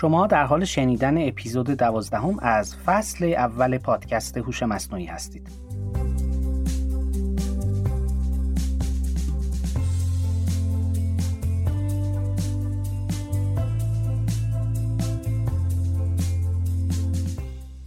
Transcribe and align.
شما 0.00 0.26
در 0.26 0.44
حال 0.44 0.64
شنیدن 0.64 1.28
اپیزود 1.28 1.70
دوازدهم 1.70 2.38
از 2.38 2.76
فصل 2.76 3.34
اول 3.38 3.78
پادکست 3.78 4.36
هوش 4.36 4.62
مصنوعی 4.62 5.06
هستید. 5.06 5.48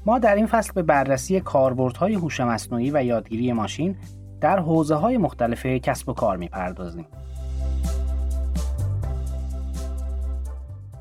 ما 0.06 0.20
در 0.20 0.36
این 0.36 0.48
فصل 0.48 0.74
به 0.74 0.82
بررسی 0.82 1.40
کاربردهای 1.40 2.14
هوش 2.14 2.40
مصنوعی 2.40 2.92
و 2.92 3.04
یادگیری 3.04 3.54
ماشین 3.54 3.96
در 4.42 4.60
حوزه 4.60 4.96
های 4.96 5.18
مختلف 5.18 5.66
کسب 5.66 6.10
و 6.10 6.14
کار 6.14 6.38
می‌پردازیم. 6.38 7.06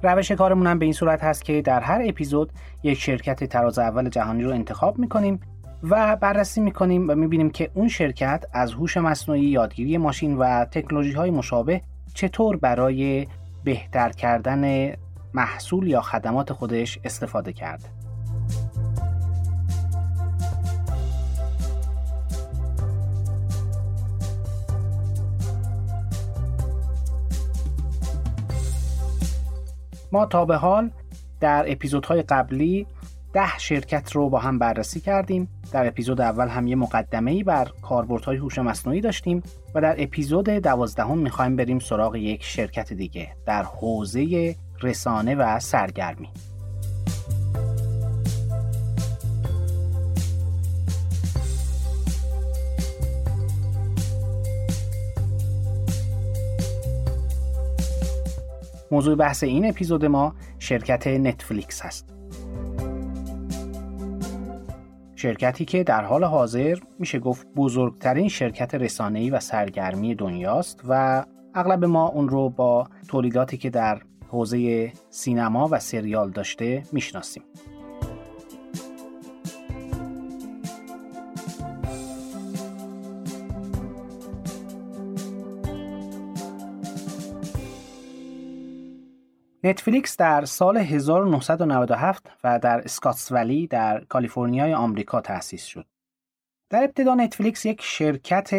روش 0.03 0.33
کارمون 0.33 0.67
هم 0.67 0.79
به 0.79 0.85
این 0.85 0.93
صورت 0.93 1.25
هست 1.25 1.45
که 1.45 1.63
در 1.63 1.81
هر 1.81 2.03
اپیزود 2.05 2.53
یک 2.83 2.99
شرکت 2.99 3.45
تراز 3.45 3.79
اول 3.79 4.09
جهانی 4.09 4.43
رو 4.43 4.51
انتخاب 4.51 4.99
می‌کنیم 4.99 5.41
و 5.83 6.17
بررسی 6.17 6.61
می‌کنیم 6.61 7.11
و 7.11 7.15
می‌بینیم 7.15 7.51
که 7.51 7.71
اون 7.75 7.89
شرکت 7.89 8.45
از 8.53 8.73
هوش 8.73 8.97
مصنوعی 8.97 9.45
یادگیری 9.45 9.99
ماشین 9.99 10.37
و 10.37 10.65
تکنولوژی 10.65 11.13
های 11.13 11.31
مشابه 11.31 11.81
چطور 12.15 12.57
برای 12.57 13.27
بهتر 13.65 14.11
کردن 14.11 14.93
محصول 15.35 15.87
یا 15.87 16.01
خدمات 16.01 16.53
خودش 16.53 16.99
استفاده 17.05 17.53
کرده. 17.53 17.85
ما 30.13 30.27
تا 30.27 30.45
به 30.45 30.57
حال 30.57 30.91
در 31.41 31.73
اپیزودهای 31.73 32.23
قبلی 32.23 32.87
ده 33.33 33.59
شرکت 33.59 34.13
رو 34.13 34.29
با 34.29 34.39
هم 34.39 34.59
بررسی 34.59 35.01
کردیم. 35.01 35.49
در 35.73 35.87
اپیزود 35.87 36.21
اول 36.21 36.49
هم 36.49 36.67
یه 36.67 36.77
مقدمه 36.77 37.31
ای 37.31 37.43
بر 37.43 37.69
کاربردهای 37.83 38.37
هوش 38.37 38.59
مصنوعی 38.59 39.01
داشتیم 39.01 39.43
و 39.75 39.81
در 39.81 39.95
اپیزود 39.99 40.45
دوازدهم 40.49 41.19
می‌خوایم 41.19 41.57
بریم 41.57 41.79
سراغ 41.79 42.17
یک 42.17 42.45
شرکت 42.45 42.93
دیگه 42.93 43.33
در 43.47 43.63
حوزه 43.63 44.57
رسانه 44.83 45.35
و 45.35 45.59
سرگرمی. 45.59 46.29
موضوع 58.91 59.15
بحث 59.15 59.45
این 59.45 59.69
اپیزود 59.69 60.05
ما 60.05 60.35
شرکت 60.59 61.07
نتفلیکس 61.07 61.83
هست. 61.83 62.15
شرکتی 65.17 65.65
که 65.65 65.85
در 65.85 66.05
حال 66.05 66.25
حاضر 66.25 66.79
میشه 66.99 67.19
گفت 67.19 67.47
بزرگترین 67.57 68.29
شرکت 68.29 68.75
رسانه‌ای 68.75 69.31
و 69.31 69.41
سرگرمی 69.41 70.15
دنیاست 70.15 70.81
و 70.89 71.25
اغلب 71.55 71.85
ما 71.85 72.09
اون 72.09 72.29
رو 72.29 72.49
با 72.49 72.89
تولیداتی 73.09 73.57
که 73.57 73.71
در 73.71 74.01
حوزه 74.29 74.93
سینما 75.11 75.69
و 75.71 75.79
سریال 75.79 76.31
داشته 76.31 76.83
می‌شناسیم. 76.93 77.43
نتفلیکس 89.71 90.17
در 90.17 90.45
سال 90.45 90.77
1997 90.77 92.31
و 92.45 92.59
در 92.59 92.85
ولی 93.31 93.67
در 93.67 94.05
کالیفرنیای 94.05 94.75
آمریکا 94.75 95.21
تأسیس 95.21 95.65
شد. 95.65 95.87
در 96.71 96.85
ابتدا 96.85 97.15
نتفلیکس 97.15 97.67
یک 97.67 97.83
شرکت 97.83 98.51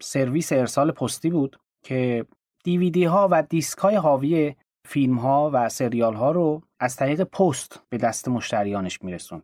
سرویس 0.00 0.52
ارسال 0.52 0.90
پستی 0.90 1.30
بود 1.30 1.60
که 1.82 2.26
دیویدی 2.64 3.04
ها 3.04 3.28
و 3.30 3.42
دیسک 3.42 3.78
های 3.78 3.96
حاوی 3.96 4.54
فیلم 4.88 5.18
ها 5.18 5.50
و 5.52 5.68
سریال 5.68 6.14
ها 6.14 6.30
رو 6.30 6.62
از 6.80 6.96
طریق 6.96 7.22
پست 7.22 7.80
به 7.88 7.98
دست 7.98 8.28
مشتریانش 8.28 9.02
میرسوند 9.02 9.42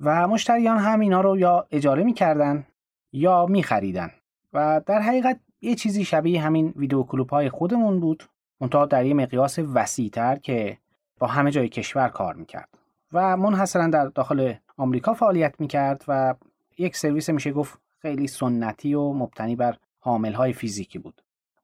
و 0.00 0.28
مشتریان 0.28 0.78
هم 0.78 1.00
اینا 1.00 1.20
رو 1.20 1.38
یا 1.38 1.66
اجاره 1.70 2.04
می‌کردن 2.04 2.66
یا 3.12 3.46
میخریدن 3.46 4.10
و 4.52 4.80
در 4.86 5.00
حقیقت 5.00 5.40
یه 5.60 5.74
چیزی 5.74 6.04
شبیه 6.04 6.42
همین 6.42 6.72
ویدیو 6.76 7.02
کلوپ 7.02 7.30
های 7.30 7.50
خودمون 7.50 8.00
بود 8.00 8.24
منتها 8.60 8.86
در 8.86 9.06
یه 9.06 9.14
مقیاس 9.14 9.58
وسیعتر 9.58 10.36
که 10.36 10.78
با 11.18 11.26
همه 11.26 11.50
جای 11.50 11.68
کشور 11.68 12.08
کار 12.08 12.34
می‌کرد 12.34 12.68
و 13.12 13.36
منحصرا 13.36 13.86
در 13.86 14.06
داخل 14.06 14.54
آمریکا 14.76 15.14
فعالیت 15.14 15.54
می‌کرد 15.58 16.04
و 16.08 16.34
یک 16.78 16.96
سرویس 16.96 17.30
میشه 17.30 17.52
گفت 17.52 17.78
خیلی 18.02 18.26
سنتی 18.26 18.94
و 18.94 19.12
مبتنی 19.12 19.56
بر 19.56 19.76
حامل 20.00 20.32
های 20.32 20.52
فیزیکی 20.52 20.98
بود. 20.98 21.22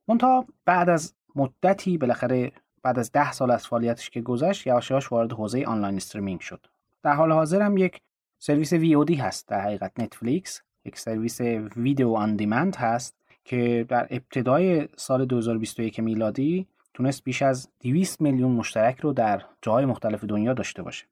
منتها 0.09 0.45
بعد 0.65 0.89
از 0.89 1.15
مدتی 1.37 1.99
بالاخره 1.99 2.53
بعد 2.83 2.99
از 2.99 3.13
ده 3.13 3.33
سال 3.33 3.51
از 3.51 3.67
فعالیتش 3.67 4.11
که 4.11 4.21
گذشت 4.21 4.67
یواش 4.67 4.91
یواش 4.91 5.13
وارد 5.13 5.33
حوزه 5.33 5.65
online 5.65 5.97
streaming 5.97 6.41
شد. 6.41 6.67
در 7.03 7.15
حال 7.15 7.33
حاضر 7.33 7.63
هم 7.63 7.77
یک 7.77 8.01
سرویس 8.39 8.73
VOD 8.73 9.15
هست 9.15 9.49
در 9.49 9.61
حقیقت 9.61 10.01
نتفلیکس. 10.01 10.63
یک 10.85 10.99
سرویس 10.99 11.41
video 11.77 12.11
on 12.11 12.37
demand 12.37 12.77
هست 12.77 13.17
که 13.45 13.87
در 13.89 14.07
ابتدای 14.11 14.89
سال 14.97 15.25
2021 15.25 16.01
میلادی 16.01 16.67
تونست 16.99 17.25
بیش 17.25 17.43
از 17.43 17.69
200 17.81 18.21
میلیون 18.21 18.53
مشترک 18.53 19.01
رو 19.01 19.13
در 19.13 19.43
جاهای 19.63 19.85
مختلف 19.85 20.25
دنیا 20.25 20.53
داشته 20.53 20.83
باشه. 20.83 21.07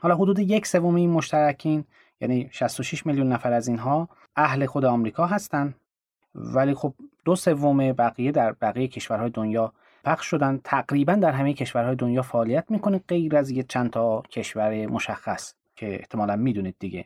حالا 0.00 0.14
حدود 0.14 0.38
یک 0.38 0.66
سوم 0.66 0.94
این 0.94 1.10
مشترکین 1.10 1.84
یعنی 2.20 2.48
66 2.52 3.06
میلیون 3.06 3.28
نفر 3.32 3.52
از 3.52 3.68
اینها 3.68 4.08
اهل 4.36 4.66
خود 4.66 4.84
آمریکا 4.84 5.26
هستن. 5.26 5.74
ولی 6.34 6.74
خب 6.74 6.94
دو 7.24 7.36
سوم 7.36 7.92
بقیه 7.92 8.32
در 8.32 8.52
بقیه 8.52 8.88
کشورهای 8.88 9.30
دنیا 9.30 9.72
پخش 10.04 10.26
شدن. 10.26 10.60
تقریبا 10.64 11.14
در 11.14 11.32
همه 11.32 11.54
کشورهای 11.54 11.96
دنیا 11.96 12.22
فعالیت 12.22 12.70
می‌کنه 12.70 13.00
غیر 13.08 13.36
از 13.36 13.50
یه 13.50 13.62
چند 13.62 13.90
تا 13.90 14.22
کشور 14.22 14.86
مشخص 14.86 15.54
که 15.76 15.94
احتمالا 15.94 16.36
می‌دونید 16.36 16.76
دیگه. 16.78 17.04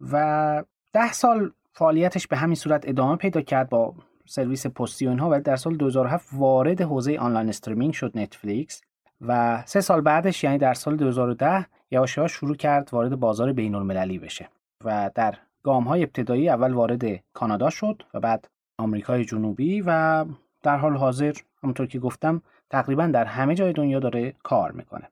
و 0.00 0.64
ده 0.92 1.12
سال 1.12 1.52
فعالیتش 1.72 2.26
به 2.26 2.36
همین 2.36 2.54
صورت 2.54 2.88
ادامه 2.88 3.16
پیدا 3.16 3.40
کرد 3.40 3.68
با 3.68 3.94
سرویس 4.32 4.66
پستی 4.66 5.06
و 5.06 5.10
اینها 5.10 5.38
در 5.38 5.56
سال 5.56 5.76
2007 5.76 6.28
وارد 6.32 6.80
حوزه 6.80 7.16
online 7.16 7.48
streaming 7.48 7.92
شد 7.92 8.18
نتفلیکس 8.18 8.82
و 9.20 9.62
سه 9.66 9.80
سال 9.80 10.00
بعدش 10.00 10.44
یعنی 10.44 10.58
در 10.58 10.74
سال 10.74 10.96
2010 10.96 11.66
یواش 11.90 12.18
شروع 12.18 12.56
کرد 12.56 12.88
وارد 12.92 13.16
بازار 13.16 13.52
بین 13.52 13.74
المللی 13.74 14.18
بشه 14.18 14.48
و 14.84 15.10
در 15.14 15.34
گام 15.62 15.84
های 15.84 16.02
ابتدایی 16.02 16.48
اول 16.48 16.72
وارد 16.72 17.04
کانادا 17.32 17.70
شد 17.70 18.02
و 18.14 18.20
بعد 18.20 18.48
آمریکای 18.78 19.24
جنوبی 19.24 19.82
و 19.86 20.24
در 20.62 20.76
حال 20.76 20.96
حاضر 20.96 21.32
همونطور 21.62 21.86
که 21.86 21.98
گفتم 21.98 22.42
تقریبا 22.70 23.06
در 23.06 23.24
همه 23.24 23.54
جای 23.54 23.72
دنیا 23.72 23.98
داره 23.98 24.34
کار 24.42 24.72
می‌کنه. 24.72 25.08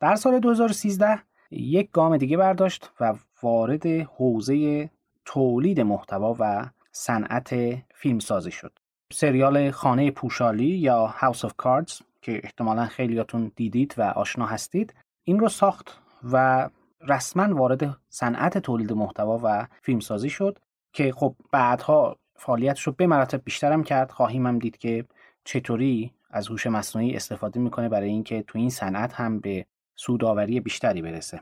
در 0.00 0.16
سال 0.16 0.38
2013 0.38 1.18
یک 1.50 1.90
گام 1.90 2.16
دیگه 2.16 2.36
برداشت 2.36 2.90
و 3.00 3.14
وارد 3.42 3.86
حوزه 3.86 4.90
تولید 5.24 5.80
محتوا 5.80 6.36
و 6.38 6.66
صنعت 6.98 7.54
فیلمسازی 7.94 8.50
شد. 8.50 8.72
سریال 9.12 9.70
خانه 9.70 10.10
پوشالی 10.10 10.64
یا 10.64 11.14
House 11.20 11.38
of 11.38 11.50
Cards 11.62 12.02
که 12.22 12.40
احتمالا 12.44 12.86
خیلیاتون 12.86 13.52
دیدید 13.56 13.94
و 13.98 14.02
آشنا 14.02 14.46
هستید 14.46 14.94
این 15.24 15.38
رو 15.38 15.48
ساخت 15.48 16.02
و 16.32 16.68
رسما 17.08 17.54
وارد 17.54 17.96
صنعت 18.08 18.58
تولید 18.58 18.92
محتوا 18.92 19.40
و 19.42 19.66
فیلمسازی 19.82 20.30
شد 20.30 20.58
که 20.92 21.12
خب 21.12 21.34
بعدها 21.52 22.16
فعالیتش 22.36 22.82
رو 22.82 22.92
به 22.92 23.06
مراتب 23.06 23.44
بیشترم 23.44 23.82
کرد. 23.82 24.10
خواهیم 24.10 24.46
هم 24.46 24.58
دید 24.58 24.76
که 24.76 25.04
چطوری 25.44 26.12
از 26.30 26.48
هوش 26.48 26.66
مصنوعی 26.66 27.16
استفاده 27.16 27.60
می‌کنه 27.60 27.88
برای 27.88 28.08
اینکه 28.08 28.42
تو 28.42 28.58
این 28.58 28.70
صنعت 28.70 29.12
هم 29.12 29.40
به 29.40 29.66
سوداوری 29.96 30.60
بیشتری 30.60 31.02
برسه. 31.02 31.40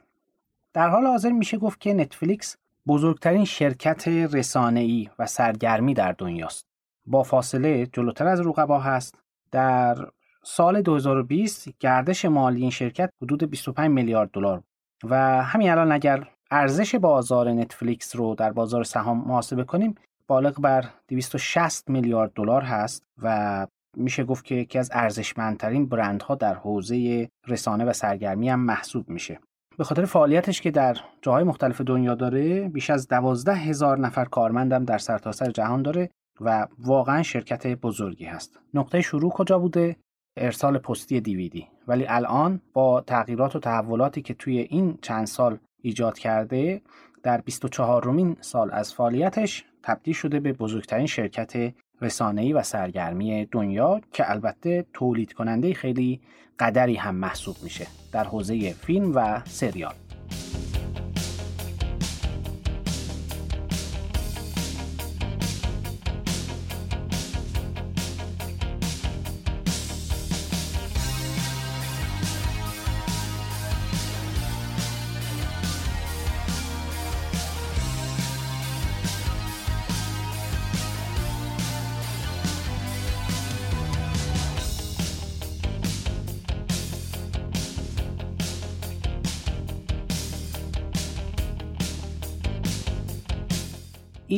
در 0.72 0.88
حال 0.88 1.06
حاضر 1.06 1.32
میشه 1.32 1.58
گفت 1.58 1.80
که 1.80 1.94
نتفلیکس 1.94 2.56
بزرگترین 2.88 3.44
شرکت 3.44 4.08
رسانه‌ای 4.08 5.10
و 5.18 5.26
سرگرمی 5.26 5.94
در 5.94 6.12
دنیاست. 6.12 6.66
با 7.06 7.22
فاصله 7.22 7.86
جلوتر 7.86 8.26
از 8.26 8.40
رقبا 8.40 8.80
هست. 8.80 9.14
در 9.50 10.08
سال 10.42 10.82
2020 10.82 11.68
گردش 11.80 12.24
مالی 12.24 12.60
این 12.60 12.70
شرکت 12.70 13.10
حدود 13.22 13.50
25 13.50 13.90
میلیارد 13.90 14.30
دلار 14.30 14.62
و 15.04 15.42
همین 15.42 15.70
الان 15.70 15.92
اگر 15.92 16.28
ارزش 16.50 16.94
بازار 16.94 17.52
نتفلیکس 17.52 18.16
رو 18.16 18.34
در 18.34 18.52
بازار 18.52 18.84
سهام 18.84 19.18
محاسبه 19.18 19.64
کنیم 19.64 19.94
بالغ 20.26 20.60
بر 20.60 20.84
260 21.08 21.90
میلیارد 21.90 22.32
دلار 22.32 22.62
هست 22.62 23.04
و 23.22 23.66
میشه 23.96 24.24
گفت 24.24 24.44
که 24.44 24.54
یکی 24.54 24.78
از 24.78 24.90
ارزشمندترین 24.92 25.86
برندها 25.86 26.34
در 26.34 26.54
حوزه 26.54 27.28
رسانه 27.46 27.84
و 27.84 27.92
سرگرمی 27.92 28.48
هم 28.48 28.60
محسوب 28.60 29.08
میشه 29.08 29.40
به 29.78 29.84
خاطر 29.84 30.04
فعالیتش 30.04 30.60
که 30.60 30.70
در 30.70 30.96
جاهای 31.22 31.44
مختلف 31.44 31.80
دنیا 31.80 32.14
داره 32.14 32.68
بیش 32.68 32.90
از 32.90 33.08
دوازده 33.08 33.54
هزار 33.54 33.98
نفر 33.98 34.24
کارمندم 34.24 34.84
در 34.84 34.98
سرتاسر 34.98 35.44
سر 35.44 35.50
جهان 35.50 35.82
داره 35.82 36.10
و 36.40 36.66
واقعا 36.78 37.22
شرکت 37.22 37.66
بزرگی 37.66 38.24
هست. 38.24 38.60
نقطه 38.74 39.00
شروع 39.00 39.30
کجا 39.30 39.58
بوده؟ 39.58 39.96
ارسال 40.36 40.78
پستی 40.78 41.20
دیویدی. 41.20 41.68
ولی 41.88 42.06
الان 42.08 42.60
با 42.72 43.00
تغییرات 43.00 43.56
و 43.56 43.58
تحولاتی 43.58 44.22
که 44.22 44.34
توی 44.34 44.58
این 44.58 44.98
چند 45.02 45.26
سال 45.26 45.58
ایجاد 45.82 46.18
کرده 46.18 46.82
در 47.22 47.40
24 47.40 48.04
رومین 48.04 48.36
سال 48.40 48.70
از 48.72 48.94
فعالیتش 48.94 49.64
تبدیل 49.82 50.14
شده 50.14 50.40
به 50.40 50.52
بزرگترین 50.52 51.06
شرکت 51.06 51.74
رسانه‌ای 52.04 52.52
و 52.52 52.62
سرگرمی 52.62 53.44
دنیا 53.44 54.00
که 54.12 54.30
البته 54.30 54.86
تولید 54.92 55.32
کننده 55.32 55.74
خیلی 55.74 56.20
قدری 56.58 56.94
هم 56.96 57.14
محسوب 57.14 57.56
میشه 57.62 57.86
در 58.12 58.24
حوزه 58.24 58.72
فیلم 58.72 59.12
و 59.14 59.40
سریال. 59.44 59.94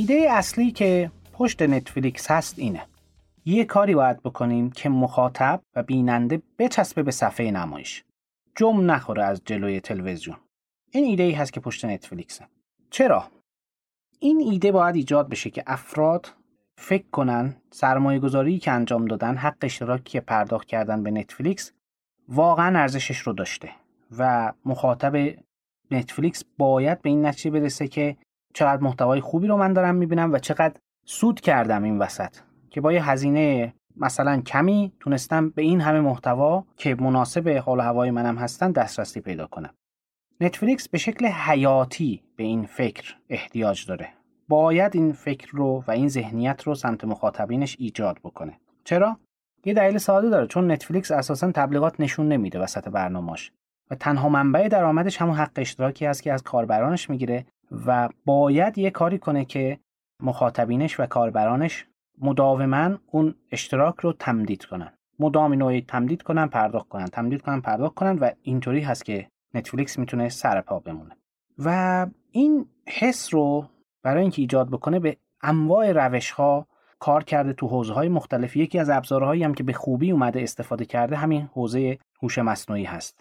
ایده 0.08 0.32
اصلی 0.32 0.70
که 0.70 1.10
پشت 1.32 1.62
نتفلیکس 1.62 2.30
هست 2.30 2.58
اینه. 2.58 2.86
یه 3.44 3.64
کاری 3.64 3.94
باید 3.94 4.22
بکنیم 4.22 4.70
که 4.70 4.88
مخاطب 4.88 5.60
و 5.76 5.82
بیننده 5.82 6.42
بچسبه 6.58 7.02
به 7.02 7.10
صفحه 7.10 7.50
نمایش. 7.50 8.04
جم 8.56 8.90
نخوره 8.90 9.24
از 9.24 9.42
جلوی 9.44 9.80
تلویزیون. 9.80 10.36
این 10.90 11.04
ایده 11.04 11.22
ای 11.22 11.32
هست 11.32 11.52
که 11.52 11.60
پشت 11.60 11.84
نتفلیکسه. 11.84 12.46
چرا؟ 12.90 13.24
این 14.18 14.40
ایده 14.40 14.72
باید 14.72 14.96
ایجاد 14.96 15.28
بشه 15.28 15.50
که 15.50 15.64
افراد 15.66 16.32
فکر 16.78 17.06
کنن 17.12 17.56
سرمایه 17.70 18.18
گذاری 18.18 18.58
که 18.58 18.70
انجام 18.70 19.04
دادن 19.04 19.36
حق 19.36 19.56
اشتراکی 19.62 20.10
که 20.12 20.20
پرداخت 20.20 20.66
کردن 20.66 21.02
به 21.02 21.10
نتفلیکس 21.10 21.72
واقعا 22.28 22.78
ارزشش 22.78 23.18
رو 23.18 23.32
داشته. 23.32 23.70
و 24.18 24.52
مخاطب 24.64 25.34
نتفلیکس 25.90 26.44
باید 26.58 27.02
به 27.02 27.10
این 27.10 27.26
نتیجه 27.26 27.50
برسه 27.50 27.88
که 27.88 28.16
چقدر 28.56 28.82
محتوای 28.82 29.20
خوبی 29.20 29.46
رو 29.46 29.56
من 29.56 29.72
دارم 29.72 29.94
می‌بینم 29.94 30.32
و 30.32 30.38
چقدر 30.38 30.74
سود 31.04 31.40
کردم 31.40 31.82
این 31.82 31.98
وسط 31.98 32.36
که 32.70 32.80
با 32.80 32.92
یه 32.92 33.10
هزینه 33.10 33.74
مثلا 33.96 34.40
کمی 34.40 34.92
تونستم 35.00 35.50
به 35.50 35.62
این 35.62 35.80
همه 35.80 36.00
محتوا 36.00 36.64
که 36.76 36.94
مناسب 36.94 37.62
حال 37.64 37.80
هوای 37.80 38.10
منم 38.10 38.36
هستن 38.36 38.72
دسترسی 38.72 39.20
پیدا 39.20 39.46
کنم. 39.46 39.74
نتفلیکس 40.40 40.88
به 40.88 40.98
شکل 40.98 41.26
حیاتی 41.26 42.22
به 42.36 42.44
این 42.44 42.66
فکر 42.66 43.16
احتیاج 43.28 43.86
داره. 43.86 44.08
باید 44.48 44.96
این 44.96 45.12
فکر 45.12 45.48
رو 45.50 45.84
و 45.88 45.90
این 45.90 46.08
ذهنیت 46.08 46.62
رو 46.62 46.74
سمت 46.74 47.04
مخاطبینش 47.04 47.76
ایجاد 47.78 48.18
بکنه. 48.24 48.60
چرا؟ 48.84 49.18
یه 49.64 49.74
دلیل 49.74 49.98
ساده 49.98 50.28
داره 50.28 50.46
چون 50.46 50.70
نتفلیکس 50.70 51.10
اساسا 51.10 51.52
تبلیغات 51.52 52.00
نشون 52.00 52.28
نمیده 52.28 52.58
وسط 52.58 52.88
برنامه‌اش 52.88 53.52
و 53.90 53.94
تنها 53.94 54.28
منبع 54.28 54.68
درآمدش 54.68 55.16
همون 55.22 55.34
حق 55.34 55.52
اشتراکی 55.56 56.06
است 56.06 56.22
که 56.22 56.32
از 56.32 56.42
کاربرانش 56.42 57.10
می‌گیره 57.10 57.46
و 57.86 58.08
باید 58.24 58.78
یه 58.78 58.90
کاری 58.90 59.18
کنه 59.18 59.44
که 59.44 59.78
مخاطبینش 60.22 61.00
و 61.00 61.06
کاربرانش 61.06 61.86
مداوما 62.18 62.98
اون 63.06 63.34
اشتراک 63.52 63.94
رو 64.00 64.12
تمدید 64.12 64.64
کنن. 64.64 64.92
مدام 65.18 65.54
نوعی 65.54 65.82
تمدید 65.82 66.22
کنن 66.22 66.46
پرداخت 66.46 66.88
کنن. 66.88 67.06
تمدید 67.06 67.42
کنن 67.42 67.60
پرداخت 67.60 67.94
کنن 67.94 68.18
و 68.18 68.30
اینطوری 68.42 68.80
هست 68.80 69.04
که 69.04 69.28
نتفلیکس 69.54 69.98
می‌تونه 69.98 70.28
سر 70.28 70.60
پا 70.60 70.78
بمونه. 70.78 71.16
و 71.58 72.06
این 72.30 72.66
حس 72.88 73.34
رو 73.34 73.68
برای 74.02 74.22
اینکه 74.22 74.42
ایجاد 74.42 74.70
بکنه 74.70 75.00
به 75.00 75.16
انواع 75.42 75.92
روش 75.92 76.30
ها 76.30 76.66
کار 76.98 77.24
کرده 77.24 77.52
تو 77.52 77.68
حوزه 77.68 77.92
های 77.92 78.08
مختلف. 78.08 78.56
یکی 78.56 78.78
از 78.78 78.90
ابزارهایی 78.90 79.44
هم 79.44 79.54
که 79.54 79.62
به 79.62 79.72
خوبی 79.72 80.10
اومده 80.10 80.42
استفاده 80.42 80.84
کرده 80.84 81.16
همین 81.16 81.42
حوزه 81.42 81.98
هوش 82.22 82.38
مصنوعی 82.38 82.84
هست. 82.84 83.20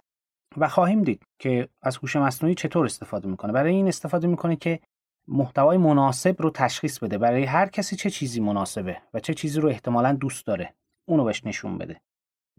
و 0.58 0.68
خواهیم 0.68 1.04
دید 1.04 1.24
که 1.40 1.70
از 1.82 1.98
هوش 1.98 2.16
مصنوعی 2.16 2.56
چطور 2.56 2.86
استفاده 2.86 3.28
می‌کنه. 3.28 3.52
برای 3.52 3.74
این 3.74 3.88
استفاده 3.88 4.28
می‌کنه 4.28 4.56
که 4.56 4.80
محتوای 5.28 5.78
مناسب 5.78 6.36
رو 6.42 6.50
تشخیص 6.50 7.00
بده. 7.00 7.18
برای 7.18 7.44
هر 7.44 7.68
کسی 7.68 7.96
چه 7.96 8.10
چیزی 8.10 8.40
مناسبه 8.40 8.98
و 9.14 9.20
چه 9.20 9.34
چیزی 9.34 9.60
رو 9.60 9.70
احتمالا 9.70 10.14
دوست 10.14 10.48
داره 10.48 10.74
اونو 11.06 11.24
بهش 11.24 11.46
نشون 11.46 11.78
بده. 11.78 12.02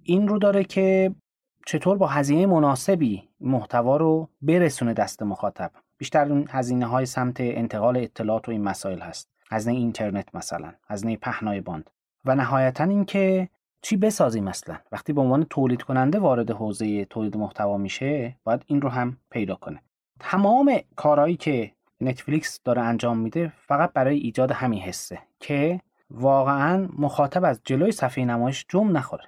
این 0.02 0.28
رو 0.28 0.38
داره 0.38 0.64
که 0.64 1.14
چطور 1.66 1.98
با 1.98 2.06
هزینه 2.06 2.46
مناسبی 2.46 3.28
محتوا 3.40 3.96
رو 3.96 4.28
برسونه 4.42 4.94
دست 4.94 5.22
مخاطب. 5.22 5.70
بیشتر 5.98 6.28
اون 6.32 6.46
هزینه 6.50 6.86
های 6.86 7.06
سمت 7.06 7.40
انتقال 7.40 7.96
اطلاعات 7.96 8.48
و 8.48 8.52
این 8.52 8.62
مسائل 8.62 9.00
هست. 9.00 9.30
هزینه 9.50 9.76
اینترنت 9.76 10.34
مثلا 10.34 10.72
هزینه 10.88 11.16
پهنای 11.16 11.60
باند. 11.60 11.90
و 12.24 12.34
نهایتا 12.34 12.84
اینکه 12.84 13.48
چی 13.86 13.96
بسازیم 13.96 14.44
مثلا 14.44 14.76
وقتی 14.92 15.12
به 15.12 15.20
عنوان 15.20 15.44
تولید 15.44 15.82
کننده 15.82 16.18
وارد 16.18 16.50
حوزه 16.50 17.04
تولید 17.04 17.36
محتوا 17.36 17.76
میشه 17.76 18.36
باید 18.44 18.62
این 18.66 18.80
رو 18.80 18.88
هم 18.88 19.16
پیدا 19.30 19.54
کنه. 19.54 19.82
تمام 20.20 20.78
کارهایی 20.96 21.36
که 21.36 21.72
نتفلیکس 22.00 22.60
داره 22.64 22.82
انجام 22.82 23.18
میده 23.18 23.52
فقط 23.56 23.92
برای 23.92 24.18
ایجاد 24.18 24.50
همین 24.50 24.80
حسه 24.80 25.18
که 25.40 25.80
واقعا 26.10 26.88
مخاطب 26.98 27.44
از 27.44 27.60
جلوی 27.64 27.92
صفحه 27.92 28.24
نمایش 28.24 28.66
جمع 28.68 28.90
نخوره. 28.90 29.24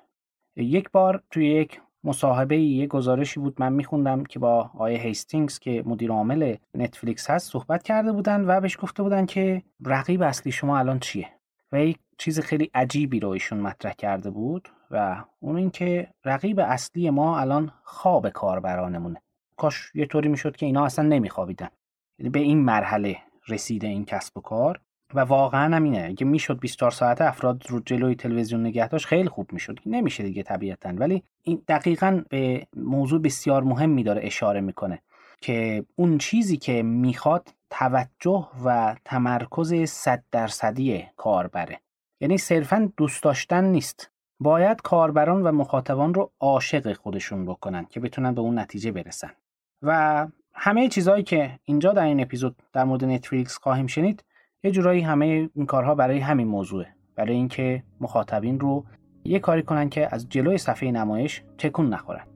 یک 0.56 0.90
بار 0.90 1.22
توی 1.30 1.46
یک 1.46 1.80
مصاحبه 2.04 2.58
یه 2.58 2.86
گزارشی 2.86 3.40
بود 3.40 3.56
من 3.60 3.72
میخوندم 3.72 4.24
که 4.24 4.38
با 4.38 4.70
آیه 4.78 4.98
هیستینگز 4.98 5.58
که 5.58 5.82
مدیر 5.86 6.10
عامل 6.10 6.56
نتفلیکس 6.74 7.30
هست 7.30 7.50
صحبت 7.50 7.82
کرده 7.82 8.12
بودن 8.12 8.44
و 8.46 8.60
بهش 8.60 8.78
گفته 8.82 9.02
بودن 9.02 9.26
که 9.26 9.62
رقیب 9.86 10.22
اصلی 10.22 10.52
شما 10.52 10.78
الان 10.78 10.98
چیه؟ 10.98 11.28
و 11.72 11.84
یک 11.84 11.98
چیز 12.18 12.40
خیلی 12.40 12.70
عجیبی 12.74 13.20
رو 13.20 13.28
ایشون 13.28 13.60
مطرح 13.60 13.92
کرده 13.92 14.30
بود 14.30 14.68
و 14.90 15.24
اون 15.40 15.56
اینکه 15.56 16.08
رقیب 16.24 16.60
اصلی 16.60 17.10
ما 17.10 17.40
الان 17.40 17.72
خواب 17.82 18.28
کاربرانمونه. 18.28 19.22
کاش 19.56 19.92
یه 19.94 20.06
طوری 20.06 20.28
می‌شد 20.28 20.56
که 20.56 20.66
اینا 20.66 20.84
اصلا 20.84 21.08
نمیخوابیدن. 21.08 21.68
یعنی 22.18 22.30
به 22.30 22.38
این 22.38 22.58
مرحله 22.58 23.16
رسیده 23.48 23.86
این 23.86 24.04
کسب 24.04 24.38
و 24.38 24.40
کار 24.40 24.80
و 25.14 25.20
واقعا 25.20 25.76
هم 25.76 25.84
اینه 25.84 26.04
اگه 26.08 26.26
می‌شد 26.26 26.60
24 26.60 26.90
ساعته 26.90 27.24
افراد 27.24 27.70
رو 27.70 27.80
جلوی 27.80 28.14
تلویزیون 28.14 28.66
نگه 28.66 28.88
داشت 28.88 29.06
خیلی 29.06 29.28
خوب 29.28 29.52
می‌شد. 29.52 29.78
نمیشه 29.86 30.22
دیگه 30.22 30.42
طبیعتا. 30.42 30.88
ولی 30.88 31.22
این 31.42 31.62
دقیقا 31.68 32.22
به 32.30 32.66
موضوع 32.76 33.20
بسیار 33.20 33.62
مهمی 33.62 34.02
داره 34.02 34.20
اشاره 34.24 34.60
می‌کنه 34.60 35.02
که 35.40 35.84
اون 35.96 36.18
چیزی 36.18 36.56
که 36.56 36.82
می‌خواد 36.82 37.54
توجه 37.70 38.48
و 38.64 38.96
تمرکز 39.04 39.74
صد 39.84 40.22
درصدی 40.32 41.06
کاربره. 41.16 41.80
یعنی 42.20 42.38
صرفا 42.38 42.92
دوست 42.96 43.22
داشتن 43.22 43.64
نیست. 43.64 44.10
باید 44.40 44.82
کاربران 44.82 45.42
و 45.42 45.52
مخاطبان 45.52 46.14
رو 46.14 46.30
عاشق 46.40 46.92
خودشون 46.92 47.46
بکنن 47.46 47.84
که 47.84 48.00
بتونن 48.00 48.34
به 48.34 48.40
اون 48.40 48.58
نتیجه 48.58 48.92
برسن. 48.92 49.30
و 49.82 50.26
همه 50.54 50.88
چیزهایی 50.88 51.22
که 51.22 51.58
اینجا 51.64 51.92
در 51.92 52.04
این 52.04 52.20
اپیزود 52.20 52.56
در 52.72 52.84
مورد 52.84 53.04
نتفلیکس 53.04 53.58
خواهیم 53.58 53.86
شنید 53.86 54.24
یه 54.62 54.70
جورایی 54.70 55.00
همه 55.00 55.50
این 55.54 55.66
کارها 55.66 55.94
برای 55.94 56.18
همین 56.18 56.46
موضوعه. 56.46 56.86
برای 57.16 57.34
اینکه 57.34 57.82
مخاطبین 58.00 58.60
رو 58.60 58.84
یه 59.24 59.38
کاری 59.38 59.62
کنن 59.62 59.88
که 59.88 60.14
از 60.14 60.28
جلوی 60.28 60.58
صفحه 60.58 60.90
نمایش 60.90 61.42
تکون 61.58 61.88
نخورن. 61.88 62.26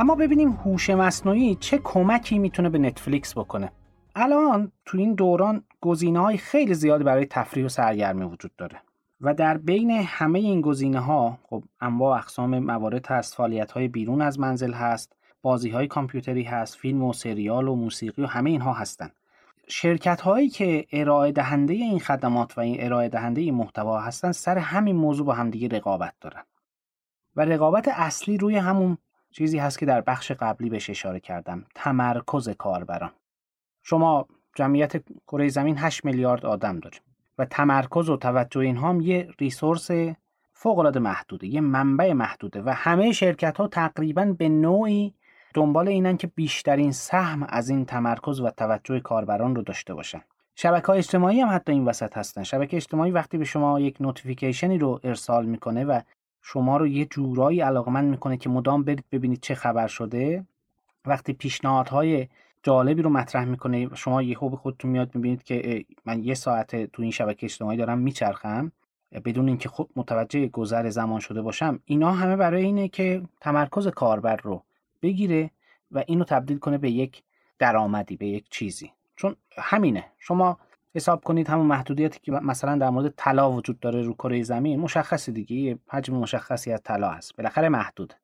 اما 0.00 0.14
ببینیم 0.14 0.50
هوش 0.50 0.90
مصنوعی 0.90 1.54
چه 1.54 1.78
کمکی 1.78 2.38
می‌تونه 2.38 2.68
به 2.68 2.78
نتفلیکس 2.78 3.38
بکنه. 3.38 3.72
الان 4.14 4.72
تو 4.84 4.98
این 4.98 5.14
دوران 5.14 5.64
گزینه 5.80 6.20
های 6.20 6.36
خیلی 6.36 6.74
زیادی 6.74 7.04
برای 7.04 7.26
تفریح 7.26 7.64
و 7.66 7.68
سرگرمی 7.68 8.24
وجود 8.24 8.56
داره 8.56 8.80
و 9.20 9.34
در 9.34 9.58
بین 9.58 9.90
همه 9.90 10.38
این 10.38 10.60
گزینه 10.60 11.00
ها 11.00 11.38
خب 11.42 11.64
انواع 11.80 12.18
اقسام 12.18 12.58
موارد 12.58 13.06
هست 13.06 13.34
فعالیت 13.34 13.72
های 13.72 13.88
بیرون 13.88 14.22
از 14.22 14.40
منزل 14.40 14.72
هست 14.72 15.16
بازی 15.42 15.70
های 15.70 15.86
کامپیوتری 15.86 16.42
هست 16.42 16.76
فیلم 16.76 17.02
و 17.02 17.12
سریال 17.12 17.68
و 17.68 17.74
موسیقی 17.74 18.22
و 18.22 18.26
همه 18.26 18.50
اینها 18.50 18.72
هستن. 18.72 19.10
شرکت 19.68 20.20
هایی 20.20 20.48
که 20.48 20.86
ارائه 20.92 21.32
دهنده 21.32 21.74
این 21.74 21.98
خدمات 21.98 22.58
و 22.58 22.60
این 22.60 22.84
ارائه 22.84 23.08
دهنده 23.08 23.40
این 23.40 23.54
محتوا 23.54 24.00
هستن 24.00 24.32
سر 24.32 24.58
همین 24.58 24.96
موضوع 24.96 25.26
با 25.26 25.32
همدیگه 25.32 25.68
رقابت 25.68 26.14
دارن. 26.20 26.42
و 27.36 27.44
رقابت 27.44 27.88
اصلی 27.88 28.36
روی 28.36 28.56
همون 28.56 28.98
چیزی 29.30 29.58
هست 29.58 29.78
که 29.78 29.86
در 29.86 30.00
بخش 30.00 30.32
قبلی 30.32 30.70
بهش 30.70 30.90
اشاره 30.90 31.20
کردم. 31.20 31.64
تمرکز 31.74 32.48
کاربران. 32.48 33.10
شما 33.82 34.26
جمعیت 34.54 34.96
کره 35.26 35.48
زمین 35.48 35.78
8 35.78 36.04
میلیارد 36.04 36.46
آدم 36.46 36.80
داریم 36.80 37.00
و 37.38 37.44
تمرکز 37.44 38.08
و 38.08 38.16
توجه 38.16 38.60
اینها 38.60 38.88
هم 38.88 39.00
یه 39.00 39.28
resource 39.38 39.90
فوق 40.52 40.78
العاده 40.78 41.00
محدوده 41.00 41.46
یه 41.46 41.60
منبع 41.60 42.12
محدوده 42.12 42.62
و 42.62 42.70
همه 42.70 43.12
شرکت 43.12 43.56
ها 43.56 43.68
تقریبا 43.68 44.24
به 44.38 44.48
نوعی 44.48 45.14
دنبال 45.54 45.88
اینن 45.88 46.16
که 46.16 46.26
بیشترین 46.26 46.92
سهم 46.92 47.42
از 47.48 47.68
این 47.68 47.84
تمرکز 47.84 48.40
و 48.40 48.50
توجه 48.50 49.00
کاربران 49.00 49.54
رو 49.54 49.62
داشته 49.62 49.94
باشن. 49.94 50.20
شبکه 50.56 50.90
اجتماعی 50.90 51.40
هم 51.40 51.48
حتی 51.54 51.72
این 51.72 51.84
وسط 51.84 52.16
هستن. 52.16 52.42
شبکه 52.42 52.76
اجتماعی 52.76 53.10
وقتی 53.10 53.38
به 53.38 53.44
شما 53.44 53.80
یک 53.80 53.96
notification 54.00 54.72
ی 54.72 54.78
رو 54.78 55.00
ارسال 55.04 55.46
می‌کنه 55.46 55.84
و 55.84 56.00
شما 56.42 56.76
رو 56.76 56.86
یه 56.86 57.04
جورایی 57.04 57.60
علاقمند 57.60 58.10
می‌کنه 58.10 58.36
که 58.36 58.48
مدام 58.48 58.82
برید 58.82 59.04
ببینید 59.12 59.40
چه 59.40 59.54
خبر 59.54 59.86
شده. 59.86 60.44
وقتی 61.06 61.32
پیشنهادهای 61.32 62.28
جالبی 62.62 63.02
رو 63.02 63.10
مطرح 63.10 63.44
می‌کنه 63.44 63.94
شما 63.94 64.22
یهو 64.22 64.48
به 64.48 64.56
خودتون 64.56 64.90
میاد 64.90 65.14
می‌بینید 65.14 65.42
که 65.42 65.84
من 66.04 66.24
یه 66.24 66.34
ساعت 66.34 66.84
تو 66.84 67.02
این 67.02 67.10
شبکه 67.10 67.46
اجتماعی 67.46 67.76
دارم 67.76 67.98
میچرخم 67.98 68.72
بدون 69.24 69.48
اینکه 69.48 69.68
خود 69.68 69.88
متوجه 69.96 70.46
گذر 70.46 70.90
زمان 70.90 71.20
شده 71.20 71.42
باشم. 71.42 71.80
اینا 71.84 72.12
همه 72.12 72.36
برای 72.36 72.64
اینه 72.64 72.88
که 72.88 73.22
تمرکز 73.40 73.88
کاربر 73.88 74.36
رو 74.36 74.62
بگیره 75.02 75.50
و 75.90 76.04
اینو 76.06 76.24
تبدیل 76.24 76.58
کنه 76.58 76.78
به 76.78 76.90
یک 76.90 77.22
درآمدی 77.58 78.16
به 78.16 78.26
یک 78.26 78.44
چیزی. 78.50 78.92
چون 79.16 79.36
همینه. 79.58 80.04
شما 80.18 80.58
حساب 80.94 81.24
کنید 81.24 81.48
همون 81.48 81.66
محدودیتی 81.66 82.20
که 82.22 82.32
مثلا 82.32 82.78
در 82.78 82.90
مورد 82.90 83.14
طلا 83.16 83.52
وجود 83.52 83.80
داره 83.80 84.02
رو 84.02 84.14
کره 84.14 84.42
زمین 84.42 84.80
مشخصه 84.80 85.32
دیگه. 85.32 85.56
یه 85.56 85.78
حجم 85.88 86.14
مشخصی 86.14 86.72
از 86.72 86.82
طلا 86.82 87.10
هست. 87.10 87.36
بالاخره 87.36 87.68
محدود. 87.68 88.14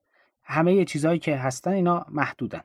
همه 0.44 0.84
چیزهایی 0.84 1.18
که 1.18 1.36
هستن 1.36 1.70
اینا 1.72 2.06
محدودن. 2.08 2.60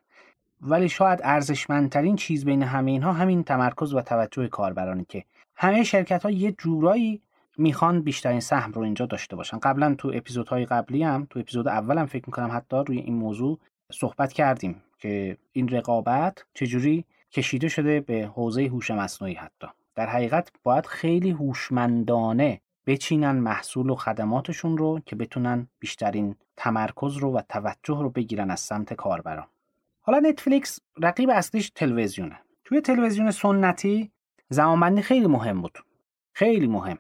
ولی 0.62 0.90
شاید 0.90 1.20
ارزشمندترین 1.24 2.16
چیز 2.16 2.46
بین 2.46 2.64
همه 2.64 2.92
اینها 2.92 3.14
همین 3.14 3.44
تمرکز 3.44 3.94
و 3.94 4.02
توجه 4.02 4.48
کاربرانی 4.48 5.06
که 5.06 5.26
همه 5.56 5.84
شرکت 5.84 6.24
ها 6.24 6.32
یه 6.32 6.52
جورایی 6.52 7.22
می‌خوان 7.58 8.02
بیشترین 8.02 8.40
سهم 8.40 8.72
رو 8.72 8.82
اینجا 8.82 9.06
داشته 9.06 9.36
باشن. 9.36 9.60
قبلا 9.60 9.96
تو 9.96 10.12
اپیزودهای 10.16 10.66
قبلی 10.66 11.04
هم 11.04 11.28
تو 11.30 11.40
اپیزود 11.40 11.68
اولم 11.68 12.06
فکر 12.06 12.24
می‌کنم 12.28 12.50
حتی 12.52 12.78
روی 12.88 12.98
این 12.98 13.16
موضوع 13.16 13.60
صحبت 13.92 14.34
کردیم 14.34 14.84
که 14.98 15.38
این 15.52 15.70
رقابت 15.70 16.46
چجوری 16.54 17.06
کشیده 17.32 17.68
شده 17.68 18.00
به 18.00 18.32
حوزه 18.36 18.64
هوش 18.66 18.92
مصنوعی 18.92 19.34
حتی. 19.34 19.68
در 19.96 20.10
حقیقت 20.10 20.52
باید 20.64 20.86
خیلی 20.86 21.32
هوشمندانه 21.32 22.62
بچینن 22.86 23.36
محصول 23.36 23.90
و 23.90 23.96
خدماتشون 23.96 24.78
رو 24.78 25.00
که 25.06 25.16
بتونن 25.16 25.68
بیشترین 25.80 26.36
تمرکز 26.58 27.18
رو 27.18 27.32
و 27.32 27.42
توجه 27.50 28.02
رو 28.02 28.10
بگیرن 28.10 28.52
از 28.52 28.60
سمت 28.60 28.94
کاربران 28.94 29.48
حالا 30.02 30.20
نتفلیکس 30.20 30.80
رقیب 30.98 31.30
اصلیش 31.30 31.70
تلویزیونه. 31.70 32.40
توی 32.66 32.82
تلویزیون 32.82 33.32
سنتی 33.32 34.12
زمانبندی 34.50 35.02
خیلی 35.02 35.28
مهم 35.28 35.62
بود. 35.62 35.78
خیلی 36.34 36.68
مهم. 36.68 36.98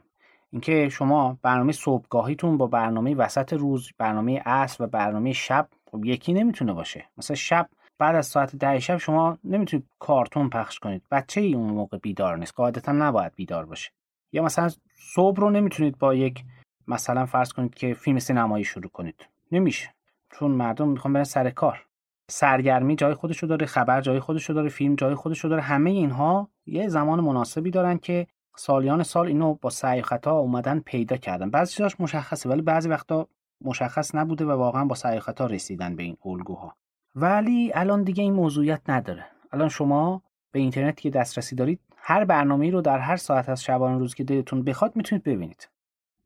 اینکه 0.51 0.89
شما 0.89 1.39
برنامه 1.41 1.71
صبحگاهیتون 1.71 2.57
با 2.57 2.67
برنامه 2.67 3.15
وسط 3.15 3.53
روز 3.53 3.89
برنامه 3.97 4.39
عصر 4.39 4.83
و 4.83 4.87
برنامه 4.87 5.33
شب 5.33 5.67
خب 5.91 6.05
یکی 6.05 6.33
نمی‌تونه 6.33 6.73
باشه. 6.73 7.05
مثلا 7.17 7.35
شب 7.35 7.69
بعد 8.01 8.15
از 8.15 8.27
ساعت 8.27 8.55
ده 8.55 8.79
شب 8.79 8.97
شما 8.97 9.37
نمی‌تونید 9.43 9.87
کارتون 9.99 10.49
پخش 10.49 10.79
کنید. 10.79 11.03
بچه 11.11 11.41
ای 11.41 11.53
اون 11.53 11.69
موقع 11.69 11.97
بیدار 11.97 12.37
نیست. 12.37 12.53
قاعدتا 12.55 12.91
نباید 12.91 13.35
بیدار 13.35 13.65
باشه. 13.65 13.91
یا 14.31 14.43
مثلا 14.43 14.69
صبح 14.95 15.39
رو 15.39 15.49
نمی‌تونید 15.49 15.97
با 15.97 16.13
یک 16.13 16.43
مثلا 16.87 17.25
فرض 17.25 17.53
کنید 17.53 17.73
که 17.75 17.93
فیلم 17.93 18.19
سینمایی 18.19 18.63
شروع 18.63 18.89
کنید. 18.89 19.27
نمیشه. 19.51 19.93
چون 20.31 20.51
مردم 20.51 20.87
می‌خوان 20.87 21.13
برن 21.13 21.23
سر 21.23 21.49
کار. 21.49 21.85
سرگرمی 22.29 22.95
جای 22.95 23.13
خودشو 23.13 23.47
داره 23.47 23.65
خبر 23.65 24.01
جای 24.01 24.19
خودشو 24.19 24.53
داره 24.53 24.69
فیلم 24.69 24.95
جای 24.95 25.15
خودشو 25.15 25.47
داره. 25.47 25.61
همه 25.61 25.89
اینها 25.89 26.49
یه 26.65 26.87
زمان 26.87 27.19
مناسبی 27.19 27.71
دارن 27.71 27.97
که 27.97 28.27
سالیان 28.55 29.03
سال 29.03 29.27
اینو 29.27 29.53
با 29.53 29.69
سعی 29.69 30.01
خطا 30.01 30.31
اومدن 30.31 30.79
پیدا 30.79 31.17
کردن. 31.17 31.49
بعضی 31.49 31.83
مشخصه 31.99 32.49
ولی 32.49 32.61
بعضی 32.61 32.89
وقتا 32.89 33.27
مشخص 33.61 34.15
نبوده 34.15 34.45
و 34.45 34.51
واقعا 34.51 34.85
با 34.85 34.95
سعی 34.95 35.19
خطا 35.19 35.45
رسیدن 35.45 35.95
به 35.95 36.03
این 36.03 36.17
الگوها. 36.25 36.75
ولی 37.15 37.71
الان 37.75 38.03
دیگه 38.03 38.23
این 38.23 38.33
موضوعیت 38.33 38.81
نداره. 38.87 39.25
الان 39.51 39.69
شما 39.69 40.21
به 40.51 40.59
اینترنت 40.59 40.99
که 40.99 41.09
دسترسی 41.09 41.55
دارید 41.55 41.79
هر 41.97 42.25
برنامه 42.25 42.71
رو 42.71 42.81
در 42.81 42.99
هر 42.99 43.15
ساعت 43.15 43.49
از 43.49 43.63
شبانه 43.63 43.97
روز 43.97 44.15
که 44.15 44.23
دلتون 44.23 44.63
بخواد 44.63 44.95
می‌تونید 44.95 45.23
ببینید. 45.23 45.69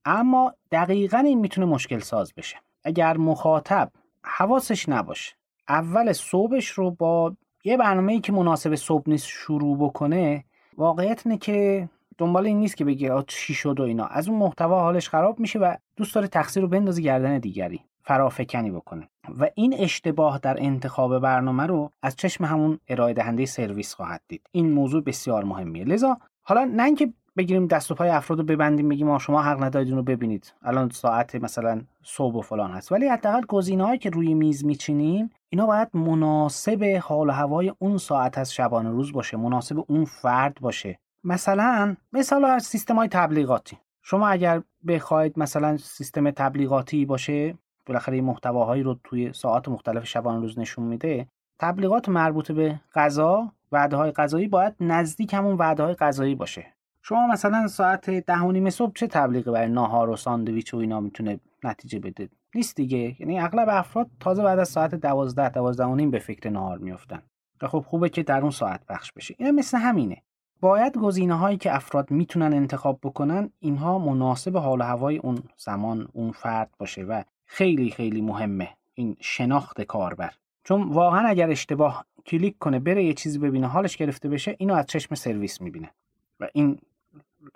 اما 0.05 0.53
دقیقا 0.71 1.17
این 1.17 1.39
می‌تونه 1.39 1.67
مشکل 1.67 1.99
ساز 1.99 2.33
بشه. 2.33 2.57
اگر 2.83 3.17
مخاطب 3.17 3.91
حواسش 4.23 4.89
نباشه 4.89 5.33
اول 5.69 6.11
صبحش 6.11 6.69
رو 6.69 6.91
با 6.91 7.35
یه 7.63 7.77
برنامه 7.77 8.13
ای 8.13 8.19
که 8.19 8.31
مناسب 8.31 8.75
صبح 8.75 9.03
نیست 9.09 9.27
شروع 9.27 9.77
بکنه 9.77 10.45
واقعیت 10.77 11.21
اینه 11.25 11.37
که 11.37 11.89
دنبال 12.17 12.45
این 12.45 12.59
نیست 12.59 12.77
که 12.77 12.85
بگه 12.85 13.23
چی 13.27 13.53
شد 13.53 13.79
و 13.79 13.83
اینا. 13.83 14.05
از 14.05 14.29
اون 14.29 14.39
محتوا 14.39 14.81
حالش 14.81 15.09
خراب 15.09 15.39
میشه 15.39 15.59
و 15.59 15.75
دوست 15.95 16.15
داره 16.15 16.27
تقصیر 16.27 16.63
رو 16.63 16.69
بندازه 16.69 17.01
گردن 17.01 17.39
دیگری. 17.39 17.81
فرافکنی 18.05 18.71
بکنه. 18.71 19.09
و 19.39 19.49
این 19.55 19.75
اشتباه 19.77 20.39
در 20.39 20.57
انتخاب 20.59 21.19
برنامه 21.19 21.65
رو 21.65 21.91
از 22.01 22.15
چشم 22.15 22.45
همون 22.45 22.79
ارائه 22.87 23.13
دهنده 23.13 23.45
سرویس 23.45 23.93
خواهد 23.93 24.21
دید. 24.27 24.41
این 24.51 24.71
موضوع 24.71 25.03
بسیار 25.03 25.43
مهمیه. 25.43 25.83
لذا 25.83 26.17
حالا 26.41 26.65
نه 26.65 26.83
اینکه 26.83 27.13
بگیریم 27.37 27.67
دست 27.67 27.91
و 27.91 27.95
پای 27.95 28.09
افراد 28.09 28.39
رو 28.39 28.45
ببندیم 28.45 28.89
بگیم 28.89 29.07
ما 29.07 29.19
شما 29.19 29.41
حق 29.41 29.63
ندارید 29.63 29.93
رو 29.93 30.03
ببینید. 30.03 30.53
الان 30.63 30.89
ساعت 30.89 31.35
مثلا 31.35 31.81
صبح 32.03 32.35
و 32.35 32.41
فلان 32.41 32.71
هست. 32.71 32.91
ولی 32.91 33.07
حداقل 33.07 33.41
گزینه‌هایی 33.41 33.99
که 33.99 34.09
روی 34.09 34.33
میز 34.33 34.65
میچینیم 34.65 35.29
اینا 35.49 35.65
باید 35.65 35.87
مناسب 35.93 36.99
حال 37.03 37.29
و 37.29 37.31
هوای 37.31 37.73
اون 37.79 37.97
ساعت 37.97 38.37
از 38.37 38.53
شبانه 38.53 38.89
روز 38.89 39.13
باشه 39.13 39.37
مناسب 39.37 39.83
اون 39.87 40.05
فرد 40.05 40.57
باشه. 40.61 40.99
مثلا 41.23 41.95
مثال 42.13 42.45
از 42.45 42.63
سیستم 42.63 42.95
های 42.95 43.07
تبلیغاتی. 43.07 43.77
شما 44.01 44.27
اگر 44.27 44.61
بخواید 44.87 45.39
مثلا 45.39 45.77
سیستم 45.77 46.31
تبلیغاتی 46.31 47.05
باشه 47.05 47.57
بالاخره 47.85 48.21
محتواهایی 48.21 48.83
رو 48.83 48.99
توی 49.03 49.33
ساعات 49.33 49.69
مختلف 49.69 50.05
شبانه 50.05 50.39
روز 50.39 50.59
نشون 50.59 50.85
میده 50.85 51.27
تبلیغات 51.59 52.09
مربوط 52.09 52.51
به 52.51 52.79
غذا 52.95 53.51
وعده 53.71 53.95
های 53.97 54.11
غذایی 54.11 54.47
باید 54.47 54.73
نزدیک 54.79 55.33
همون 55.33 55.57
وعده 55.57 55.83
های 55.83 55.93
غذایی 55.93 56.35
باشه. 56.35 56.65
شما 57.01 57.27
مثلا 57.27 57.67
ساعت 57.67 58.09
ده 58.09 58.39
و 58.39 58.51
نیم 58.51 58.69
صبح 58.69 58.91
چه 58.95 59.07
تبلیغی 59.07 59.51
برای 59.51 59.69
ناهار 59.69 60.09
و 60.09 60.15
ساندویچ 60.15 60.73
و 60.73 60.77
اینا 60.77 60.99
می‌تونه 60.99 61.39
نتیجه 61.63 61.99
بده؟ 61.99 62.29
نیست 62.55 62.75
دیگه. 62.75 63.15
یعنی 63.21 63.39
اغلب 63.39 63.67
افراد 63.71 64.09
تازه 64.19 64.43
بعد 64.43 64.59
از 64.59 64.69
ساعت 64.69 64.95
دوازده 64.95 65.49
دوازده 65.49 65.85
و 65.85 65.95
نیم 65.95 66.11
به 66.11 66.19
فکر 66.19 66.49
ناهار 66.49 66.77
میفتن 66.77 67.21
و 67.61 67.67
خب 67.67 67.85
خوبه 67.87 68.09
که 68.09 68.23
در 68.23 68.41
اون 68.41 68.51
ساعت 68.51 68.85
پخش 68.85 69.11
بشه. 69.11 69.35
این 69.37 69.51
مثل 69.51 69.77
همینه. 69.77 70.21
باید 70.61 70.97
گزینه 70.97 71.33
هایی 71.33 71.57
که 71.57 71.75
افراد 71.75 72.11
می‌تونن 72.11 72.53
انتخاب 72.53 72.99
بکنن 73.03 73.49
اینها 73.59 73.99
مناسب 73.99 74.57
حال 74.57 74.81
و 74.81 74.83
هوای 74.83 75.17
اون 75.17 75.43
زمان 75.57 76.07
اون 76.13 76.31
فرد 76.31 76.69
باشه 76.79 77.03
و 77.03 77.23
خیلی 77.45 77.91
خیلی 77.91 78.21
مهمه 78.21 78.69
این 78.93 79.17
شناخت 79.19 79.81
کاربر. 79.81 80.33
چون 80.63 80.83
واقعا 80.83 81.27
اگر 81.27 81.49
اشتباه 81.49 82.05
کلیک 82.25 82.57
کنه 82.59 82.79
بره 82.79 83.03
یه 83.03 83.13
چیزی 83.13 83.39
ببینه 83.39 83.67
حالش 83.67 83.97
گرفته 83.97 84.29
بشه 84.29 84.55
اینو 84.59 84.73
از 84.73 84.85
چشم 84.85 85.15
سرویس 85.15 85.61
می‌بینه. 85.61 85.91
و 86.39 86.47
این 86.53 86.79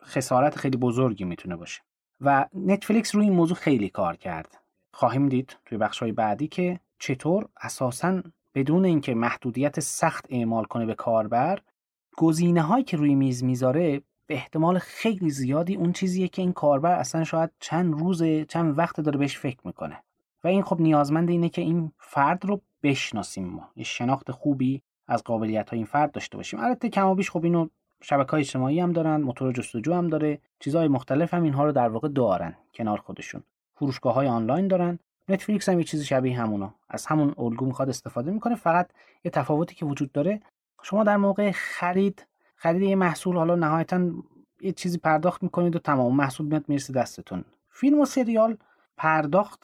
خسارت 0.04 0.56
خیلی 0.56 0.78
بزرگی 0.78 1.24
می‌تونه 1.24 1.56
باشه. 1.56 1.82
و 2.22 2.46
نتفلیکس 2.54 3.16
روی 3.16 3.26
این 3.26 3.34
موضوع 3.34 3.58
خیلی 3.58 3.90
کار 3.90 4.16
کرد. 4.16 4.58
خواهیم 4.92 5.30
دید 5.30 5.58
توی 5.66 5.78
بخش 5.78 6.00
های 6.00 6.12
بعدی 6.12 6.48
که 6.48 6.80
چطور 7.00 7.48
اساسا 7.62 8.22
بدون 8.56 8.86
اینکه 8.86 9.14
محدودیت 9.14 9.80
سخت 9.80 10.26
اعمال 10.30 10.64
کنه 10.64 10.86
به 10.86 10.94
کاربر 10.94 11.60
گزینه 12.18 12.62
هایی 12.62 12.84
که 12.84 12.98
روی 12.98 13.16
میز 13.16 13.44
می‌ذاره 13.44 14.02
به 14.30 14.36
احتمال 14.36 14.80
خیلی 14.80 15.30
زیادی 15.30 15.76
اون 15.76 15.94
چیزیه 15.94 16.28
که 16.28 16.42
این 16.42 16.54
کاربر 16.54 16.92
اصلا 16.92 17.24
شاید 17.24 17.50
چند 17.60 17.94
روز 18.00 18.24
چند 18.24 18.78
وقت 18.78 19.02
داره 19.02 19.18
بهش 19.18 19.38
فکر 19.38 19.60
می‌کنه. 19.64 20.04
و 20.44 20.48
این 20.48 20.64
خب 20.64 20.82
نیازمند 20.82 21.30
اینه 21.30 21.50
که 21.50 21.62
این 21.62 21.92
فرد 21.98 22.46
رو 22.46 22.62
بشناسیم 22.84 23.48
ما. 23.48 23.70
یه 23.76 23.84
شناخت 23.84 24.32
خوبی 24.32 24.82
از 25.08 25.24
قابلیت 25.24 25.70
های 25.70 25.78
این 25.78 25.86
فرد 25.86 26.12
داشته 26.12 26.38
باشیم. 26.38 26.60
البته 26.60 26.90
کم 26.90 27.08
و 27.08 27.16
بیش 27.16 27.32
خب 27.32 27.44
اینو 27.44 27.68
شبکه 28.02 28.32
های 28.32 28.40
اجتماعی 28.42 28.80
هم 28.80 28.92
دارن 28.92 29.22
موتور 29.22 29.54
جستجو 29.54 29.94
هم 29.94 30.08
داره 30.08 30.40
چیزهای 30.60 30.88
مختلف 30.88 31.34
هم 31.34 31.44
اینها 31.44 31.66
رو 31.66 31.72
در 31.72 31.90
واقع 31.90 32.08
دارن 32.08 32.56
کنار 32.74 32.98
خودشون. 32.98 33.44
فروشگاه 33.76 34.14
های 34.14 34.28
آنلاین 34.28 34.68
دارن. 34.68 35.00
نتفلیکس 35.30 35.70
هم 35.70 35.78
یه 35.80 35.84
چیزی 35.84 36.06
شبیه 36.06 36.42
همونو. 36.42 36.70
از 36.90 37.06
همون 37.06 37.36
الگو 37.38 37.66
می‌خواد 37.66 37.90
استفاده 37.90 38.32
می‌کنه. 38.32 38.56
فقط 38.56 38.90
یه 39.24 39.32
تفاوتی 39.32 39.76
که 39.76 39.86
وجود 39.86 40.12
داره 40.12 40.42
شما 40.82 41.04
در 41.04 41.18
موقع 41.18 41.52
خرید 41.52 42.26
خرید 42.62 42.82
یه 42.82 42.96
محصول 42.96 43.36
حالا 43.36 43.56
نهایتا 43.56 44.12
یه 44.62 44.72
چیزی 44.72 44.98
پرداخت 44.98 45.44
می‌کنید 45.44 45.76
و 45.76 45.80
تمام 45.80 46.16
محصول 46.16 46.46
میاد 46.46 46.66
می‌رسه 46.68 46.94
دستتون. 46.94 47.44
فیلم 47.70 48.00
و 48.00 48.06
سریال 48.06 48.58
پرداخت 48.98 49.64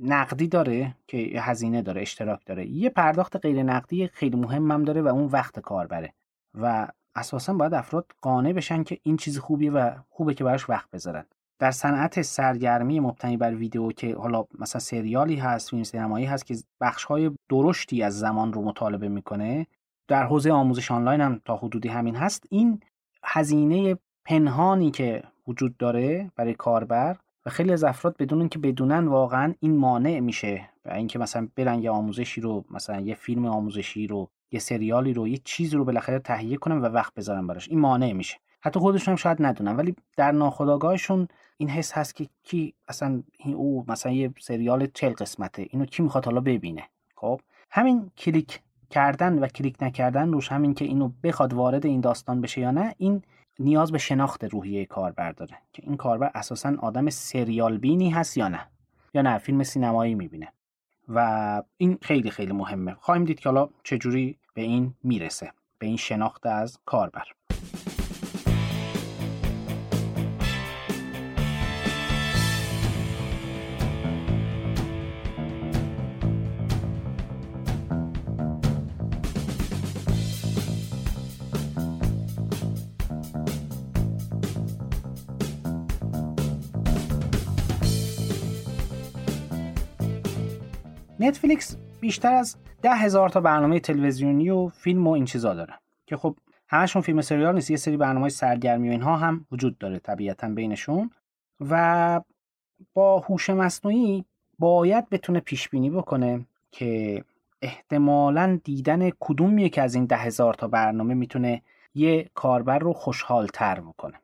نقدی 0.00 0.48
داره 0.48 0.94
که 1.06 1.16
هزینه 1.36 1.82
داره 1.82 2.02
اشتراک 2.02 2.40
داره. 2.46 2.66
یه 2.66 2.90
پرداخت 2.90 3.36
غیر 3.36 3.62
نقدی 3.62 4.06
خیلی 4.06 4.36
مهمم 4.36 4.84
داره 4.84 5.02
و 5.02 5.08
اون 5.08 5.26
وقت 5.26 5.60
کاربره. 5.60 6.12
و 6.54 6.88
اساسا 7.14 7.54
باید 7.54 7.74
افراد 7.74 8.06
قانع 8.20 8.52
بشن 8.52 8.82
که 8.82 8.98
این 9.02 9.16
چیز 9.16 9.38
خوبیه 9.38 9.72
و 9.72 9.90
خوبه 10.10 10.34
که 10.34 10.44
براش 10.44 10.70
وقت 10.70 10.90
بذارن. 10.90 11.24
در 11.58 11.70
صنعت 11.70 12.22
سرگرمی 12.22 13.00
مبتنی 13.00 13.36
بر 13.36 13.54
ویدیو 13.54 13.92
که 13.92 14.16
حالا 14.16 14.44
مثلا 14.58 14.80
سریالی 14.80 15.36
هست 15.36 15.70
فیلم 15.70 15.82
سینمایی 15.82 16.26
هست 16.26 16.46
که 16.46 16.56
بخش 16.80 17.04
های 17.04 17.30
درشتی 17.48 18.02
از 18.02 18.18
زمان 18.18 18.52
رو 18.52 18.62
مطالبه 18.62 19.08
می‌کنه 19.08 19.66
در 20.08 20.24
حوزه 20.24 20.52
آموزش 20.52 20.90
آنلاین 20.90 21.20
هم 21.20 21.40
تا 21.44 21.56
حدودی 21.56 21.88
همین 21.88 22.16
هست 22.16 22.46
این 22.50 22.80
هزینه 23.24 23.98
پنهانی 24.24 24.90
که 24.90 25.22
وجود 25.48 25.76
داره 25.76 26.30
برای 26.36 26.54
کاربر 26.54 27.16
و 27.46 27.50
خیلی 27.50 27.72
از 27.72 27.84
افراد 27.84 28.16
بدون 28.16 28.38
اینکه 28.38 28.58
بدونن 28.58 29.08
واقعا 29.08 29.54
این 29.60 29.76
مانع 29.76 30.20
میشه 30.20 30.68
و 30.84 30.92
اینکه 30.92 31.18
مثلا 31.18 31.48
برن 31.56 31.82
یه 31.82 31.90
آموزشی 31.90 32.40
رو 32.40 32.64
مثلا 32.70 33.00
یه 33.00 33.14
فیلم 33.14 33.46
آموزشی 33.46 34.06
رو 34.06 34.30
یه 34.52 34.60
سریالی 34.60 35.12
رو 35.12 35.28
یه 35.28 35.40
چیزی 35.44 35.76
رو 35.76 35.84
بالاخره 35.84 36.18
تهیه 36.18 36.56
کنن 36.56 36.78
و 36.78 36.84
وقت 36.84 37.14
بذارن 37.14 37.46
براش. 37.46 37.68
این 37.68 37.78
مانع 37.78 38.12
میشه. 38.12 38.38
حتی 38.60 38.80
خودشون 38.80 39.12
هم 39.12 39.16
شاید 39.16 39.36
ندونن 39.40 39.76
ولی 39.76 39.96
در 40.16 40.32
ناخودآگاهشون 40.32 41.28
این 41.56 41.68
حس 41.68 41.92
هست 41.92 42.14
که 42.14 42.28
کی 42.42 42.74
اصلا 42.88 43.22
او 43.44 43.84
مثلا 43.88 44.12
یه 44.12 44.34
سریال 44.40 44.86
چل 44.94 45.12
قسمته 45.12 45.66
اینو 45.70 45.84
کی 45.84 46.02
می‌خواد 46.02 46.24
حالا 46.24 46.40
ببینه؟ 46.40 46.82
خب؟ 47.16 47.40
همین 47.70 48.10
کلیک 48.18 48.60
کردن 48.92 49.38
و 49.38 49.46
کلیک 49.46 49.76
نکردن 49.80 50.32
روش 50.32 50.52
همین 50.52 50.74
که 50.74 50.84
اینو 50.84 51.10
بخواد 51.22 51.52
وارد 51.52 51.86
این 51.86 52.00
داستان 52.00 52.40
بشه 52.40 52.60
یا 52.60 52.70
نه 52.70 52.94
این 52.98 53.22
نیاز 53.58 53.92
به 53.92 53.98
شناخت 53.98 54.44
روحیه 54.44 54.84
کاربر 54.86 55.32
داره 55.32 55.58
که 55.72 55.82
این 55.86 55.96
کاربر 55.96 56.30
اساسا 56.34 56.76
آدم 56.78 57.10
سریال 57.10 57.78
بینی 57.78 58.10
هست 58.10 58.36
یا 58.36 58.48
نه؟ 58.48 58.66
یا 59.14 59.22
نه 59.22 59.38
فیلم 59.38 59.62
سینمایی 59.62 60.14
می‌بینه. 60.14 60.48
و 61.08 61.62
این 61.76 61.98
خیلی 62.02 62.30
خیلی 62.30 62.52
مهمه. 62.52 62.94
خواهیم 62.94 63.24
دید 63.24 63.40
که 63.40 63.48
حالا 63.48 63.68
چجوری 63.82 64.38
به 64.54 64.62
این 64.62 64.94
می‌رسه 65.02 65.52
به 65.78 65.86
این 65.86 65.96
شناخت 65.96 66.46
از 66.46 66.78
کاربر. 66.86 67.24
نتفلیکس 91.22 91.76
بیشتر 92.00 92.34
از 92.34 92.56
ده 92.82 92.94
هزار 92.94 93.28
تا 93.28 93.40
برنامه 93.40 93.80
تلویزیونی 93.80 94.50
و 94.50 94.68
فیلم 94.68 95.06
و 95.06 95.10
این 95.10 95.24
چیزا 95.24 95.54
داره. 95.54 95.74
که 96.06 96.16
خب 96.16 96.36
همشون 96.68 97.02
فیلم 97.02 97.20
سریال 97.20 97.54
نیست 97.54 97.70
یه 97.70 97.76
سری 97.76 97.96
برنامه 97.96 98.28
سرگرمی 98.28 98.88
و 98.88 98.92
اینها 98.92 99.16
هم 99.16 99.46
وجود 99.52 99.78
داره 99.78 99.98
طبیعتا 99.98 100.48
بینشون. 100.48 101.10
و 101.60 102.20
با 102.94 103.18
هوش 103.18 103.50
مصنوعی 103.50 104.24
باید 104.58 105.08
بتونه 105.08 105.40
پیش 105.40 105.68
بینی 105.68 105.90
بکنه 105.90 106.46
که 106.70 107.24
احتمالا 107.62 108.60
دیدن 108.64 109.10
کدوم 109.20 109.58
یک 109.58 109.78
از 109.78 109.94
این 109.94 110.04
ده 110.04 110.16
هزار 110.16 110.54
تا 110.54 110.68
برنامه 110.68 111.14
می‌تونه 111.14 111.62
یه 111.94 112.30
کاربر 112.34 112.78
رو 112.78 112.92
خوشحال 112.92 113.46
تر 113.46 113.80
بکنه. 113.80 114.21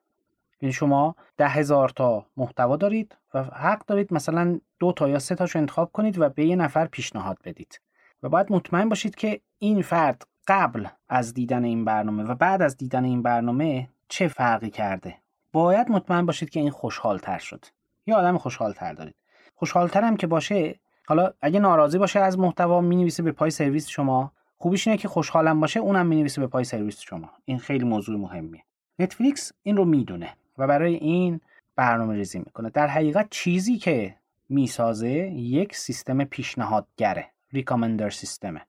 یعنی 0.60 0.72
شما 0.72 1.16
ده 1.36 1.48
هزار 1.48 1.88
تا 1.88 2.26
محتوا 2.36 2.76
دارید 2.76 3.16
و 3.34 3.42
حق 3.42 3.86
دارید 3.86 4.14
مثلا 4.14 4.60
دو 4.78 4.92
تا 4.92 5.08
یا 5.08 5.18
سه 5.18 5.34
تاشو 5.34 5.58
انتخاب 5.58 5.92
کنید 5.92 6.18
و 6.18 6.28
به 6.28 6.46
یه 6.46 6.56
نفر 6.56 6.86
پیشنهاد 6.86 7.38
بدید. 7.44 7.80
و 8.22 8.28
باید 8.28 8.52
مطمئن 8.52 8.88
باشید 8.88 9.14
که 9.14 9.40
این 9.58 9.82
فرد 9.82 10.26
قبل 10.48 10.86
از 11.08 11.34
دیدن 11.34 11.64
این 11.64 11.84
برنامه 11.84 12.24
و 12.24 12.34
بعد 12.34 12.62
از 12.62 12.76
دیدن 12.76 13.04
این 13.04 13.22
برنامه 13.22 13.88
چه 14.08 14.28
فرقی 14.28 14.70
کرده. 14.70 15.14
باید 15.52 15.90
مطمئن 15.90 16.26
باشید 16.26 16.50
که 16.50 16.60
این 16.60 16.70
خوشحال 16.70 17.18
تر 17.18 17.38
شد. 17.38 17.64
یا 18.06 18.16
آدم 18.16 18.38
خوشحال 18.38 18.72
تر 18.72 18.92
دارید 18.92 19.14
خوشحال 19.54 20.16
که 20.16 20.26
باشه 20.26 20.80
حالا 21.06 21.33
اگه 21.40 21.61
ناراضی 21.61 21.98
باشه 21.98 22.20
از 22.20 22.38
محتوا 22.38 22.80
می 22.80 22.96
نویسه 22.96 23.22
به 23.22 23.33
پای 23.33 23.50
سرویس 23.50 23.88
شما. 23.88 24.33
خوبیش 24.59 24.88
اینه 24.88 24.98
که 24.98 25.09
خوشحالم 25.09 25.61
باشه 25.61 25.80
اونم 25.80 26.06
می 26.06 26.16
نویسه 26.16 26.40
به 26.40 26.46
پای 26.46 26.64
سرویس 26.64 27.00
شما. 27.00 27.30
این 27.44 27.59
خیلی 27.59 27.85
موضوع 27.85 28.18
مهمیه. 28.18 28.62
نتفلیکس 28.98 29.52
این 29.62 29.76
رو 29.76 29.85
می‌دونه. 29.85 30.37
و 30.59 30.66
برای 30.66 30.94
این 30.94 31.40
برنامه 31.77 32.14
ریزی 32.14 32.38
می‌کنه. 32.38 32.71
در 32.71 32.87
حقیقت 32.87 33.27
چیزی 33.31 33.79
که 33.79 34.14
می‌سازه 34.49 35.11
یک 35.31 35.77
سیستم 35.77 36.25
پیشنهادگره 36.25 37.27
ریکامندر 37.53 38.11
سیستمه 38.11 38.61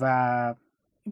و 0.00 0.54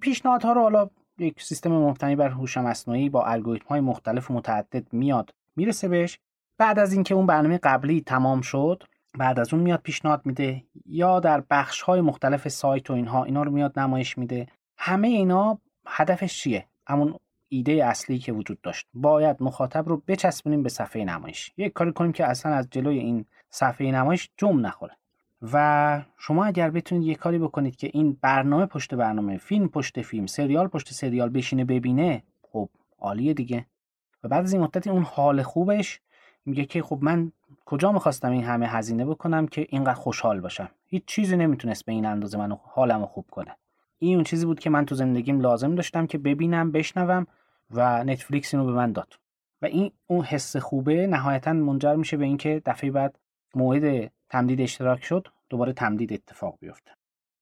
پیشنهادها 0.00 0.52
رو 0.52 0.60
حالا 0.60 0.90
یک 1.18 1.42
سیستم 1.42 1.72
مبتنی 1.72 2.16
بر 2.16 2.28
هوش 2.28 2.56
مصنوعی 2.56 3.08
با 3.08 3.24
الگوریتم 3.24 3.66
های 3.68 3.80
مختلف 3.80 4.30
و 4.30 4.34
متعدد 4.34 4.92
میاد 4.92 5.34
می‌رسه 5.56 5.88
بهش. 5.88 6.18
بعد 6.58 6.78
از 6.78 6.92
اینکه 6.92 7.14
اون 7.14 7.26
برنامه 7.26 7.58
قبلی 7.58 8.00
تمام 8.00 8.40
شد 8.40 8.82
بعد 9.18 9.40
از 9.40 9.54
اون 9.54 9.62
میاد 9.62 9.80
پیشنهاد 9.80 10.26
میده 10.26 10.64
یا 10.86 11.20
در 11.20 11.42
بخش 11.50 11.82
های 11.82 12.00
مختلف 12.00 12.48
سایت 12.48 12.90
و 12.90 12.92
اینها 12.92 13.24
اینا 13.24 13.42
رو 13.42 13.50
میاد 13.50 13.78
نمایش 13.78 14.18
میده. 14.18 14.46
همه 14.78 15.08
اینا 15.08 15.58
هدفش 15.86 16.38
چیه؟ 16.38 16.66
همون 16.86 17.14
ایده 17.52 17.72
اصلی 17.72 18.18
که 18.18 18.32
وجود 18.32 18.60
داشت. 18.60 18.86
باید 18.94 19.36
مخاطب 19.40 19.88
رو 19.88 20.02
بچسبونیم 20.06 20.62
به 20.62 20.68
صفحه 20.68 21.04
نمایش. 21.04 21.52
یک 21.56 21.72
کاری 21.72 21.92
کنیم 21.92 22.12
که 22.12 22.26
اصلا 22.26 22.54
از 22.54 22.68
جلوی 22.70 22.98
این 22.98 23.24
صفحه 23.50 23.92
نمایش 23.92 24.30
جم 24.36 24.66
نخوره. 24.66 24.96
و 25.52 26.02
شما 26.18 26.44
اگر 26.44 26.70
بتونید 26.70 27.08
یه 27.08 27.14
کاری 27.14 27.38
بکنید 27.38 27.76
که 27.76 27.90
این 27.92 28.18
برنامه 28.20 28.66
پشت 28.66 28.94
برنامه 28.94 29.36
فیلم 29.36 29.68
پشت 29.68 30.02
فیلم 30.02 30.26
سریال 30.26 30.66
پشت 30.68 30.92
سریال 30.92 31.28
بشینه 31.28 31.64
ببینه 31.64 32.22
خب 32.52 32.68
عالیه 32.98 33.34
دیگه. 33.34 33.66
و 34.24 34.28
بعد 34.28 34.44
از 34.44 34.52
این 34.52 34.62
مدتی 34.62 34.90
اون 34.90 35.02
حال 35.02 35.42
خوبش 35.42 36.00
میگه 36.46 36.64
که 36.64 36.82
خب 36.82 36.98
من 37.02 37.32
کجا 37.64 37.92
می‌خواستم 37.92 38.30
این 38.30 38.44
همه 38.44 38.66
هزینه 38.66 39.04
بکنم 39.04 39.46
که 39.46 39.66
اینقدر 39.68 39.94
خوشحال 39.94 40.40
باشم؟ 40.40 40.70
هیچ 40.86 41.04
چیزی 41.06 41.36
نمی‌تونست 41.36 41.84
به 41.84 41.92
این 41.92 42.06
اندازه 42.06 42.38
منو 42.38 42.56
حالمو 42.62 43.06
خوب 43.06 43.26
کنه. 43.30 43.56
این 43.98 44.14
اون 44.14 44.24
چیزی 44.24 44.46
بود 44.46 44.60
که 44.60 44.70
من 44.70 44.84
تو 44.86 44.94
زندگیم 44.94 45.40
لازم 45.40 45.74
داشتم 45.74 46.06
که 46.06 46.18
ببینم 46.18 46.72
بشنوم 46.72 47.26
و 47.70 48.04
نتفلیکس 48.04 48.54
اینو 48.54 48.66
به 48.66 48.72
من 48.72 48.92
داد. 48.92 49.14
و 49.62 49.66
این 49.66 49.92
اون 50.06 50.24
حس 50.24 50.56
خوبه 50.56 51.06
نهایتا 51.06 51.52
منجر 51.52 51.94
میشه 51.94 52.16
به 52.16 52.24
اینکه 52.24 52.62
دفعه 52.66 52.90
بعد 52.90 53.18
موعد 53.54 54.12
تمدید 54.30 54.60
اشتراک 54.60 55.04
شد 55.04 55.26
دوباره 55.48 55.72
تمدید 55.72 56.12
اتفاق 56.12 56.58
بیفته. 56.60 56.90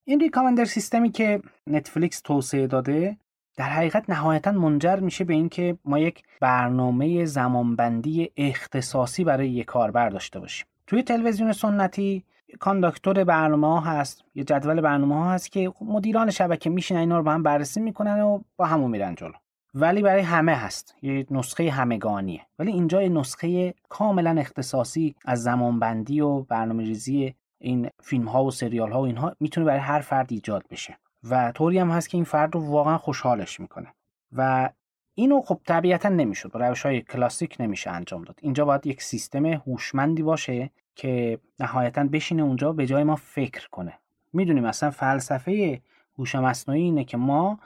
این 0.04 0.20
ریکامندر 0.20 0.64
سیستمی 0.64 1.10
که 1.10 1.42
نتفلیکس 1.66 2.20
توسعه 2.20 2.66
داده 2.66 3.16
در 3.56 3.68
حقیقت 3.68 4.10
نهایتا 4.10 4.52
منجر 4.52 4.96
میشه 4.96 5.24
به 5.24 5.34
اینکه 5.34 5.78
ما 5.84 5.98
یک 5.98 6.22
برنامه 6.40 7.24
زمانبندی 7.24 8.30
اختصاصی 8.36 9.24
برای 9.24 9.48
یک 9.48 9.66
کاربر 9.66 10.08
داشته 10.08 10.40
باشیم. 10.40 10.66
توی 10.86 11.02
تلویزیون 11.02 11.52
سنتی 11.52 12.24
کانداکتور 12.60 13.24
برنامه 13.24 13.66
ها 13.66 13.80
هست 13.80 14.24
یه 14.34 14.44
جدول 14.44 14.80
برنامه 14.80 15.14
ها 15.14 15.32
هست 15.32 15.52
که 15.52 15.72
مدیران 15.80 16.30
شبکه 16.30 16.70
میشینن 16.70 17.00
اینا 17.00 17.18
رو 17.18 17.22
با 17.22 17.32
هم 17.32 17.42
بررسی 17.42 17.80
می‌کنن 17.80 18.20
و 18.20 18.40
با 18.56 18.66
همون 18.66 18.90
میرن 18.90 19.14
جلو. 19.14 19.32
ولی 19.80 20.02
برای 20.02 20.22
همه 20.22 20.54
هست. 20.54 20.94
یه 21.02 21.26
نسخه 21.30 21.70
همگانیه. 21.70 22.40
ولی 22.58 22.72
اینجا 22.72 23.02
یه 23.02 23.08
نسخه 23.08 23.74
کاملا 23.88 24.40
اختصاصی 24.40 25.14
از 25.24 25.42
زمانبندی 25.42 26.20
و 26.20 26.40
برنامه 26.40 26.84
ریزی 26.84 27.34
این 27.58 27.90
فیلم 28.02 28.28
ها 28.28 28.44
و 28.44 28.50
سریال 28.50 28.92
ها 28.92 29.00
و 29.00 29.04
اینها 29.04 29.36
می‌تونه 29.40 29.66
برای 29.66 29.80
هر 29.80 30.00
فرد 30.00 30.32
ایجاد 30.32 30.64
بشه. 30.70 30.98
و 31.30 31.52
طوری 31.52 31.78
هم 31.78 31.90
هست 31.90 32.08
که 32.08 32.16
این 32.16 32.24
فرد 32.24 32.54
رو 32.54 32.60
واقعا 32.60 32.98
خوشحالش 32.98 33.60
می‌کنه. 33.60 33.94
و 34.32 34.70
اینو 35.14 35.40
خب 35.40 35.60
طبیعتا 35.66 36.08
نمی‌شد. 36.08 36.52
با 36.52 36.60
روش 36.60 36.86
های 36.86 37.02
کلاسیک 37.02 37.56
نمیشه 37.60 37.90
انجام 37.90 38.22
داد. 38.22 38.38
اینجا 38.42 38.64
باید 38.64 38.86
یک 38.86 39.02
سیستم 39.02 39.46
هوشمندی 39.46 40.22
باشه 40.22 40.70
که 40.94 41.38
نهایتا 41.60 42.04
بشینه 42.04 42.42
اونجا 42.42 42.72
به 42.72 42.86
جای 42.86 43.04
ما 43.04 43.16
فکر 43.16 43.68
کنه. 43.68 43.98
می‌دونیم 44.32 44.64
اصلا 44.64 44.90
فلسفه 44.90 45.80
هوش 46.18 46.34
مصنوعی 46.34 46.82
اینه 46.82 47.04
که 47.04 47.16
ما 47.16 47.58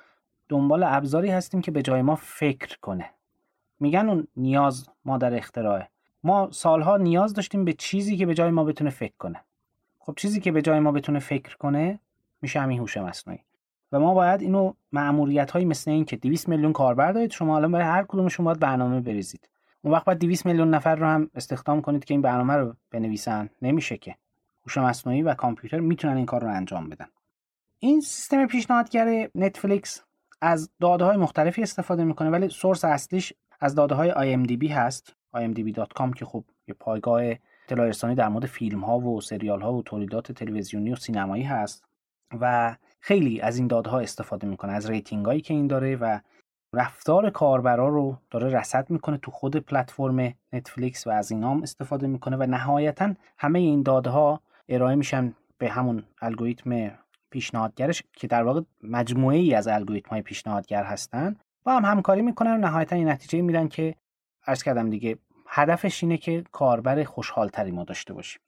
دنبال 0.53 0.83
ابزاری 0.83 1.31
هستیم 1.31 1.61
که 1.61 1.71
به 1.71 1.83
جای 1.83 2.03
ما 2.03 2.15
فکر 2.15 2.79
کنه. 2.81 3.11
میگن 3.81 4.09
اون 4.09 4.27
نیاز 4.37 4.88
ما 5.05 5.19
در 5.19 5.35
اختراعه. 5.35 5.88
ما 6.25 6.49
سالها 6.51 6.97
نیاز 6.97 7.35
داشتیم 7.35 7.65
به 7.65 7.73
چیزی 7.73 8.17
که 8.17 8.27
به 8.27 8.35
جای 8.35 8.51
ما 8.51 8.65
بتونه 8.65 8.91
فکر 8.91 9.12
کنه. 9.19 9.41
خب 9.99 10.15
چیزی 10.17 10.41
که 10.41 10.53
به 10.53 10.62
جای 10.62 10.81
ما 10.81 10.93
بتونه 10.93 11.19
فکر 11.19 11.57
کنه 11.57 11.99
میشه 12.43 12.61
همین 12.61 12.79
هوش 12.79 12.97
مصنوعی. 12.97 13.41
و 13.93 14.01
ما 14.01 14.15
باید 14.15 14.43
اینو 14.43 14.73
معمولیت 14.93 15.51
های 15.51 15.65
مثل 15.65 15.91
این 15.91 16.05
که 16.05 16.17
200 16.17 16.49
میلیون 16.49 16.73
کاربر 16.73 17.12
دارید 17.12 17.31
شما 17.31 17.57
الان 17.57 17.73
برای 17.73 17.87
هر 17.87 18.03
کدومشون 18.03 18.45
باید 18.45 18.59
برنامه 18.59 19.01
بریزید. 19.01 19.49
اون 19.83 19.95
وقت 19.95 20.05
باید 20.05 20.19
200 20.19 20.47
میلیون 20.47 20.71
نفر 20.75 20.95
رو 20.95 21.07
هم 21.07 21.31
استخدام 21.35 21.81
کنید 21.81 22.05
که 22.05 22.15
این 22.15 22.23
برنامه 22.23 22.55
رو 22.55 22.75
بنویسن. 22.91 23.51
نمیشه 23.62 23.97
که. 23.97 24.17
هوش 24.65 24.79
مصنوعی 24.79 25.23
و 25.23 25.35
کامپیوتر 25.35 25.81
می‌تونن 25.81 26.17
این 26.17 26.27
کار 26.27 26.41
رو 26.43 26.49
انجام 26.49 26.88
بدن. 26.88 27.07
این 27.79 28.01
سیستم 28.01 28.47
پیشنهادگر 28.47 29.29
نتفلیکس 29.35 30.03
از 30.42 30.70
داده 30.81 31.05
های 31.05 31.16
مختلفی 31.16 31.62
استفاده 31.62 32.05
می‌کنه 32.05 32.31
ولی 32.31 32.48
source 32.49 32.85
اصلیش 32.85 33.33
از 33.61 33.74
داده 33.74 33.94
های 33.94 34.11
IMDb 34.11 34.70
هست. 34.70 35.16
imdb.com 35.37 36.14
که 36.14 36.24
خب 36.24 36.44
یه 36.68 36.74
پایگاه 36.81 37.22
اطلاع 37.68 38.14
در 38.14 38.28
مورد 38.28 38.46
فیلم 38.46 38.85
ها 38.85 38.98
و 38.98 39.20
سریال 39.20 39.61
ها 39.61 39.72
و 39.72 39.83
تولیدات 39.83 40.33
تلویزیونی 40.33 40.92
و 40.92 40.96
سینمایی 40.96 41.42
هست 41.42 41.85
و 42.40 42.76
خیلی 43.00 43.40
از 43.40 43.59
این 43.59 43.66
داده 43.66 43.90
ها 43.90 44.00
استفاده 44.00 44.46
می‌کنه. 44.46 44.72
از 44.72 44.90
rating 44.90 45.27
هایی 45.26 45.40
که 45.40 45.55
این 45.55 45.66
داره 45.66 45.96
و 45.96 46.18
رفتار 46.74 47.31
کاربرا 47.31 47.88
رو 47.88 48.16
داره 48.31 48.48
رصد 48.48 48.90
می‌کنه 48.90 49.18
تو 49.18 49.31
خود 49.31 49.57
پلتفرم 49.57 50.35
نتفلیکس 50.52 51.07
و 51.07 51.11
از 51.11 51.31
اینا 51.31 51.61
استفاده 51.62 52.07
می‌کنه 52.07 52.37
و 52.37 52.42
نهایتا 52.42 53.14
همه 53.38 53.59
این 53.59 53.83
داده 53.83 54.11
ها 54.11 54.40
ارائه 54.68 54.94
میشن 54.94 55.35
به 55.59 55.70
همون 55.70 56.02
الگوریتم 56.20 56.90
پیشنهادگرش 57.33 58.03
که 58.12 58.27
در 58.27 58.42
واقع 58.42 58.61
مجموعه 58.83 59.37
ای 59.38 59.55
از 59.55 59.68
الگوریتم 59.68 60.11
های 60.11 60.23
پیشنهادگر 60.23 60.85
هستن 60.85 61.37
با 61.64 61.73
هم 61.73 61.85
همکاری 61.85 62.23
می‌کنن 62.23 62.55
و 62.55 62.59
نهایتا 62.59 62.97
این 62.97 63.09
نتیجه 63.09 63.42
میدن 63.42 63.68
که 63.68 63.95
عرض 64.47 64.62
کردم 64.62 64.90
دیگه 64.90 65.18
هدفش 65.47 66.03
اینه 66.03 66.16
که 66.16 66.45
کاربر 66.53 67.05
خوشحالتری 67.05 67.71
ما 67.71 67.85
داشته 67.85 68.14
باشیم. 68.14 68.40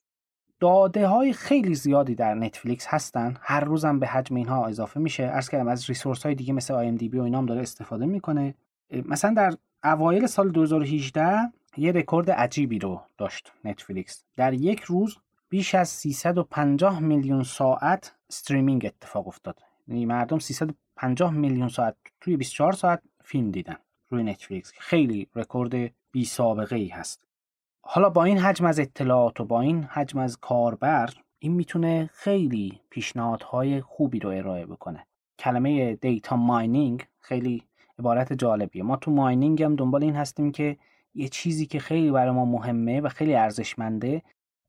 داده 0.60 1.06
های 1.06 1.32
خیلی 1.32 1.74
زیادی 1.74 2.14
در 2.14 2.34
نتفلیکس 2.34 2.86
هستن. 2.88 3.36
هر 3.40 3.60
روزم 3.60 3.98
به 3.98 4.06
حجم 4.06 4.34
اینها 4.34 4.66
اضافه 4.66 5.00
میشه. 5.00 5.24
عرض 5.24 5.48
کردم 5.48 5.68
از 5.68 5.88
ریسورس 5.88 6.22
های 6.22 6.34
دیگه 6.34 6.52
مثل 6.52 6.74
IMDb 6.74 7.14
و 7.14 7.22
اینا 7.22 7.38
هم 7.38 7.46
داره 7.46 7.60
استفاده 7.60 8.06
می‌کنه. 8.06 8.54
مثلا 9.06 9.34
در 9.34 9.54
اوایل 9.84 10.26
سال 10.26 10.50
2018 10.50 11.52
یه 11.76 11.92
رکورد 11.92 12.30
عجیبی 12.30 12.78
رو 12.78 13.00
داشت 13.18 13.52
نتفلیکس. 13.64 14.24
در 14.36 14.52
یک 14.52 14.80
روز 14.80 15.18
بیش 15.54 15.74
از 15.74 15.88
350 15.88 17.00
میلیون 17.00 17.42
ساعت 17.42 18.14
streaming 18.30 18.86
اتفاق 18.86 19.28
افتاد. 19.28 19.62
یعنی 19.88 20.06
مردم 20.06 20.38
350 20.38 21.32
میلیون 21.32 21.68
ساعت 21.68 21.96
توی 22.20 22.36
24 22.36 22.72
ساعت 22.72 23.02
فیلم 23.24 23.50
دیدن 23.50 23.76
روی 24.08 24.22
نتفلیکس 24.22 24.72
خیلی 24.78 25.28
رکورد 25.34 25.92
بی 26.12 26.24
سابقه 26.24 26.76
ای 26.76 26.88
هست. 26.88 27.24
حالا 27.82 28.10
با 28.10 28.24
این 28.24 28.38
حجم 28.38 28.64
از 28.64 28.80
اطلاعات 28.80 29.40
و 29.40 29.44
با 29.44 29.60
این 29.60 29.82
حجم 29.82 30.18
از 30.18 30.36
کاربر 30.36 31.10
این 31.38 31.52
می‌تونه 31.52 32.10
خیلی 32.12 32.80
پیشنهادهای 32.90 33.80
خوبی 33.80 34.18
رو 34.18 34.30
ارائه 34.30 34.66
بکنه. 34.66 35.06
کلمه 35.38 35.94
data 35.94 36.36
mining 36.36 37.06
خیلی 37.20 37.62
عبارت 37.98 38.32
جالبیه. 38.32 38.82
ما 38.82 38.96
تو 38.96 39.10
mining 39.10 39.62
هم 39.62 39.76
دنبال 39.76 40.04
این 40.04 40.16
هستیم 40.16 40.52
که 40.52 40.76
یه 41.14 41.28
چیزی 41.28 41.66
که 41.66 41.78
خیلی 41.78 42.10
برای 42.10 42.30
ما 42.30 42.44
مهمه 42.44 43.00
و 43.00 43.08
خیلی 43.08 43.34
ارزشمنده 43.34 44.22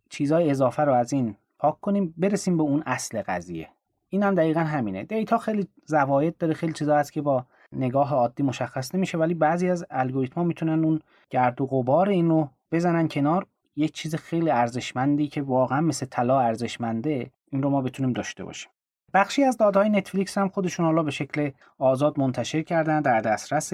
چیزهای 0.10 0.50
اضافه 0.50 0.84
رو 0.84 0.94
از 0.94 1.14
این 1.14 1.36
پاک 1.60 1.82
کنیم 1.82 2.14
برسیم 2.18 2.58
به 2.58 2.64
اون 2.64 2.84
اصل 2.86 3.22
قضیه. 3.22 3.70
این 4.10 4.24
هم 4.24 4.36
دقیقا 4.36 4.60
همینه. 4.60 5.04
دیتا 5.04 5.38
خیلی 5.38 5.68
زواید 5.86 6.38
داره 6.38 6.54
خیلی 6.54 6.74
چیزا 6.74 6.98
هست 6.98 7.14
که 7.14 7.22
با 7.22 7.46
نگاه 7.72 8.14
عادی 8.14 8.44
مشخص 8.44 8.96
نمیشه 8.96 9.18
ولی 9.18 9.34
بعضی 9.34 9.70
از 9.70 9.86
الگوریتما 9.90 10.44
می‌تونن 10.44 10.86
اون 10.86 11.02
گرد 11.30 11.62
و 11.62 11.66
غبار 11.66 12.10
اینو 12.10 12.48
بزنن 12.72 13.08
کنار. 13.08 13.46
یک 13.76 13.92
چیز 13.94 14.16
خیلی 14.16 14.50
ارزشمندی 14.50 15.28
که 15.28 15.42
واقعا 15.42 15.82
مثل 15.82 16.06
طلا 16.06 16.40
ارزشمنده 16.40 17.32
این 17.52 17.64
رو 17.64 17.70
ما 17.70 17.82
بتونیم 17.82 18.14
داشته 18.14 18.44
باشیم. 18.44 18.72
بخشی 19.14 19.44
از 19.44 19.58
داده 19.58 19.80
های 19.80 19.90
نتفلیکس 19.90 20.38
هم 20.38 20.50
خودشون 20.50 20.86
حالا 20.86 21.04
به 21.04 21.12
شکل 21.12 21.50
آزاد 21.78 22.20
منتشر 22.20 22.62
کردن 22.62 23.02
در 23.02 23.22
دسترس. 23.22 23.74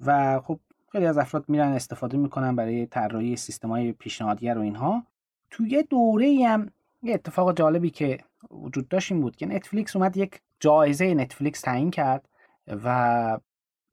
و 0.00 0.40
خب 0.40 0.60
خیلی 0.92 1.06
از 1.06 1.18
افراد 1.18 1.44
میرن 1.48 1.72
استفاده 1.72 2.16
می‌کنن 2.16 2.56
برای 2.56 2.86
طراحی 2.86 3.36
سیستم 3.36 3.68
های 3.68 3.92
پیشنهادگر 3.92 4.58
و 4.58 4.60
اینها. 4.60 5.06
توی 5.52 5.82
دوره 5.82 6.26
ای 6.26 6.44
هم 6.44 6.70
یه 7.02 7.14
اتفاق 7.14 7.56
جالبی 7.56 7.90
که 7.90 8.18
وجود 8.50 8.88
داشت 8.88 9.12
این 9.12 9.20
بود 9.20 9.36
که 9.36 9.46
نتفلیکس 9.46 9.96
اومد 9.96 10.16
یک 10.16 10.40
جایزه 10.60 11.14
نتفلیکس 11.14 11.60
تعیین 11.60 11.90
کرد 11.90 12.28
و 12.84 13.38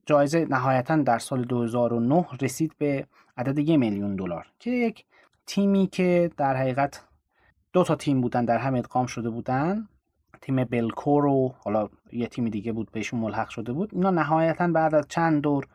جایزه 0.06 0.46
نهایتا 0.46 0.96
در 0.96 1.20
سال 1.20 1.44
2009 1.44 2.26
رسید 2.42 2.74
به 2.78 3.08
عدد 3.38 3.60
یک 3.60 3.80
میلیون 3.80 4.16
دلار 4.16 4.48
که 4.60 4.72
یک 4.72 5.06
تیمی 5.46 5.88
که 5.88 6.32
در 6.38 6.56
حقیقت 6.56 7.04
دو 7.74 7.84
تا 7.84 7.96
تیم 7.96 8.22
بودن 8.22 8.46
در 8.46 8.58
هم 8.58 8.76
ادغام 8.76 9.06
شده 9.06 9.30
بودن 9.30 9.88
تیم 10.42 10.64
بلکور 10.64 11.26
و 11.26 11.56
حالا 11.58 11.90
یه 12.12 12.28
تیم 12.28 12.50
دیگه 12.50 12.72
بود 12.72 12.92
بهشون 12.92 13.20
ملحق 13.20 13.50
شده 13.50 13.74
بود 13.74 13.90
اینا 13.94 14.10
نهایتا 14.10 14.68
بعد 14.68 14.96
از 14.96 15.06
چند 15.10 15.42
دور 15.42 15.68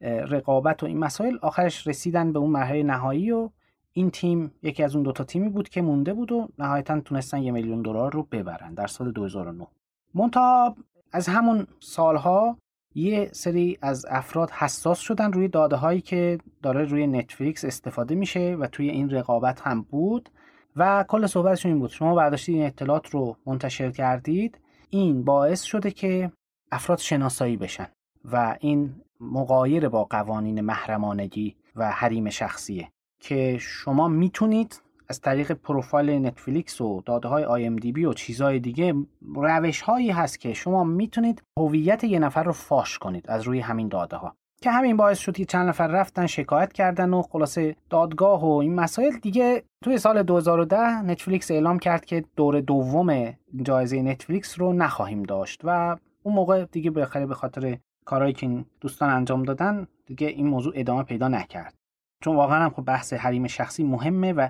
رقابت 0.00 0.82
و 0.82 0.86
این 0.86 0.98
مسائل 0.98 1.38
آخرش 1.42 1.86
رسیدن 1.86 2.32
به 2.32 2.38
اون 2.38 2.50
مرحله 2.50 2.82
نهایی 2.82 3.30
و 3.30 3.50
این 3.96 4.10
تیم 4.10 4.50
یکی 4.62 4.82
از 4.82 4.94
اون 4.94 5.02
دوتا 5.02 5.24
تیمی 5.24 5.48
بود 5.48 5.68
که 5.68 5.82
مونده 5.82 6.14
بود 6.14 6.32
و 6.32 6.48
نهایتا 6.58 7.00
تونستن 7.00 7.42
یه 7.42 7.52
میلیون 7.52 7.82
دلار 7.82 8.12
رو 8.12 8.22
ببرن 8.22 8.74
در 8.74 8.86
سال 8.86 9.12
2009 9.12 9.66
منتها 10.14 10.76
از 11.12 11.28
همون 11.28 11.66
سالها 11.80 12.58
یه 12.94 13.30
سری 13.32 13.78
از 13.82 14.06
افراد 14.08 14.50
حساس 14.50 14.98
شدن 14.98 15.32
روی 15.32 15.48
داده 15.48 15.76
هایی 15.76 16.00
که 16.00 16.38
داره 16.62 16.84
روی 16.84 17.06
نتفلیکس 17.06 17.64
استفاده 17.64 18.14
میشه 18.14 18.56
و 18.60 18.66
توی 18.66 18.88
این 18.88 19.10
رقابت 19.10 19.60
هم 19.60 19.82
بود 19.82 20.28
و 20.76 21.04
کل 21.08 21.26
صحبتشون 21.26 21.72
این 21.72 21.80
بود. 21.80 21.90
شما 21.90 22.14
برداشتید 22.14 22.54
این 22.54 22.66
اطلاعات 22.66 23.10
رو 23.10 23.36
منتشر 23.46 23.90
کردید. 23.90 24.58
این 24.90 25.24
باعث 25.24 25.62
شده 25.62 25.90
که 25.90 26.32
افراد 26.72 26.98
شناسایی 26.98 27.56
بشن 27.56 27.88
و 28.24 28.56
این 28.60 28.94
مغایر 29.20 29.88
با 29.88 30.04
قوانین 30.04 30.60
محرمانگی 30.60 31.56
و 31.76 31.90
حریم 31.90 32.30
شخصیه. 32.30 32.88
که 33.20 33.58
شما 33.60 34.08
می‌تونید 34.08 34.82
از 35.08 35.20
طریق 35.20 35.52
پروفایل 35.52 36.26
نتفلیکس 36.26 36.80
و 36.80 37.02
داده 37.06 37.28
های 37.28 37.44
IMDb 37.44 38.04
و 38.04 38.12
چیزهای 38.12 38.60
دیگه 38.60 38.94
روش 39.34 39.80
هایی 39.80 40.10
هست 40.10 40.40
که 40.40 40.54
شما 40.54 40.84
می‌تونید 40.84 41.42
هویت 41.58 42.04
یه 42.04 42.18
نفر 42.18 42.42
رو 42.42 42.52
فاش 42.52 42.98
کنید 42.98 43.24
از 43.28 43.42
روی 43.42 43.60
همین 43.60 43.88
داده 43.88 44.16
ها 44.16 44.36
که 44.62 44.70
همین 44.70 44.96
باعث 44.96 45.18
شد 45.18 45.36
که 45.36 45.44
چند 45.44 45.68
نفر 45.68 45.86
رفتن 45.86 46.26
شکایت 46.26 46.72
کردن 46.72 47.14
و 47.14 47.22
خلاصه 47.22 47.76
دادگاه 47.90 48.44
و 48.44 48.56
این 48.56 48.74
مسائل 48.74 49.10
دیگه 49.10 49.64
توی 49.84 49.98
سال 49.98 50.22
2010 50.22 51.02
نتفلیکس 51.02 51.50
اعلام 51.50 51.78
کرد 51.78 52.04
که 52.04 52.24
دور 52.36 52.60
دوم 52.60 53.34
جایزه 53.62 54.02
نتفلیکس 54.02 54.60
رو 54.60 54.72
نخواهیم 54.72 55.22
داشت 55.22 55.60
و 55.64 55.96
اون 56.22 56.34
موقع 56.34 56.64
دیگه 56.64 56.90
به 56.90 57.04
خاطر 57.34 57.78
کارهایی 58.04 58.34
که 58.34 58.64
دوستان 58.80 59.10
انجام 59.10 59.42
دادن 59.42 59.86
دیگه 60.06 60.26
این 60.26 60.46
موضوع 60.46 60.72
ادامه 60.76 61.02
پیدا 61.02 61.28
نکرد. 61.28 61.74
چون 62.20 62.36
واقعا 62.36 62.64
هم 62.64 62.70
خب 62.70 62.82
بحث 62.82 63.12
حریم 63.12 63.46
شخصی 63.46 63.84
مهمه 63.84 64.32
و 64.32 64.48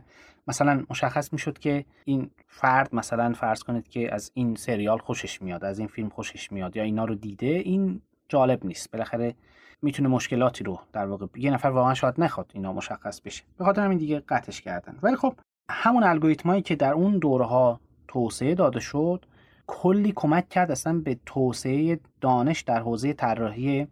مثلا 0.48 0.84
مشخص 0.90 1.32
می‌شد 1.32 1.58
که 1.58 1.84
این 2.04 2.30
فرد 2.48 2.94
مثلا 2.94 3.32
فرض 3.32 3.62
کنید 3.62 3.88
که 3.88 4.14
از 4.14 4.30
این 4.34 4.54
سریال 4.54 4.98
خوشش 4.98 5.42
میاد 5.42 5.64
از 5.64 5.78
این 5.78 5.88
فیلم 5.88 6.08
خوشش 6.08 6.52
میاد 6.52 6.76
یا 6.76 6.82
اینا 6.82 7.04
رو 7.04 7.14
دیده 7.14 7.46
این 7.46 8.00
جالب 8.28 8.66
نیست. 8.66 8.90
بالاخره 8.90 9.34
می‌تونه 9.82 10.08
مشکلاتی 10.08 10.64
رو 10.64 10.80
در 10.92 11.06
واقع 11.06 11.26
یه 11.36 11.50
نفر 11.50 11.68
واقعا 11.68 11.94
شاید 11.94 12.14
نخواد 12.18 12.50
اینا 12.54 12.72
مشخص 12.72 13.20
بشه. 13.20 13.44
به 13.58 13.64
خاطر 13.64 13.84
همین 13.84 13.98
دیگه 13.98 14.20
قطعش 14.20 14.60
کردن. 14.60 14.98
ولی 15.02 15.16
خب 15.16 15.34
همون 15.70 16.04
الگوریتمایی 16.04 16.62
که 16.62 16.76
در 16.76 16.92
اون 16.92 17.18
دوره 17.18 17.44
ها 17.44 17.80
توسعه 18.08 18.54
داده 18.54 18.80
شد 18.80 19.26
کلی 19.66 20.12
کمک 20.16 20.48
کرد 20.48 20.70
اصلا 20.70 20.98
به 20.98 21.18
توسعه 21.26 22.00
دانش 22.20 22.60
در 22.60 22.80
حوزه 22.80 23.12
طراحی 23.12 23.86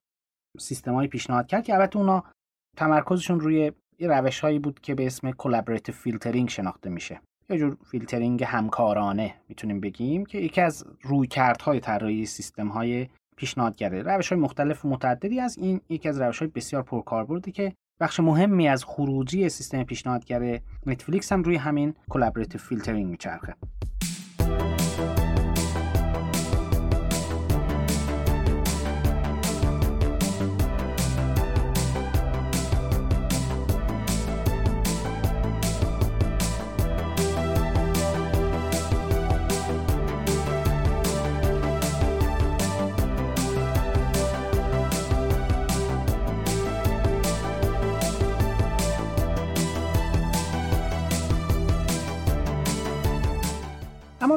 سیستمای 0.58 1.06
پیشنهادگر 1.06 1.64
که 1.64 1.74
البته 1.74 1.96
اونا 1.96 2.24
تمرکزشون 2.76 3.40
روی 3.40 3.72
یه 3.98 4.08
روش 4.08 4.40
هایی 4.40 4.58
بود 4.58 4.80
که 4.80 4.94
به 4.94 5.06
اسم 5.06 5.30
collaborative 5.30 5.94
filtering 5.94 6.48
شناخته 6.48 6.90
میشه. 6.90 7.20
یه 7.50 7.58
جور 7.58 7.76
فیلترینگ 7.90 8.44
همکارانه 8.44 9.34
می‌تونیم 9.48 9.80
بگیم 9.80 10.26
که 10.26 10.38
یکی 10.38 10.60
از 10.60 10.84
رویکردهای 11.02 11.80
طراحی 11.80 12.26
سیستم 12.26 12.68
های 12.68 13.08
پیشنهادگره. 13.36 14.02
روش 14.02 14.32
های 14.32 14.40
مختلف 14.40 14.84
و 14.84 14.88
متعددی 14.88 15.40
از 15.40 15.58
این 15.58 15.80
یکی 15.88 16.08
از 16.08 16.20
روش 16.20 16.38
های 16.38 16.48
بسیار 16.54 16.82
پرکاربردی 16.82 17.52
که 17.52 17.72
بخش 18.00 18.20
مهمی 18.20 18.68
از 18.68 18.84
خروجی 18.84 19.48
سیستم 19.48 19.84
پیشنهادگر 19.84 20.60
نتفلیکس 20.86 21.32
هم 21.32 21.42
روی 21.42 21.56
همین 21.56 21.94
collaborative 22.08 22.60
filtering 22.60 23.10
میچرخه. 23.10 23.54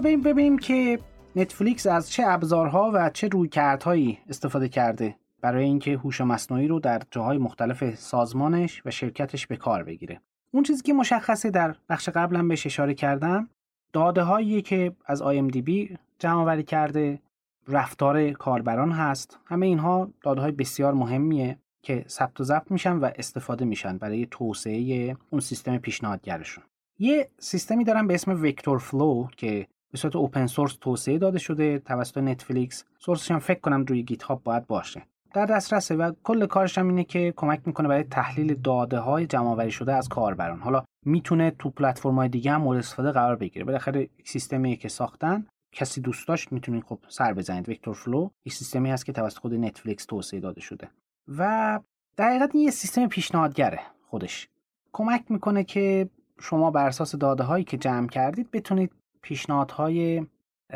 بریم 0.08 0.22
ببینیم 0.22 0.58
که 0.58 1.00
نتفلیکس 1.36 1.88
از 1.88 2.12
چه 2.12 2.24
ابزارها 2.28 2.92
و 2.94 3.10
چه 3.10 3.28
رویکردهایی 3.28 4.20
استفاده 4.30 4.70
کرده 4.70 5.16
برای 5.42 5.64
اینکه 5.64 5.98
هوش 5.98 6.22
مصنوعی 6.22 6.68
رو 6.68 6.80
در 6.80 7.02
جاهای 7.12 7.38
مختلف 7.38 7.96
سازمانش 7.96 8.82
و 8.86 8.92
شرکتش 8.92 9.48
به 9.48 9.56
کار 9.56 9.84
بگیره. 9.84 10.22
اون 10.52 10.64
چیزی 10.64 10.82
که 10.84 10.94
مشخصه 10.94 11.50
در 11.50 11.76
بخش 11.90 12.10
قبلا 12.10 12.44
بهش 12.44 12.66
اشاره 12.66 12.94
کردم 12.94 13.50
داده 13.94 14.22
هایی 14.22 14.62
که 14.62 14.96
از 15.06 15.24
IMDb 15.24 15.98
جمع 16.20 16.42
آوری 16.42 16.64
کرده 16.64 17.20
رفتار 17.68 18.32
کاربران 18.32 18.92
هست. 18.92 19.40
همه 19.46 19.66
اینها 19.66 20.10
داده 20.22 20.42
های 20.42 20.52
بسیار 20.52 20.94
مهمیه 20.94 21.58
که 21.82 22.06
ثبت 22.08 22.42
و 22.42 22.44
ضبط 22.44 22.72
میشن 22.72 22.98
و 22.98 23.10
استفاده 23.16 23.66
میشن 23.66 23.98
برای 23.98 24.28
توسعه 24.32 25.16
اون 25.30 25.42
سیستم 25.42 25.78
پیشنهادگرشون. 25.78 26.64
یه 27.00 27.30
سیستمی 27.40 27.84
دارن 27.84 28.08
به 28.08 28.14
اسم 28.14 28.44
Vectorflow 28.44 29.28
که 29.38 29.68
به 29.92 29.98
صورت 29.98 30.16
open 30.16 30.46
source 30.46 30.78
توسعه 30.82 31.18
داده 31.18 31.40
شده 31.40 31.80
توسط 31.80 32.18
نتفلیکس 32.18 32.86
source 33.00 33.24
ش 33.24 33.32
هم 33.32 33.40
فکر 33.40 33.60
کنم 33.60 33.86
روی 33.86 34.04
GitHub 34.04 34.44
باید 34.44 34.68
باشه. 34.68 35.06
در 35.34 35.46
دسترسه 35.46 35.96
و 35.96 36.12
کل 36.24 36.46
کارش 36.46 36.78
هم 36.78 36.88
اینه 36.88 37.04
که 37.04 37.34
کمک 37.36 37.62
می‌کنه 37.66 37.88
برای 37.88 38.04
تحلیل 38.04 38.54
داده 38.54 39.00
های 39.00 39.26
جمع 39.26 39.70
شده 39.70 39.94
از 39.94 40.08
کاربران. 40.08 40.60
حالا 40.60 40.84
می‌تونه 41.06 41.52
تو 41.52 41.70
پلتفرم 41.70 42.16
های 42.16 42.30
دیگه 42.30 42.52
هم 42.52 42.62
مورد 42.62 42.80
استفاده 42.80 43.12
قرار 43.12 43.36
بگیره. 43.36 43.66
بالاخره 43.66 44.10
سیستمی 44.26 44.78
که 44.78 44.90
ساختن. 44.90 45.46
کسی 45.72 46.02
دوست 46.02 46.28
داشت 46.28 46.52
می‌تونید 46.52 46.84
خب 46.84 47.00
سر 47.08 47.34
بزنید. 47.34 47.70
Vectorflow 47.70 48.30
یک 48.46 48.54
سیستمی 48.54 48.92
هست 48.92 49.06
که 49.06 49.14
توسط 49.14 49.38
خود 49.38 49.54
نتفلیکس 49.54 50.06
توسعه 50.06 50.40
داده 50.40 50.62
شده. 50.62 50.90
و 51.28 51.80
در 52.18 52.30
حقیقت 52.30 52.56
این 52.56 52.64
یه 52.64 52.72
سیستم 52.72 53.08
پیشنهادگره 53.08 53.80
خودش. 54.10 54.48
کمک 54.94 55.32
می‌کنه 55.32 55.64
که 55.64 56.10
شما 56.40 56.72
بر 56.72 56.88
اساس 56.88 57.16
داده 57.16 57.44
هایی 57.44 57.64
که 57.64 57.78
جمع 57.78 58.08
کردید 58.08 58.52
بتونید 58.52 58.92
پیشنهادهای 59.22 60.26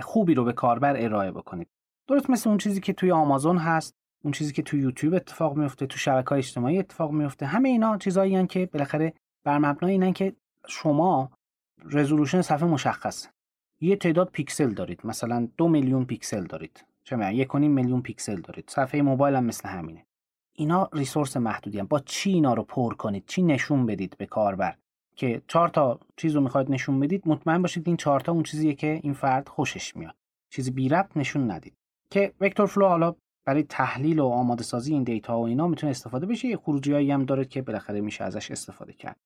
خوبی 0.02 0.34
رو 0.34 0.44
به 0.44 0.54
کاربر 0.54 1.04
ارائه 1.04 1.32
بکنید. 1.32 1.68
درست 2.08 2.30
مثل 2.30 2.50
اون 2.50 2.58
چیزی 2.58 2.80
که 2.80 2.94
توی 2.94 3.12
آمازون 3.12 3.58
هست 3.58 3.96
اون 4.24 4.34
چیزی 4.34 4.54
که 4.54 4.62
توی 4.62 4.80
یوتیوب 4.80 5.14
اتفاق 5.14 5.58
میفته 5.58 5.86
تو 5.86 5.98
شبکه 5.98 6.32
اجتماعی 6.32 6.80
اتفاق 6.80 7.12
میفته 7.12 7.46
همه 7.46 7.70
اینا 7.70 7.98
چیزایی 7.98 8.48
که 8.48 8.66
بالاخره 8.74 9.14
بر 9.44 9.58
مبنای 9.58 9.92
اینن 9.92 10.14
که 10.14 10.36
شما 10.68 11.32
resolution 11.86 12.42
صفحه 12.42 12.68
مشخص. 12.68 13.28
یه 13.82 13.96
تعداد 13.96 14.30
پیکسل 14.30 14.70
دارید 14.70 15.00
مثلا 15.04 15.48
دو 15.58 15.68
میلیون 15.68 16.06
پیکسل 16.06 16.44
دارید. 16.44 16.86
چه 17.04 17.34
یک 17.34 17.56
میلیون 17.56 18.02
پیکسل 18.02 18.42
دارید. 18.42 18.70
صفحه 18.70 19.02
موبایل 19.02 19.36
هم 19.36 19.44
مثل 19.44 19.70
همینه. 19.70 20.06
اینا 20.54 20.90
resource 20.94 21.38
محدودی 21.38 21.80
هم. 21.80 21.86
با 21.86 22.00
چی 22.00 22.32
اینا 22.32 22.54
رو 22.54 22.64
پر 22.64 22.94
کنید؟ 22.94 23.24
چی 23.26 23.42
نشون 23.42 23.86
بدید 23.86 24.18
به 24.18 24.26
کاربر؟ 24.26 24.76
که 25.22 25.42
چهار 25.48 25.68
تا 25.68 26.00
چیز 26.18 26.36
رو 26.36 26.42
می‌خواید 26.42 26.72
نشون 26.72 27.00
بدید 27.00 27.24
مطمئن 27.26 27.62
باشید 27.62 27.88
این 27.88 27.98
چهار 27.98 28.20
تا 28.20 28.32
اون 28.32 28.44
چیزیه 28.44 28.74
که 28.74 29.00
این 29.04 29.14
فرد 29.14 29.50
خوشش 29.50 29.96
میاد. 29.96 30.16
چیزی 30.50 30.72
بی 30.72 30.90
ربط 30.90 31.18
نشون 31.18 31.52
ندید. 31.52 31.74
که 32.10 32.34
Vectorflow 32.40 32.88
حالا 32.88 33.16
برای 33.46 33.64
تحلیل 33.64 34.20
و 34.20 34.26
آماده 34.26 34.64
سازی 34.64 34.94
این 34.94 35.04
data 35.04 35.40
و 35.40 35.46
اینا 35.46 35.68
می‌تونه 35.68 35.92
استفاده 35.92 36.26
بشه 36.26 36.48
یه 36.48 36.58
خروجی 36.58 37.12
هم 37.12 37.26
داره 37.26 37.46
که 37.46 37.62
بالاخره 37.62 38.02
میشه 38.02 38.24
ازش 38.24 38.52
استفاده 38.52 38.94
کرد. 38.94 39.18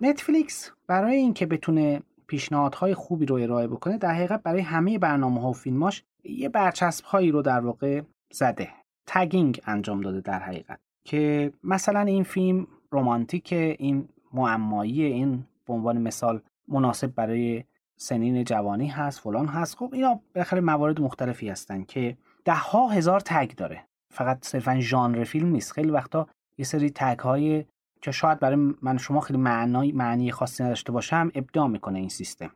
نتفلیکس 0.00 0.70
برای 0.86 1.16
اینکه 1.16 1.46
بتونه 1.46 2.02
پیشنهادهای 2.26 2.94
خوبی 2.94 3.26
رو 3.26 3.36
ارائه 3.36 3.66
بکنه 3.66 3.98
در 3.98 4.14
حقیقت 4.14 4.42
برای 4.42 4.60
همه 4.60 4.98
برنامه 4.98 5.40
ها 5.40 5.50
و 5.50 5.52
فیلماش 5.52 6.04
یه 6.24 6.48
برچسب 6.48 7.04
هایی 7.04 7.30
رو 7.30 7.42
در 7.42 7.60
واقع 7.60 8.02
زده. 8.32 8.68
تگینگ 9.06 9.60
انجام 9.66 10.00
داده 10.00 10.20
در 10.20 10.38
حقیقت. 10.38 10.80
که 11.04 11.52
مثلا 11.64 12.00
این 12.00 12.22
فیلم 12.22 12.66
رمانتیک 12.92 13.52
این 13.52 14.08
معمایی 14.36 15.02
این 15.02 15.44
به 15.66 15.72
عنوان 15.72 15.98
مثال 15.98 16.40
مناسب 16.68 17.14
برای 17.14 17.64
سنین 17.96 18.44
جوانی 18.44 18.88
هست 18.88 19.20
فلان 19.20 19.46
هست. 19.46 19.76
خب 19.76 19.90
اینا 19.92 20.20
بالاخره 20.34 20.60
موارد 20.60 21.00
مختلفی 21.00 21.48
هستن 21.48 21.82
که 21.82 22.16
ده 22.44 22.54
ها 22.54 22.88
هزار 22.88 23.20
تگ 23.20 23.50
داره. 23.56 23.84
فقط 24.10 24.44
صرفا 24.44 24.80
ژانر 24.80 25.24
فیلم 25.24 25.48
نیست. 25.48 25.72
خیلی 25.72 25.90
وقتا 25.90 26.26
یه 26.58 26.64
سری 26.64 26.90
تگ 26.90 27.18
های 27.18 27.64
که 28.02 28.10
شاید 28.10 28.40
برای 28.40 28.74
من 28.82 28.98
شما 28.98 29.20
خیلی 29.20 29.38
معنی 29.38 29.92
معنی 29.92 30.32
خاصی 30.32 30.64
نداشته 30.64 30.92
باشم 30.92 31.30
ابداع 31.34 31.66
می‌کنه 31.66 31.98
این 31.98 32.08
سیستم. 32.08 32.50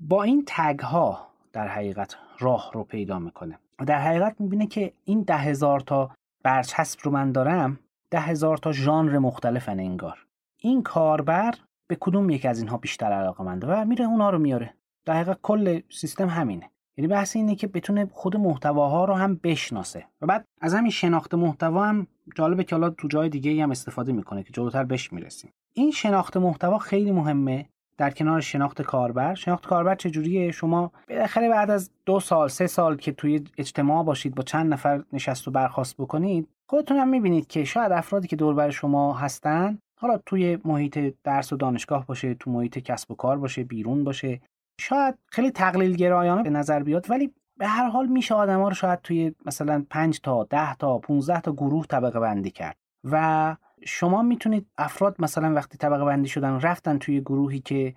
با 0.00 0.22
این 0.22 0.44
تگ 0.46 0.80
ها 0.80 1.26
در 1.52 1.68
حقیقت 1.68 2.16
راه 2.38 2.70
رو 2.74 2.84
پیدا 2.84 3.18
می‌کنه. 3.18 3.58
در 3.86 3.98
حقیقت 3.98 4.40
می‌بینه 4.40 4.66
که 4.66 4.92
این 5.04 5.22
ده 5.22 5.36
هزار 5.36 5.80
تا 5.80 6.10
برچسب 6.42 7.00
رو 7.02 7.10
من 7.10 7.32
دارم 7.32 7.78
ده 8.10 8.20
هزار 8.20 8.56
تا 8.56 8.72
ژانر 8.72 9.18
مختلفن 9.18 9.80
انگار. 9.80 10.26
این 10.62 10.82
کاربر 10.82 11.54
به 11.86 11.96
کدوم 12.00 12.30
یک 12.30 12.46
از 12.46 12.58
اینها 12.58 12.76
بیشتر 12.76 13.06
علاقه 13.06 13.44
منده 13.44 13.66
و 13.66 13.84
میره 13.84 14.04
اونها 14.04 14.30
رو 14.30 14.38
میاره. 14.38 14.74
در 15.04 15.14
حقیقت 15.14 15.38
کل 15.42 15.80
سیستم 15.90 16.28
همینه. 16.28 16.70
یعنی 16.96 17.08
بحث 17.08 17.36
اینه 17.36 17.54
که 17.54 17.66
بتونه 17.66 18.10
خود 18.12 18.36
محتواها 18.36 19.04
رو 19.04 19.14
هم 19.14 19.40
بشناسه. 19.42 20.06
و 20.22 20.26
بعد 20.26 20.44
از 20.60 20.74
همین 20.74 20.90
شناخت 20.90 21.34
محتوا 21.34 21.84
هم 21.84 22.06
جالبه 22.34 22.64
که 22.64 22.74
حالا 22.74 22.90
تو 22.90 23.08
جای 23.08 23.28
دیگه 23.28 23.62
هم 23.62 23.70
استفاده 23.70 24.12
می‌کنه 24.12 24.42
که 24.42 24.52
جلوتر 24.52 24.84
بهش 24.84 25.12
می‌رسیم. 25.12 25.50
این 25.72 25.90
شناخت 25.90 26.36
محتوا 26.36 26.78
خیلی 26.78 27.12
مهمه 27.12 27.66
در 27.96 28.10
کنار 28.10 28.40
شناخت 28.40 28.82
کاربر. 28.82 29.34
شناخت 29.34 29.66
کاربر 29.66 29.94
چجوریه؟ 29.94 30.50
شما 30.50 30.92
بالاخره 31.08 31.48
بعد 31.48 31.70
از 31.70 31.90
دو 32.06 32.20
سال 32.20 32.48
سه 32.48 32.66
سال 32.66 32.96
که 32.96 33.12
توی 33.12 33.44
اجتماع 33.58 34.04
باشید 34.04 34.34
با 34.34 34.42
چند 34.42 34.72
نفر 34.72 35.02
نشست 35.12 35.48
و 35.48 35.50
برخواست 35.50 35.96
بکنید 35.96 36.48
خودتون 36.66 36.96
هم 36.96 37.08
می‌بینید 37.08 37.46
که 37.46 37.64
شاید 37.64 37.92
افرادی 37.92 38.28
که 38.28 38.36
دور 38.36 38.54
بر 38.54 38.70
شما 38.70 39.14
هستن 39.14 39.78
حالا 40.00 40.18
توی 40.26 40.58
محیط 40.64 40.98
درس 41.24 41.52
و 41.52 41.56
دانشگاه 41.56 42.06
باشه 42.06 42.34
تو 42.34 42.50
محیط 42.50 42.78
کسب 42.78 43.10
و 43.10 43.14
کار 43.14 43.38
باشه 43.38 43.64
بیرون 43.64 44.04
باشه. 44.04 44.40
شاید 44.80 45.14
خیلی 45.26 45.50
تقلیل 45.50 45.96
گرایانه 45.96 46.42
به 46.42 46.50
نظر 46.50 46.82
بیاد 46.82 47.10
ولی 47.10 47.34
به 47.56 47.66
هر 47.66 47.88
حال 47.88 48.06
میشه 48.06 48.34
آدما 48.34 48.68
رو 48.68 48.74
شاید 48.74 49.00
توی 49.02 49.34
مثلا 49.46 49.84
5 49.90 50.20
تا 50.20 50.44
10 50.44 50.74
تا 50.74 50.98
15 50.98 51.40
تا 51.40 51.52
گروه 51.52 51.86
طبقه 51.86 52.20
بندی 52.20 52.50
کرد. 52.50 52.76
و 53.04 53.56
شما 53.84 54.22
می‌تونید 54.22 54.66
افراد 54.78 55.16
مثلا 55.18 55.54
وقتی 55.54 55.78
طبقه 55.78 56.04
بندی 56.04 56.28
شدن 56.28 56.60
رفتن 56.60 56.98
توی 56.98 57.20
گروهی 57.20 57.60
که 57.60 57.94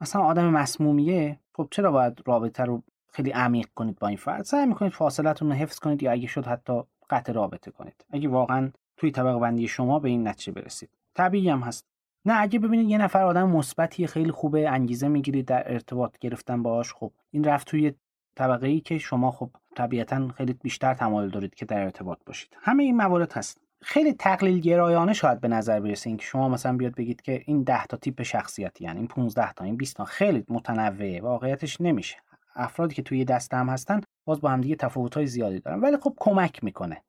مثلا 0.00 0.22
آدم 0.22 0.50
مسمومیه 0.50 1.38
خب 1.54 1.68
چرا 1.70 1.92
باید 1.92 2.22
رابطه 2.26 2.64
رو 2.64 2.82
خیلی 3.12 3.30
عمیق 3.30 3.66
کنید 3.74 3.98
با 3.98 4.08
این 4.08 4.16
فرد؟ 4.16 4.44
سعی 4.44 4.66
می‌کنید 4.66 4.92
فاصلتون 4.92 5.48
رو 5.48 5.54
حفظ 5.54 5.78
کنید 5.78 6.02
یا 6.02 6.12
اگه 6.12 6.26
شد 6.26 6.46
حتی 6.46 6.82
قطع 7.10 7.32
رابطه 7.32 7.70
کنید. 7.70 8.04
اگه 8.10 8.28
واقعا 8.28 8.70
توی 8.96 9.10
طبقه 9.10 9.38
بندی 9.38 9.68
شما 9.68 9.98
به 9.98 10.08
این 10.08 10.28
نتیجه 10.28 10.52
برسید. 10.52 10.90
طبیعی 11.14 11.48
هم 11.48 11.60
هست. 11.60 11.86
نه 12.24 12.40
اگه 12.40 12.58
ببینید 12.58 12.88
یه 12.88 12.98
نفر 12.98 13.22
آدم 13.24 13.50
مثبتی 13.50 14.06
خیلی 14.06 14.30
خوبه 14.30 14.70
انگیزه 14.70 15.08
می‌گیرید 15.08 15.46
در 15.46 15.72
ارتباط 15.72 16.18
گرفتن 16.18 16.62
باهاش. 16.62 16.92
خب 16.92 17.12
این 17.30 17.44
رفت 17.44 17.66
توی 17.66 17.92
طبقه 18.36 18.66
ای 18.66 18.80
که 18.80 18.98
شما 18.98 19.30
خب 19.30 19.50
طبیعتا 19.76 20.28
خیلی 20.28 20.52
بیشتر 20.52 20.94
تمایل 20.94 21.30
دارید 21.30 21.54
که 21.54 21.66
در 21.66 21.82
ارتباط 21.82 22.18
باشید. 22.26 22.56
همه 22.60 22.82
این 22.82 22.96
موارد 22.96 23.32
هست. 23.32 23.60
خیلی 23.82 24.12
تقلیل 24.12 24.60
گرایانه 24.60 25.12
شاید 25.12 25.40
به 25.40 25.48
نظر 25.48 25.80
برسه 25.80 26.10
اینکه 26.10 26.24
شما 26.24 26.48
مثلا 26.48 26.76
بیاد 26.76 26.94
بگید 26.94 27.22
که 27.22 27.42
این 27.46 27.62
10 27.62 27.86
تا 27.86 27.96
تیپ 27.96 28.22
شخصیتی 28.22 28.84
یعنی 28.84 28.98
این 28.98 29.08
15 29.08 29.52
تا 29.52 29.64
این 29.64 29.76
20 29.76 29.96
تا. 29.96 30.04
خیلی 30.04 30.44
متنوعه 30.48 31.20
واقعیتش 31.20 31.80
نمیشه. 31.80 32.16
افرادی 32.54 32.94
که 32.94 33.02
توی 33.02 33.24
دسته 33.24 33.56
هم 33.56 33.68
هستن 33.68 34.00
باز 34.24 34.40
با 34.40 34.48
همدیگه 34.48 34.76
تفاوت‌های 34.76 35.26
زیادی 35.26 35.60
دارن. 35.60 35.80
ولی 35.80 35.96
خب 35.96 36.14
کمک 36.16 36.64
می‌کنه. 36.64 37.02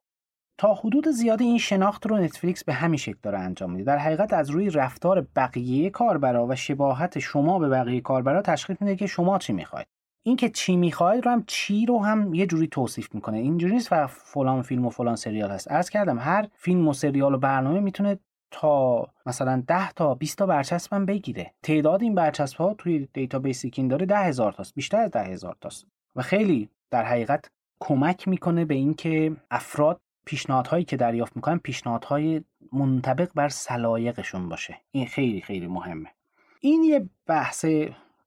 تا 0.62 0.74
حدود 0.74 1.08
زیادی 1.08 1.44
این 1.44 1.58
شناخت 1.58 2.08
رو 2.08 2.18
نتفلیکس 2.18 2.64
به 2.64 2.74
همین 2.74 2.98
شکل 2.98 3.18
داره 3.24 3.40
انجام 3.40 3.72
میده. 3.72 3.84
در 3.84 3.98
حقیقت 3.98 4.34
از 4.34 4.50
روی 4.50 4.70
رفتار 4.70 5.28
بقیه 5.36 5.90
کاربرا 5.90 6.48
و 6.48 6.56
شباهت 6.56 7.20
شما 7.20 7.60
به 7.60 7.70
بقیه 7.70 8.02
کاربرا 8.02 8.42
تشخیص 8.42 8.78
میده 8.82 8.96
که 8.96 9.08
شما 9.08 9.38
چی 9.38 9.54
می‌خواید. 9.54 9.88
اینکه 10.26 10.50
چی 10.50 10.76
می‌خواید 10.76 11.26
رو 11.26 11.32
هم 11.32 11.44
چی 11.48 11.86
رو 11.86 12.04
هم 12.04 12.34
یه 12.34 12.46
جوری 12.46 12.68
توصیف 12.68 13.16
می‌کنه. 13.16 13.38
اینجوری 13.38 13.74
نیست 13.74 13.88
و 13.92 14.08
فلان 14.08 14.62
فیلم 14.62 14.86
و 14.86 14.90
فلان 14.90 15.16
سریال 15.16 15.52
هست. 15.52 15.72
عرض 15.72 15.90
کردم 15.90 16.20
هر 16.20 16.48
فیلم 16.54 16.88
و 16.88 16.94
سریال 16.94 17.34
و 17.34 17.38
برنامه 17.38 17.80
می‌تونه 17.80 18.20
تا 18.52 19.08
مثلا 19.26 19.64
10 19.68 19.92
تا 19.92 20.16
20 20.16 20.38
تا 20.38 20.46
برچسب 20.46 20.94
هم 20.94 21.06
بگیره. 21.06 21.52
تعداد 21.64 22.02
این 22.02 22.16
برچسب 22.16 22.58
ها 22.58 22.74
توی 22.74 23.08
دیتابیسی 23.14 23.70
که 23.70 23.82
این 23.82 23.90
داره 23.90 24.06
10000 24.06 24.52
تاست 24.52 24.76
بیشتر 24.76 24.98
از 24.98 25.12
10000 25.12 25.58
تاست. 25.62 25.88
و 26.16 26.22
خیلی 26.22 26.70
در 26.92 27.04
حقیقت 27.04 27.50
کمک 27.80 28.28
می‌کنه 28.28 28.66
به 28.66 28.74
اینکه 28.74 29.36
افراد 29.52 30.00
پیشنهادهایی 30.26 30.84
که 30.84 30.98
دریافت 30.98 31.36
می‌کنن 31.36 31.58
پیشنهادهای 31.58 32.42
منطبق 32.74 33.30
بر 33.36 33.50
سلایقشون 33.50 34.50
باشه. 34.50 34.78
این 34.92 35.06
خیلی 35.06 35.42
خیلی 35.42 35.68
مهمه. 35.68 36.10
این 36.60 36.84
یه 36.84 37.10
بحث 37.26 37.66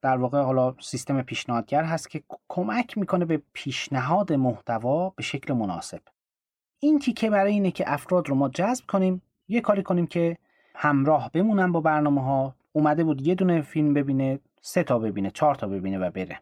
در 0.03 0.17
واقع 0.17 0.43
حالا 0.43 0.75
سیستم 0.81 1.23
پیشنهادگر 1.23 1.85
هست 1.85 2.11
که 2.11 2.23
کمک 2.49 2.99
می‌کنه 2.99 3.25
به 3.25 3.43
پیشنهاد 3.53 4.33
محتوا 4.33 5.11
به 5.11 5.23
شکل 5.23 5.55
مناسب. 5.55 6.01
این 6.81 6.99
تیکه 6.99 7.31
برای 7.31 7.53
اینه 7.53 7.71
که 7.71 7.85
افراد 7.87 8.29
رو 8.29 8.35
ما 8.35 8.49
جذب 8.49 8.85
کنیم 8.87 9.23
یه 9.49 9.61
کاری 9.61 9.83
کنیم 9.83 10.07
که 10.07 10.39
همراه 10.75 11.31
بمونن 11.33 11.73
با 11.73 11.81
برنامه 11.81 12.23
ها 12.23 12.55
اومده 12.73 13.05
بود 13.05 13.27
یه 13.27 13.35
دونه 13.35 13.63
فیلم 13.63 13.95
ببینه 13.95 14.41
سه 14.61 14.83
تا 14.83 14.99
ببینه 14.99 15.31
چهار 15.31 15.55
تا 15.55 15.67
ببینه 15.67 15.99
و 15.99 16.11
بره. 16.11 16.41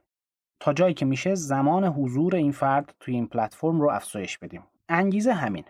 تا 0.60 0.72
جایی 0.72 0.94
که 0.94 1.04
میشه 1.04 1.34
زمان 1.34 1.84
حضور 1.84 2.36
این 2.36 2.52
فرد 2.52 2.94
توی 3.00 3.14
این 3.14 3.26
پلتفرم 3.26 3.80
رو 3.80 3.90
افزایش 3.90 4.38
بدیم. 4.38 4.62
انگیزه 4.88 5.32
همین 5.32 5.64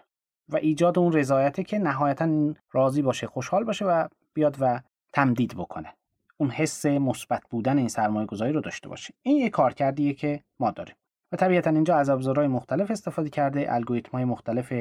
و 0.49 0.57
ایجاد 0.57 0.99
اون 0.99 1.13
رضایته 1.13 1.63
که 1.63 1.79
نهایتا 1.79 2.55
راضی 2.73 3.03
باشه 3.03 3.27
خوشحال 3.27 3.65
باشه 3.65 3.85
و 3.85 4.09
بیاد 4.35 4.57
و 4.61 4.81
تمدید 5.13 5.55
بکنه. 5.57 5.95
اون 6.37 6.51
حس 6.51 6.87
مثبت 6.87 7.43
بودن 7.51 7.79
این 7.79 7.89
سرمایه 7.89 8.27
گذاری 8.27 8.53
رو 8.53 8.61
داشته 8.61 8.89
باشه. 8.89 9.15
این 9.23 9.37
یه 9.37 9.51
کارکردیه 9.51 10.15
که 10.15 10.43
ما 10.61 10.71
داریم. 10.71 10.95
و 11.33 11.37
طبیعتا 11.37 11.71
اینجا 11.71 11.97
از 11.97 12.09
ابزارهای 12.09 12.49
مختلف 12.49 12.91
استفاده 12.91 13.31
کرده 13.31 13.75
الگوریتم 13.75 14.11
های 14.13 14.25
مختلف 14.25 14.73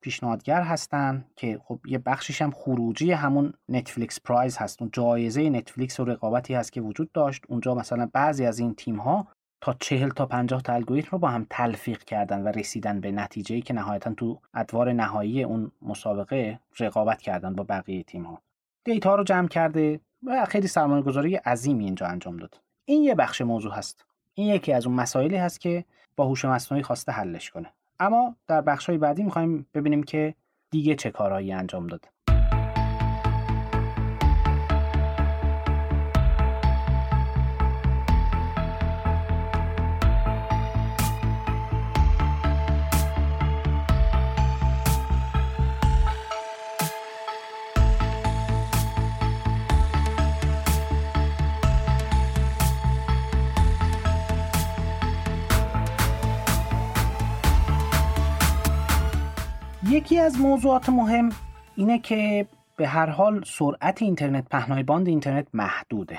پیشنهادگر 0.00 0.62
هستن 0.62 1.24
که 1.36 1.60
خب 1.64 1.80
یه 1.86 1.98
بخشش 1.98 2.42
هم 2.42 2.50
خروجی 2.50 3.12
همون 3.12 3.52
نتفلیکس 3.68 4.20
پرایز 4.20 4.56
هست. 4.56 4.82
اون 4.82 4.90
جایزه 4.92 5.50
نتفلیکس 5.50 6.00
و 6.00 6.04
رقابتی 6.04 6.54
هست 6.54 6.72
که 6.72 6.80
وجود 6.80 7.12
داشت. 7.12 7.44
اونجا 7.48 7.74
مثلا 7.74 8.10
بعضی 8.12 8.46
از 8.46 8.58
این 8.58 8.74
تیم 8.74 8.96
ها 8.96 9.26
تا 9.64 9.74
چهل 9.80 10.08
تا 10.08 10.26
پنجاه 10.26 10.62
تا 10.62 10.72
الگوریتم 10.72 11.08
رو 11.12 11.18
با 11.18 11.28
هم 11.28 11.46
تلفیق 11.50 12.02
کردن 12.02 12.42
و 12.42 12.48
رسیدن 12.48 13.00
به 13.00 13.12
نتیجه 13.12 13.60
که 13.60 13.74
نهایتا 13.74 14.14
تو 14.14 14.38
ادوار 14.54 14.92
نهایی 14.92 15.42
اون 15.42 15.70
مسابقه 15.82 16.58
رقابت 16.80 17.22
کردن 17.22 17.54
با 17.54 17.64
بقیه 17.64 18.02
تیم 18.02 18.22
ها 18.22 18.42
دیتا 18.84 19.14
رو 19.14 19.24
جمع 19.24 19.48
کرده 19.48 20.00
و 20.22 20.44
خیلی 20.44 20.68
سرمایه 20.68 21.02
گذاری 21.02 21.36
عظیمی 21.36 21.84
اینجا 21.84 22.06
انجام 22.06 22.36
داد. 22.36 22.60
این 22.84 23.02
یه 23.02 23.14
بخش 23.14 23.40
موضوع 23.40 23.72
هست. 23.72 24.04
این 24.34 24.54
یکی 24.54 24.72
از 24.72 24.86
اون 24.86 24.96
مسائلی 24.96 25.36
هست 25.36 25.60
که 25.60 25.84
با 26.16 26.26
هوش 26.26 26.44
مصنوعی 26.44 26.82
خواسته 26.82 27.12
حلش 27.12 27.50
کنه. 27.50 27.70
اما 28.00 28.36
در 28.46 28.60
بخش 28.60 28.86
های 28.86 28.98
بعدی 28.98 29.22
می‌خوایم 29.22 29.66
ببینیم 29.74 30.02
که 30.02 30.34
دیگه 30.70 30.94
چه 30.94 31.10
کارهایی 31.10 31.52
انجام 31.52 31.86
داده 31.86 32.08
یکی 59.94 60.18
از 60.18 60.40
موضوعات 60.40 60.88
مهم 60.88 61.28
اینه 61.76 61.98
که 61.98 62.46
به 62.76 62.86
هر 62.88 63.06
حال 63.06 63.44
سرعت 63.46 64.02
اینترنت 64.02 64.48
پهنای 64.48 64.82
باند 64.82 65.08
اینترنت 65.08 65.46
محدوده. 65.52 66.18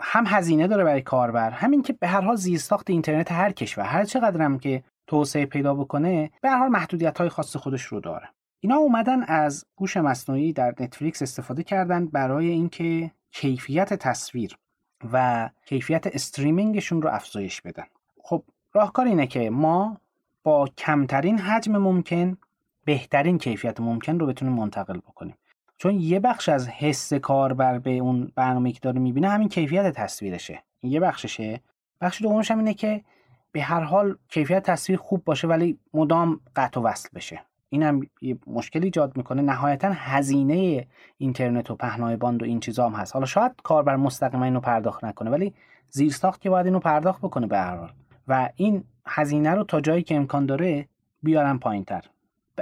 هم 0.00 0.24
هزینه 0.26 0.66
داره 0.66 0.84
برای 0.84 1.02
کاربر 1.02 1.50
همین 1.50 1.82
که 1.82 1.92
به 1.92 2.08
هر 2.08 2.20
حال 2.20 2.36
زیرساخت 2.36 2.90
اینترنت 2.90 3.32
هر 3.32 3.52
کشور 3.52 3.84
هر 3.84 4.04
چقدر 4.04 4.42
هم 4.42 4.58
که 4.58 4.82
توسعه 5.06 5.46
پیدا 5.46 5.74
بکنه 5.74 6.30
به 6.40 6.50
هر 6.50 6.58
حال 6.58 6.68
محدودیت 6.68 7.18
های 7.18 7.28
خاص 7.28 7.56
خودش 7.56 7.82
رو 7.82 8.00
داره. 8.00 8.28
اینا 8.60 8.76
اومدن 8.76 9.22
از 9.22 9.66
گوش 9.76 9.96
مصنوعی 9.96 10.52
در 10.52 10.74
نتفلیکس 10.80 11.22
استفاده 11.22 11.62
کردن 11.62 12.06
برای 12.06 12.48
اینکه 12.48 13.10
کیفیت 13.30 13.94
تصویر 13.94 14.56
و 15.12 15.50
کیفیت 15.66 16.06
استریمینگشون 16.06 17.02
رو 17.02 17.08
افزایش 17.08 17.60
بدن. 17.60 17.84
خب 18.22 18.42
راهکار 18.72 19.06
اینه 19.06 19.26
که 19.26 19.50
ما 19.50 19.96
با 20.42 20.68
کمترین 20.78 21.38
حجم 21.38 21.78
ممکن 21.78 22.36
بهترین 22.84 23.38
کیفیت 23.38 23.80
ممکن 23.80 24.18
رو 24.18 24.26
بتونیم 24.26 24.54
منتقل 24.54 24.98
بکنیم. 24.98 25.34
چون 25.76 26.00
یه 26.00 26.20
بخش 26.20 26.48
از 26.48 26.68
حس 26.68 27.14
کاربر 27.14 27.78
به 27.78 27.90
اون 27.90 28.32
برنامه 28.34 28.72
که 28.72 28.80
داره 28.82 28.98
می‌بینه 28.98 29.28
همین 29.28 29.48
کیفیت 29.48 29.92
تصویرشه. 29.92 30.62
یه 30.82 31.00
بخششه. 31.00 31.60
بخش 32.00 32.22
دومش 32.22 32.50
هم 32.50 32.58
اینه 32.58 32.74
که 32.74 33.04
به 33.52 33.62
هر 33.62 33.80
حال 33.80 34.16
کیفیت 34.28 34.62
تصویر 34.62 34.98
خوب 34.98 35.24
باشه 35.24 35.48
ولی 35.48 35.78
مدام 35.94 36.40
قطع 36.56 36.80
و 36.80 36.82
وصل 36.82 37.08
بشه. 37.14 37.40
این 37.68 37.82
هم 37.82 38.00
یه 38.20 38.38
مشکلی 38.46 38.84
ایجاد 38.84 39.16
می‌کنه. 39.16 39.42
نهایتا 39.42 39.92
هزینه 39.92 40.86
اینترنت 41.18 41.70
و 41.70 41.74
پهنای 41.74 42.16
باند 42.16 42.42
و 42.42 42.44
این 42.44 42.60
چیزا 42.60 42.88
هم 42.88 42.94
هست. 42.94 43.14
حالا 43.14 43.26
شاید 43.26 43.52
کاربر 43.62 43.96
مستقیما 43.96 44.44
اینو 44.44 44.60
پرداخت 44.60 45.04
نکنه 45.04 45.30
ولی 45.30 45.54
زیرساخت 45.90 46.40
که 46.40 46.50
باید 46.50 46.66
اینو 46.66 46.78
پرداخت 46.78 47.20
بکنه 47.20 47.46
به 47.46 47.58
هر 47.58 47.76
حال. 47.76 47.92
و 48.28 48.48
این 48.56 48.84
هزینه 49.06 49.50
رو 49.50 49.64
تا 49.64 49.80
جایی 49.80 50.02
که 50.02 50.16
امکان 50.16 50.46
داره 50.46 50.88
بیارن 51.22 51.58
پایینتر. 51.58 52.04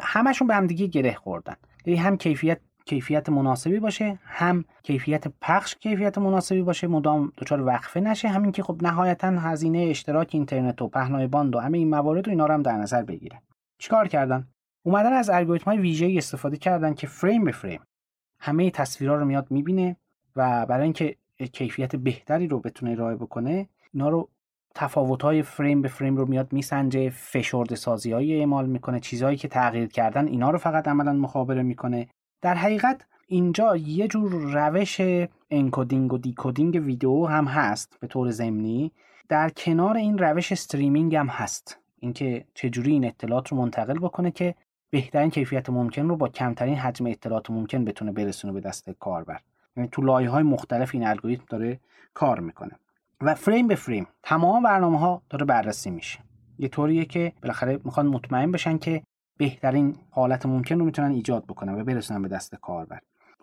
همشون 0.03 0.49
به 0.49 0.55
هم 0.55 0.67
دیگه 0.67 0.87
گره 0.87 1.15
خوردن. 1.15 1.57
یعنی 1.87 2.01
هم 2.01 2.17
کیفیت 2.17 2.61
کیفیت 2.85 3.29
مناسبی 3.29 3.81
باشه 3.81 4.19
هم 4.25 4.65
کیفیت 4.83 5.25
پخش 5.41 5.75
کیفیت 5.75 6.19
مناسبی 6.19 6.63
باشه 6.63 6.87
مدام 6.87 7.33
دچار 7.39 7.63
وقفه 7.63 8.01
نشه. 8.01 8.29
همین 8.29 8.53
که 8.53 8.63
خب 8.63 8.83
نهایتا 8.83 9.29
هزینه 9.29 9.79
اشتراک 9.79 10.31
اینترنت 10.33 10.83
و 10.83 10.89
پهنای 10.89 11.27
باند 11.27 11.57
و 11.57 11.59
همه 11.59 11.79
این 11.79 11.91
موارد 11.91 12.27
رو 12.27 12.31
اینا 12.31 12.47
رو 12.47 12.55
هم 12.55 12.63
در 12.63 12.77
نظر 12.77 13.03
بگیرن 13.03 13.39
چیکار 13.79 14.09
کردن؟ 14.09 14.47
اومدن 14.83 15.13
از 15.13 15.31
الگوریتم 15.31 15.65
های 15.65 15.79
ویژه‌ای 15.79 16.19
استفاده 16.19 16.57
کردن 16.57 16.95
که 16.95 17.07
فریم 17.07 17.45
به 17.45 17.53
فریم 17.53 17.81
همه 18.41 18.71
تصویرها 18.71 19.17
رو 19.17 19.25
میاد 19.25 19.51
می‌بینه 19.51 19.97
و 20.37 20.67
برای 20.67 20.85
اینکه 20.85 21.17
کیفیت 21.53 21.97
بهتری 21.97 22.49
رو 22.49 22.61
بتونه 22.61 22.93
ارائه 22.93 23.17
بکنه 23.17 23.69
اینا 23.93 24.09
رو 24.09 24.29
تفاوت 24.75 25.43
فریم 25.43 25.83
به 25.83 25.89
فریم 25.89 26.17
رو 26.17 26.27
میاد 26.27 26.53
میسنجه 26.53 27.11
فشرده 27.11 27.77
سازی 27.77 28.13
های 28.13 28.39
اعمال 28.39 28.67
می‌کنه 28.67 29.01
چیزهایی 29.01 29.37
که 29.37 29.49
تغییر 29.49 29.89
کردن 29.89 30.27
اینا 30.27 30.51
رو 30.51 30.59
فقط 30.59 30.89
عملا 30.89 31.13
مخابره 31.13 31.63
می‌کنه. 31.63 32.09
در 32.43 32.55
حقیقت 32.55 33.07
اینجا 33.27 33.77
یه 33.77 34.09
جور 34.09 34.33
روش 34.33 35.01
encoding 35.51 36.13
و 36.13 36.19
decoding 36.19 36.83
ویدیو 36.85 37.27
هم 37.27 37.45
هست 37.45 37.97
به 38.01 38.07
طور 38.07 38.31
ضمنی. 38.31 38.93
در 39.29 39.49
کنار 39.49 39.97
این 39.97 40.19
روش 40.19 40.53
streaming 40.53 41.15
هم 41.17 41.27
هست. 41.27 41.79
اینکه 41.99 42.45
چجوری 42.55 42.93
این 42.93 43.05
اطلاعات 43.05 43.49
رو 43.49 43.57
منتقل 43.57 43.99
بکنه 43.99 44.31
که 44.31 44.55
بهترین 44.91 45.31
کیفیت 45.31 45.71
ممکن 45.71 46.09
رو 46.09 46.17
با 46.17 46.29
کمترین 46.29 46.77
حجم 46.77 47.07
اطلاعات 47.07 47.51
ممکن 47.51 47.85
بتونه 47.85 48.13
برسونه 48.13 48.53
به 48.53 48.61
دست 48.61 48.91
کاربر. 48.91 49.41
یعنی 49.77 49.89
تو 49.93 50.03
لایه 50.03 50.31
های 50.31 50.43
مختلف 50.43 50.91
این 50.95 51.07
الگوریتم 51.07 51.45
داره 51.49 51.81
کار 52.15 52.41
می‌کنه. 52.41 52.73
و 53.23 53.35
فریم 53.35 53.67
به 53.67 53.75
فریم 53.75 54.07
تمام 54.23 54.63
برنامه 54.63 54.99
ها 54.99 55.23
داره 55.31 55.45
بررسی 55.45 55.91
میشه. 55.91 56.19
یه 56.59 56.69
طوریه 56.69 57.05
که 57.05 57.33
بالاخره 57.43 57.81
می‌خوان 57.85 58.07
مطمئن 58.07 58.53
بشن 58.53 58.79
که 58.79 59.03
بهترین 59.37 59.97
حالت 60.11 60.47
ممکن 60.47 60.79
رو 60.79 60.85
می‌تونن 60.85 61.11
ایجاد 61.11 61.45
بکنن 61.47 61.81
و 61.81 61.85
برسونن 61.85 62.23
به 62.23 62.29
دست 62.29 62.55
کاربر. 62.55 63.01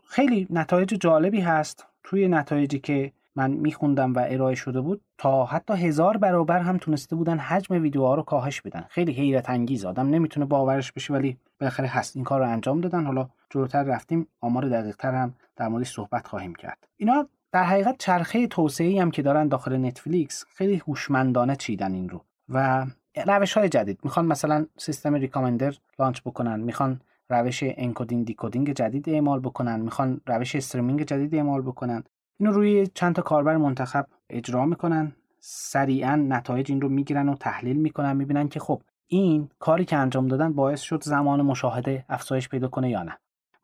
خیلی 0.10 0.48
نتایج 0.50 0.94
جالبی 0.94 1.42
هست. 1.42 1.88
توی 2.04 2.28
نتایجی 2.28 2.80
که 2.80 3.12
من 3.36 3.52
میخوندم 3.52 4.14
و 4.14 4.26
ارائه 4.30 4.56
شده 4.56 4.82
بود 4.82 5.02
تا 5.18 5.46
حتی 5.46 5.74
هزار 5.74 6.18
برابر 6.18 6.60
هم 6.60 6.78
تونسته 6.78 7.16
بودن 7.16 7.38
حجم 7.38 7.82
ویدیوها 7.82 8.16
رو 8.16 8.24
کاهش 8.24 8.62
بدن. 8.62 8.86
خیلی 8.90 9.12
حیرت 9.12 9.50
انگیز. 9.50 9.86
آدم 9.86 10.08
نمی‌تونه 10.10 10.46
باورش 10.46 10.92
بشه 10.92 11.14
ولی 11.14 11.38
بالاخره 11.60 11.88
هست. 11.88 12.16
این 12.16 12.26
کار 12.26 12.40
رو 12.40 12.50
انجام 12.50 12.82
دادن. 12.82 13.06
حالا 13.06 13.30
جلوتر 13.50 13.84
رفتیم 13.84 14.28
آمار 14.42 14.70
دقیق 14.70 14.96
تر 14.96 15.16
هم 15.16 15.34
در 15.56 15.68
موردش 15.68 15.92
صحبت 15.92 16.28
خواهیم 16.28 16.56
کرد. 16.56 16.88
اینا 16.98 17.28
در 17.52 17.64
حقیقت 17.64 17.96
چرخه 17.98 18.48
توسعه 18.48 19.02
هم 19.02 19.12
که 19.12 19.22
دارن 19.22 19.48
داخل 19.48 19.78
نتفلیکس 19.78 20.46
خیلی 20.56 20.76
هوشمندانه 20.88 21.56
چیدن 21.56 21.94
این 21.94 22.10
رو 22.10 22.24
و 22.50 22.86
روش 23.28 23.54
های 23.54 23.70
جدید. 23.70 24.00
می‌خوان 24.04 24.26
مثلا 24.26 24.66
سیستم 24.78 25.14
recommender 25.14 25.74
launch 26.00 26.22
بکنن 26.22 26.60
می‌خوان 26.60 27.02
روش 27.30 27.60
encoding 27.64 28.26
decoding 28.26 28.74
جدید 28.74 29.10
اعمال 29.10 29.40
بکنن 29.40 29.80
می‌خوان 29.80 30.22
روش 30.28 30.56
streaming 30.56 31.04
جدید 31.04 31.36
اعمال 31.36 31.62
بکنن. 31.62 32.04
اینو 32.40 32.52
روی 32.52 32.88
چند 32.88 33.16
تا 33.16 33.22
کاربر 33.22 33.58
منتخب 33.58 34.08
اجرا 34.30 34.66
می‌کنن. 34.66 35.12
سریعا 35.40 36.16
نتایج 36.16 36.72
این 36.72 36.82
رو 36.82 36.90
می‌گیرن 36.90 37.30
و 37.30 37.36
تحلیل 37.36 37.78
می‌کنن 37.78 38.16
می‌بینن 38.16 38.48
که 38.48 38.60
خب 38.60 38.82
این 39.08 39.50
کاری 39.60 39.86
که 39.86 39.98
انجام 39.98 40.28
دادن 40.28 40.54
باعث 40.54 40.82
شد 40.82 41.04
زمان 41.04 41.42
مشاهده 41.42 42.06
افزایش 42.10 42.50
پیدا 42.50 42.68
کنه 42.68 42.90
یا 42.90 43.04
نه. 43.04 43.18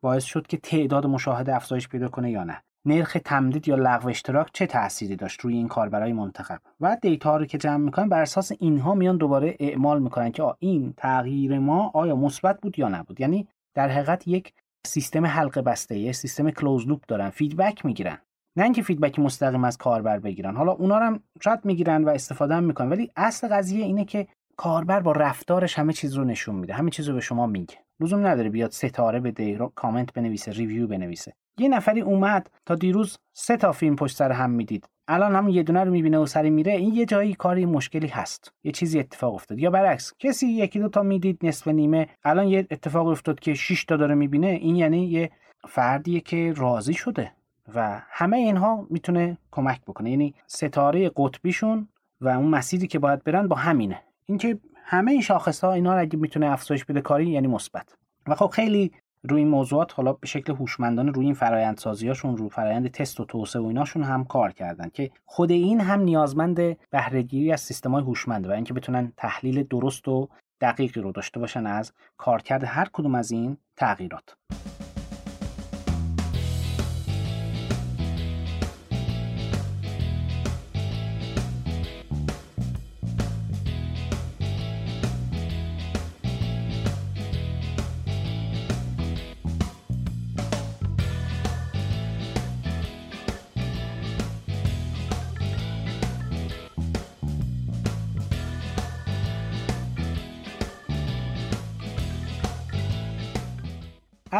باعث 0.04 0.24
شد 0.24 0.46
که 0.46 0.56
تعداد 0.56 1.06
مشاهده 1.06 1.56
افزایش 1.56 1.88
پیدا 1.88 2.08
کنه 2.08 2.30
یا 2.30 2.44
نه. 2.44 2.62
نرخ 2.86 3.16
تمدید 3.24 3.68
یا 3.68 3.76
لغو 3.76 4.08
اشتراک 4.08 4.50
چه 4.52 4.66
تأثیری 4.66 5.16
داشت 5.16 5.40
روی 5.40 5.56
این 5.56 5.68
کاربرای 5.68 6.12
منتخب؟ 6.12 6.60
و 6.80 6.96
data 7.02 7.36
رو 7.36 7.44
که 7.44 7.58
جمع 7.58 7.84
می‌کنن 7.84 8.08
بر 8.08 8.22
اساس 8.22 8.52
اینها 8.58 8.94
میان 8.94 9.16
دوباره 9.16 9.56
اعمال 9.60 10.02
می‌کنن 10.02 10.32
که 10.32 10.54
این 10.58 10.94
تغییر 10.96 11.58
ما 11.58 11.90
آیا 11.94 12.16
مثبت 12.16 12.60
بود 12.60 12.78
یا 12.78 12.88
نبود؟ 12.88 13.20
یعنی 13.20 13.48
در 13.74 13.88
حقیقت 13.88 14.28
یک 14.28 14.52
سیستم 14.86 15.26
حلقه 15.26 15.62
بسته 15.62 15.98
یه 15.98 16.12
سیستم 16.12 16.50
closed 16.50 16.86
loop 16.86 17.04
دارن 17.08 17.30
feedback 17.30 17.86
می‌گیرن. 17.86 18.18
نه 18.56 18.64
اینکه 18.64 18.82
feedback 18.82 19.18
مستقیم 19.18 19.64
از 19.64 19.78
کاربر 19.78 20.18
بگیرن. 20.18 20.56
حالا 20.56 20.72
اونا 20.72 20.98
هم 20.98 21.20
شاید 21.44 21.64
می‌گیرن 21.64 22.04
و 22.04 22.08
استفاده 22.08 22.54
هم 22.54 22.64
می‌کنن 22.64 22.88
ولی 22.88 23.10
اصل 23.16 23.48
قضیه 23.48 23.84
اینه 23.84 24.04
که 24.04 24.26
کاربر 24.56 25.00
با 25.00 25.12
رفتارش 25.12 25.78
همه 25.78 25.92
چیز 25.92 26.14
رو 26.14 26.24
نشون 26.24 26.54
میده 26.54 26.74
همه 26.74 26.90
چیز 26.90 27.08
رو 27.08 27.14
به 27.14 27.20
شما 27.20 27.46
میگه. 27.46 27.83
لزوم 28.00 28.26
نداره 28.26 28.50
بیاد 28.50 28.70
ستاره 28.70 29.20
بده 29.20 29.58
کامنت 29.74 30.12
بنویسه 30.12 30.52
review 30.52 30.86
بنویسه. 30.86 31.32
یه 31.58 31.68
نفری 31.68 32.00
اومد 32.00 32.50
تا 32.66 32.74
دیروز 32.74 33.18
سه 33.32 33.56
تا 33.56 33.72
فیلم 33.72 33.96
پشت 33.96 34.16
سر 34.16 34.32
هم 34.32 34.50
می‌دید. 34.50 34.88
الان 35.08 35.34
هم 35.34 35.48
یه 35.48 35.62
دونه 35.62 35.84
رو 35.84 35.90
می‌بینه 35.90 36.18
و 36.18 36.26
سریع 36.26 36.50
میره. 36.50 36.72
این 36.72 36.94
یه 36.94 37.06
جای 37.06 37.34
کار 37.34 37.66
مشکلی 37.66 38.06
هست. 38.08 38.52
یه 38.64 38.72
چیزی 38.72 38.98
اتفاق 39.00 39.34
افتاد. 39.34 39.58
یا 39.58 39.70
برعکس 39.70 40.12
کسی 40.18 40.46
یکی 40.46 40.78
دو 40.78 40.88
تا 40.88 41.02
می‌دید 41.02 41.38
نصف 41.42 41.68
نیمه 41.68 42.08
الان 42.24 42.48
یه 42.48 42.66
اتفاق 42.70 43.06
افتاد 43.06 43.40
که 43.40 43.54
6 43.54 43.84
تا 43.84 43.96
داره 43.96 44.14
می‌بینه. 44.14 44.46
این 44.46 44.76
یعنی 44.76 45.06
یه 45.06 45.30
فردیه 45.68 46.20
که 46.20 46.52
راضی 46.56 46.94
شده 46.94 47.32
و 47.74 48.02
همه 48.08 48.36
اینها 48.36 48.86
می‌تونه 48.90 49.38
کمک 49.50 49.80
بکنه. 49.82 50.10
یعنی 50.10 50.34
ستاره 50.46 51.10
قطبیشون 51.16 51.88
و 52.20 52.28
اون 52.28 52.46
مسیری 52.46 52.86
که 52.86 52.98
باید 52.98 53.24
برن 53.24 53.48
با 53.48 53.56
همینه. 53.56 54.00
اینکه 54.26 54.58
همه 54.86 55.12
این 55.12 55.20
شاخص 55.20 55.64
ها 55.64 55.72
اینا 55.72 55.92
اگه 55.92 56.18
می‌تونه 56.18 56.46
افزایش 56.46 56.84
بده 56.84 57.00
کاری 57.00 57.26
یعنی 57.26 57.46
مثبت. 57.46 57.94
و 58.26 58.34
خب 58.34 58.46
خیلی 58.46 58.92
روی 59.22 59.38
این 59.38 59.48
موضوعات 59.48 59.94
حالا 59.94 60.12
به 60.12 60.26
شکل 60.26 60.52
هوشمندانه 60.54 61.12
روی 61.12 61.24
این 61.24 61.34
فرایندسازیاشون 61.34 62.36
رو 62.36 62.48
فرایند 62.48 62.88
تست 62.88 63.20
و 63.20 63.24
توسعه 63.24 63.62
و 63.62 63.66
ایناشون 63.66 64.02
هم 64.02 64.24
کار 64.24 64.52
کردن 64.52 64.88
که 64.88 65.10
خود 65.24 65.50
این 65.50 65.80
هم 65.80 66.00
نیازمند 66.00 66.76
بهرهگیری 66.90 67.52
از 67.52 67.60
سیستم‌های 67.60 68.02
هوشمنده 68.02 68.48
و 68.48 68.52
اینکه 68.52 68.74
بتونن 68.74 69.12
تحلیل 69.16 69.62
درست 69.62 70.08
و 70.08 70.28
دقیقی 70.60 71.00
رو 71.00 71.12
داشته 71.12 71.40
باشن 71.40 71.66
از 71.66 71.92
کارکرد 72.16 72.64
هر 72.64 72.88
کدوم 72.92 73.14
از 73.14 73.30
این 73.30 73.56
تغییرات. 73.76 74.36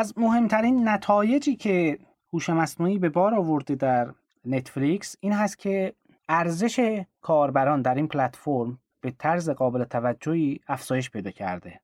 از 0.05 0.19
مهمترین 0.19 0.89
نتایجی 0.89 1.57
که 1.57 1.99
هوش 2.33 2.51
مصنوعی 2.51 2.99
به 2.99 3.09
بار 3.09 3.35
آورده 3.35 3.75
در 3.75 4.15
نتفلیکس 4.45 5.17
این 5.21 5.33
هست 5.33 5.59
که 5.59 5.95
ارزش 6.29 7.05
کاربران 7.21 7.83
در 7.83 7.95
این 7.95 8.09
پلتفرم 8.09 8.79
به 9.01 9.11
طرز 9.11 9.51
قابل 9.51 9.85
توجهی 9.85 10.61
افزایش 10.69 11.11
پیدا 11.11 11.31
کرده 11.31 11.81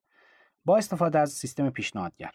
با 0.65 0.77
استفاده 0.77 1.19
از 1.19 1.31
سیستم 1.31 1.69
پیشنهادگر. 1.69 2.31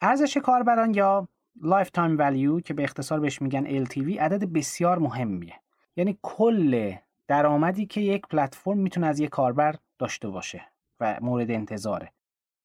ارزش 0.00 0.36
کاربران 0.36 0.94
یا 0.94 1.28
lifetime 1.62 2.18
value 2.18 2.60
که 2.60 2.74
به 2.74 2.84
اختصار 2.84 3.20
بهش 3.20 3.42
میگن 3.42 3.84
LTV 3.84 4.18
عدد 4.18 4.44
بسیار 4.44 4.98
مهمیه. 4.98 5.54
یعنی 5.96 6.18
کل 6.22 6.94
درآمدی 7.28 7.86
که 7.86 8.00
یک 8.00 8.22
پلتفرم 8.26 8.78
می‌تونه 8.78 9.06
از 9.06 9.20
یک 9.20 9.30
کاربر 9.30 9.74
داشته 9.98 10.28
باشه 10.28 10.62
و 11.00 11.18
مورد 11.20 11.50
انتظاره. 11.50 12.12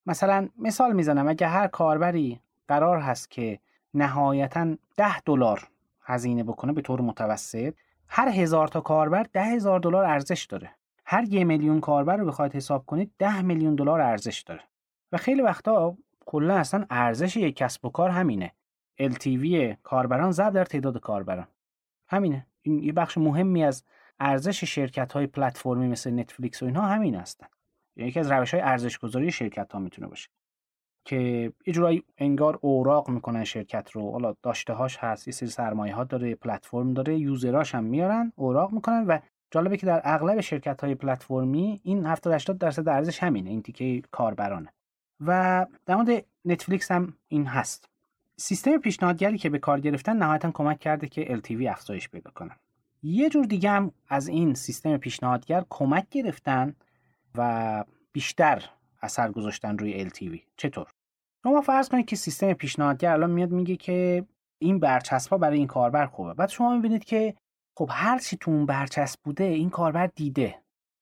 مثلا 0.06 0.50
مثال 0.58 0.94
می‌زنم 0.94 1.28
اگه 1.28 1.48
هر 1.48 1.68
کاربری 1.68 2.40
قرار 2.68 3.00
هست 3.00 3.32
که 3.32 3.60
نهایتا 3.94 4.76
10 4.98 5.20
دلار 5.20 5.68
هزینه 6.02 6.44
بکنه 6.44 6.74
به 6.74 6.82
طور 6.82 7.02
متوسط 7.02 7.74
هر 8.08 8.28
هزار 8.30 8.68
تا 8.68 8.82
کاربر 8.82 9.26
ده 9.34 9.44
هزار 9.44 9.80
دلار 9.80 10.06
ارزش 10.06 10.46
داره. 10.46 10.72
هر 11.06 11.24
یه 11.24 11.44
میلیون 11.44 11.80
کاربر 11.80 12.18
رو 12.18 12.26
بخواید 12.26 12.56
حساب 12.56 12.86
کنید 12.86 13.12
ده 13.20 13.42
میلیون 13.42 13.76
دلار 13.76 14.02
ارزش 14.02 14.42
داره. 14.42 14.62
و 15.12 15.18
خیلی 15.18 15.42
وقتا 15.42 15.98
کلا 16.26 16.58
اصلا 16.58 16.86
ارزش 16.90 17.38
یک 17.38 17.56
کسب 17.56 17.86
و 17.86 17.90
کار 17.90 18.10
همینه. 18.10 18.52
LTV 19.02 19.76
کاربران 19.84 20.32
ضرب 20.32 20.54
در 20.54 20.66
تعداد 20.66 21.00
کاربران. 21.00 21.48
همینه. 22.08 22.46
این 22.62 22.80
یه 22.80 22.94
بخش 22.94 23.18
مهمی 23.18 23.64
از 23.64 23.84
ارزش 24.20 24.64
شرکت 24.64 25.14
های 25.14 25.28
پلتفرمی 25.28 25.88
مثل 25.88 26.12
نتفلیکس 26.12 26.64
و 26.64 26.66
اینها 26.66 26.88
همین 26.88 27.16
هستن. 27.16 27.48
یکی 27.96 28.20
از 28.20 28.32
روش 28.32 28.54
های 28.54 28.64
ارزش 28.64 28.98
گذاری 28.98 29.32
شرکت 29.32 29.72
ها 29.72 29.80
می‌تونه 29.80 30.08
باشه 30.08 30.30
که 31.06 31.54
یه 31.66 31.74
جورایی 31.74 32.04
انگار 32.18 32.60
اوراق 32.62 33.10
می‌کنن 33.10 33.44
شرکت 33.44 33.92
رو. 33.92 34.12
حالا 34.12 34.36
داشته 34.44 34.74
هاش 34.74 34.98
هست 34.98 35.28
یه 35.28 35.34
سری 35.34 35.50
سرمایه 35.50 35.96
ها 35.96 36.04
داره 36.04 36.36
پلتفرم 36.36 36.94
داره 36.94 37.18
یوزراش 37.18 37.76
هم 37.76 37.84
میارن 37.84 38.34
اوراق 38.36 38.72
می‌کنن 38.72 39.06
و 39.08 39.20
جالبه 39.52 39.78
که 39.78 39.86
در 39.86 40.02
اغلب 40.04 40.42
شرکت 40.42 40.82
های 40.84 40.96
پلتفرمی 40.96 41.82
این 41.84 42.06
70 42.06 42.34
80 42.34 42.58
درصد 42.58 42.90
ارزش 42.90 43.24
همینه 43.24 43.50
این 43.50 43.62
تیکه 43.62 44.02
کاربرانه. 44.12 44.74
و 45.20 45.66
در 45.86 45.96
مورد 45.96 46.26
نتفلیکس 46.46 46.92
هم 46.92 47.14
این 47.28 47.46
هست. 47.46 47.90
سیستم 48.38 48.78
پیشنهادگری 48.78 49.38
که 49.38 49.50
به 49.50 49.60
کار 49.60 49.80
گرفتن 49.80 50.18
نهایتا 50.18 50.52
کمک 50.52 50.80
کرده 50.80 51.08
که 51.08 51.42
LTV 51.42 51.66
افزایش 51.66 52.10
پیدا 52.10 52.32
کنه. 52.32 52.52
یه 53.04 53.30
جور 53.30 53.46
دیگه 53.46 53.70
هم 53.70 53.92
از 54.10 54.28
این 54.28 54.54
سیستم 54.54 54.98
پیشنهادگر 54.98 55.66
کمک 55.70 56.10
گرفتن 56.10 56.76
و 57.38 57.84
بیشتر 58.12 58.70
اثر 59.02 59.32
گذاشتن 59.32 59.78
روی 59.78 60.10
LTV 60.10 60.40
چطور؟ 60.58 60.88
شما 61.44 61.62
فرض 61.62 61.90
کنید 61.90 62.06
که 62.06 62.16
سیستم 62.16 62.54
پیشنهادگر 62.54 63.12
الان 63.12 63.32
میاد 63.32 63.52
میگه 63.52 63.76
که 63.76 64.26
این 64.60 64.80
برچسبا 64.80 65.38
برای 65.38 65.58
این 65.58 65.68
کاربر 65.68 66.06
خوبه. 66.06 66.34
بعد 66.34 66.50
شما 66.50 66.76
می‌بینید 66.76 67.04
که 67.04 67.36
خب 67.78 67.90
هر 67.92 68.20
چی 68.20 68.38
تو 68.38 68.52
اون 68.52 68.66
برچسب 68.66 69.20
بوده 69.24 69.44
این 69.44 69.70
کاربر 69.70 70.08
دیده. 70.08 70.56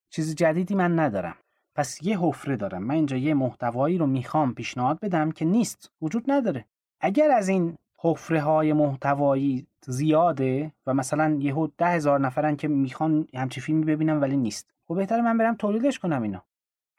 چیز 0.10 0.36
جدیدی 0.36 0.76
من 0.76 1.00
ندارم. 1.00 1.36
پس 1.76 2.04
یه 2.04 2.20
حفره 2.20 2.56
دارم. 2.56 2.84
من 2.84 2.96
اینجا 2.96 3.18
یه 3.18 3.34
محتوایی 3.34 3.98
رو 3.98 4.08
می‌خوام 4.08 4.54
پیشنهاد 4.54 5.00
بدم 5.00 5.32
که 5.32 5.46
نیست. 5.46 5.92
وجود 6.02 6.32
نداره. 6.32 6.66
اگر 7.00 7.32
از 7.32 7.50
این 7.50 7.78
حفره 7.98 8.42
های 8.42 8.74
محتوایی 8.74 9.68
زیاده 9.86 10.72
و 10.88 10.94
مثلا 10.94 11.38
یهو 11.40 11.68
ده 11.78 11.88
هزار 11.88 12.20
نفرن 12.20 12.56
که 12.56 12.68
می‌خوان 12.68 13.28
همچی 13.34 13.62
فیلمی 13.62 13.86
ببینم 13.86 14.22
ولی 14.22 14.38
نیست. 14.38 14.73
خب 14.88 14.96
بهتره 14.96 15.22
من 15.22 15.38
برم 15.38 15.56
تولیدش 15.56 16.00
کنم 16.00 16.22
اینو. 16.22 16.40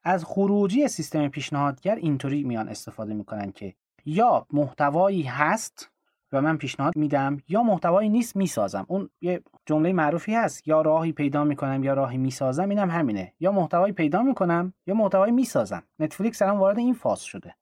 از 0.02 0.24
خروجی 0.24 0.88
سیستم 0.88 1.28
پیشنهادگر 1.28 1.94
اینطوری 1.94 2.44
میان 2.44 2.68
استفاده 2.68 3.14
می‌کنن 3.14 3.52
که 3.52 3.74
یا 4.04 4.46
محتوایی 4.52 5.22
هست 5.22 5.90
و 6.32 6.40
من 6.40 6.56
پیشنهاد 6.56 6.96
میدم 6.96 7.42
یا 7.48 7.62
محتوایی 7.62 8.08
نیست 8.08 8.36
می‌سازم. 8.36 8.86
اون 8.88 9.10
یه 9.20 9.42
جمله 9.66 9.92
معروفی 9.92 10.34
هست 10.34 10.68
یا 10.68 10.80
راهی 10.80 11.12
پیدا 11.12 11.44
می‌کنم 11.44 11.84
یا 11.84 11.94
راهی 11.94 12.18
می‌سازم 12.18 12.68
اینم 12.68 12.90
همینه. 12.90 13.32
یا 13.40 13.52
محتوایی 13.52 13.92
پیدا 13.92 14.22
می‌کنم 14.22 14.72
یا 14.86 14.94
محتوایی 14.94 15.32
می‌سازم. 15.32 15.82
نتفلیکس 15.98 16.42
الان 16.42 16.58
وارد 16.58 16.78
این 16.78 16.94
فاز 16.94 17.20
شده. 17.20 17.54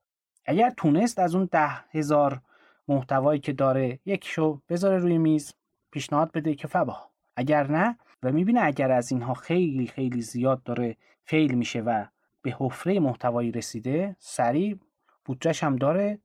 اگر 0.44 0.70
تونست 0.70 1.18
از 1.18 1.34
اون 1.34 1.48
ده 1.52 1.70
هزار 1.90 2.40
محتوایی 2.88 3.40
که 3.40 3.52
داره 3.52 3.98
یکیشو 4.04 4.60
بذاره 4.68 4.98
روی 4.98 5.18
میز 5.18 5.54
پیشنهاد 5.90 6.32
بده 6.32 6.54
که 6.54 6.68
فبا. 6.68 6.96
اگر 7.36 7.70
نه 7.70 7.98
و 8.22 8.32
می‌بینه 8.32 8.60
اگر 8.64 8.92
از 8.92 9.12
اینها 9.12 9.34
خیلی 9.34 9.86
خیلی 9.86 10.22
زیاد 10.22 10.62
داره 10.62 10.96
فیل 11.24 11.54
میشه 11.54 11.80
و 11.80 12.04
به 12.42 12.56
حفره 12.58 13.00
محتوایی 13.00 13.52
رسیده 13.52 14.16
سریع 14.18 14.78
بودجهش 15.24 15.64
هم 15.64 15.76
داره 15.76 16.18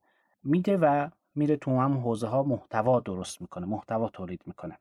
میده 0.44 0.76
و 0.76 1.08
میره 1.34 1.56
تو 1.56 1.80
هم 1.80 1.98
حوزه 1.98 2.26
ها 2.26 2.42
محتوا 2.42 3.00
درست 3.00 3.40
می‌کنه 3.40 3.66
محتوا 3.66 4.08
تولید 4.08 4.42
می‌کنه. 4.46 4.78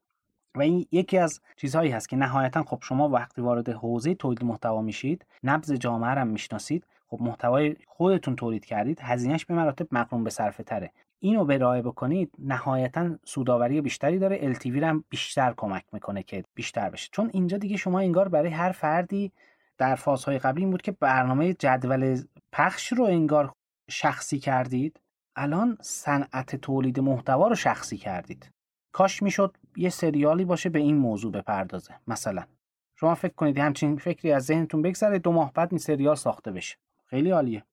و 0.56 0.62
این 0.62 0.86
یکی 0.92 1.18
از 1.18 1.42
چیزهایی 1.56 1.92
هست 1.92 2.10
که 2.10 2.16
نهایتا 2.16 2.64
خب 2.64 2.80
شما 2.82 3.10
وقتی 3.10 3.42
وارد 3.42 3.70
حوزه 3.70 4.16
تولید 4.16 4.44
محتوا 4.44 4.82
میشید 4.82 5.26
نبض 5.44 5.72
جامعه 5.72 6.10
رو 6.10 6.26
می‌شناسید 6.26 6.86
خب 7.08 7.18
محتوای 7.22 7.76
خودتون 7.88 8.36
تولید 8.36 8.66
کردید 8.66 9.00
هزینهش 9.02 9.46
به 9.46 9.54
مراتب 9.54 9.88
مقرون 9.92 10.24
به 10.24 10.30
صرفه 10.30 10.64
تره 10.64 10.92
اینو 11.20 11.46
به 11.46 11.58
راه 11.58 11.82
بکنید 11.82 12.32
نهایتا 12.40 13.10
سوداوری 13.26 13.82
بیشتری 13.82 14.20
داره. 14.20 14.54
LTV 14.54 14.84
هم 14.84 15.04
بیشتر 15.10 15.54
کمک 15.58 15.84
می‌کنه 15.92 16.24
که 16.24 16.44
بیشتر 16.56 16.90
بشه. 16.90 17.10
چون 17.12 17.30
اینجا 17.34 17.58
دیگه 17.58 17.78
شما 17.78 18.00
انگار 18.00 18.28
برای 18.28 18.50
هر 18.50 18.72
فردی 18.72 19.32
در 19.78 19.96
فازهای 19.96 20.40
قبلی 20.40 20.62
این 20.62 20.72
بود 20.72 20.82
که 20.82 20.92
برنامه 20.92 21.54
جدول 21.54 22.22
پخش 22.52 22.94
رو 22.94 23.04
انگار 23.04 23.54
شخصی 23.90 24.40
کردید. 24.40 25.00
الان 25.36 25.78
صنعت 25.82 26.56
تولید 26.56 27.00
محتوا 27.00 27.48
رو 27.48 27.56
شخصی 27.56 27.98
کردید. 27.98 28.52
کاش 28.92 29.24
می‌شد 29.24 29.58
یه 29.76 29.90
سریالی 29.90 30.46
باشه 30.46 30.70
به 30.70 30.80
این 30.80 30.98
موضوع 30.98 31.32
بپردازه. 31.32 31.96
مثلا 32.08 32.44
شما 32.96 33.16
فکر 33.16 33.34
کنید 33.34 33.58
همچین 33.58 33.98
فکری 33.98 34.32
از 34.32 34.46
ذهنتون 34.46 34.82
بگذره 34.82 35.20
دو 35.20 35.32
ماه 35.32 35.54
بعد 35.54 35.68
این 35.72 35.80
سریال 35.80 36.16
ساخته 36.16 36.52
بشه. 36.52 36.78
خیلی 37.06 37.32
عالیه. 37.32 37.64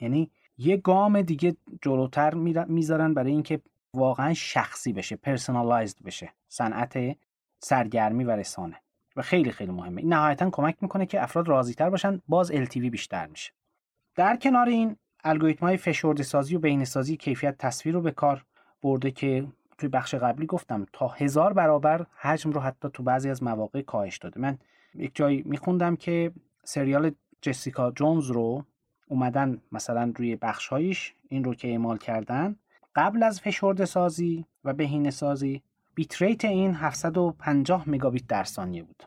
یعنی 0.00 0.30
یه 0.58 0.76
گام 0.76 1.22
دیگه 1.22 1.56
جلوتر 1.82 2.34
می‌ذارن 2.64 3.14
برای 3.14 3.32
اینکه 3.32 3.60
واقعا 3.94 4.34
شخصی 4.34 4.92
بشه 4.92 5.16
پرسونالایزد 5.16 6.02
بشه. 6.02 6.32
صنعت 6.48 7.16
سرگرمی 7.58 8.24
و 8.24 8.30
رسانه. 8.30 8.76
و 9.16 9.22
خیلی 9.22 9.50
خیلی 9.50 9.72
مهمه. 9.72 10.00
این 10.00 10.12
نهایتا 10.12 10.50
کمک 10.50 10.76
می‌کنه 10.80 11.06
که 11.06 11.22
افراد 11.22 11.48
راضیتر 11.48 11.90
باشن 11.90 12.22
باز 12.28 12.52
LTV 12.52 12.78
بیشتر 12.78 13.26
میشه. 13.26 13.52
در 14.14 14.36
کنار 14.36 14.68
این 14.68 14.96
الگوریتم 15.24 15.66
های 15.66 15.76
فشرده 15.76 16.22
سازی 16.22 16.56
و 16.56 16.58
بین 16.58 16.84
سازی 16.84 17.16
کیفیت 17.16 17.58
تصویر 17.58 17.94
رو 17.94 18.00
به 18.00 18.10
کار 18.10 18.44
برده 18.82 19.10
که 19.10 19.46
توی 19.78 19.88
بخش 19.88 20.14
قبلی 20.14 20.46
گفتم 20.46 20.86
تا 20.92 21.08
هزار 21.08 21.52
برابر 21.52 22.06
حجم 22.16 22.50
رو 22.50 22.60
حتی 22.60 22.88
تو 22.92 23.02
بعضی 23.02 23.30
از 23.30 23.42
مواقع 23.42 23.82
کاهش 23.82 24.18
داده. 24.18 24.40
من 24.40 24.58
یک 24.94 25.10
جایی 25.14 25.42
میخوندم 25.46 25.96
که 25.96 26.32
سریال 26.64 27.10
جسیکا 27.42 27.90
جونز 27.90 28.30
رو 28.30 28.64
اومدن 29.08 29.60
مثلا 29.72 30.12
روی 30.16 30.36
بخشهایش 30.36 31.14
این 31.28 31.44
رو 31.44 31.54
که 31.54 31.68
اعمال 31.68 31.98
کردن 31.98 32.56
قبل 32.94 33.22
از 33.22 33.40
فشرده 33.40 33.84
سازی 33.84 34.44
و 34.64 34.72
بهینه 34.72 35.10
سازی 35.10 35.62
بیت 35.94 36.22
ریت 36.22 36.44
این 36.44 36.74
750 36.74 37.90
مگابیت 37.90 38.26
در 38.26 38.44
ثانیه 38.44 38.82
بود 38.82 39.02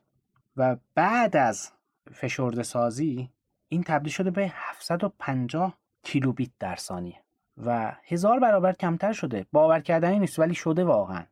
و 0.58 0.78
بعد 0.96 1.38
از 1.38 1.72
فشرده 2.12 2.64
سازی 2.64 3.30
این 3.70 3.84
تبدیل 3.84 4.14
شده 4.14 4.32
به 4.32 4.52
750 4.54 5.78
کیلوبیت 6.04 6.52
در 6.60 6.76
ثانیه 6.76 7.16
و 7.66 7.96
هزار 8.04 8.40
برابر 8.40 8.74
کمتر 8.74 9.14
شده. 9.14 9.46
باور 9.52 9.80
کردنی 9.80 10.20
نیست 10.20 10.40
ولی 10.40 10.56
شده 10.56 10.84
واقعا. 10.84 11.24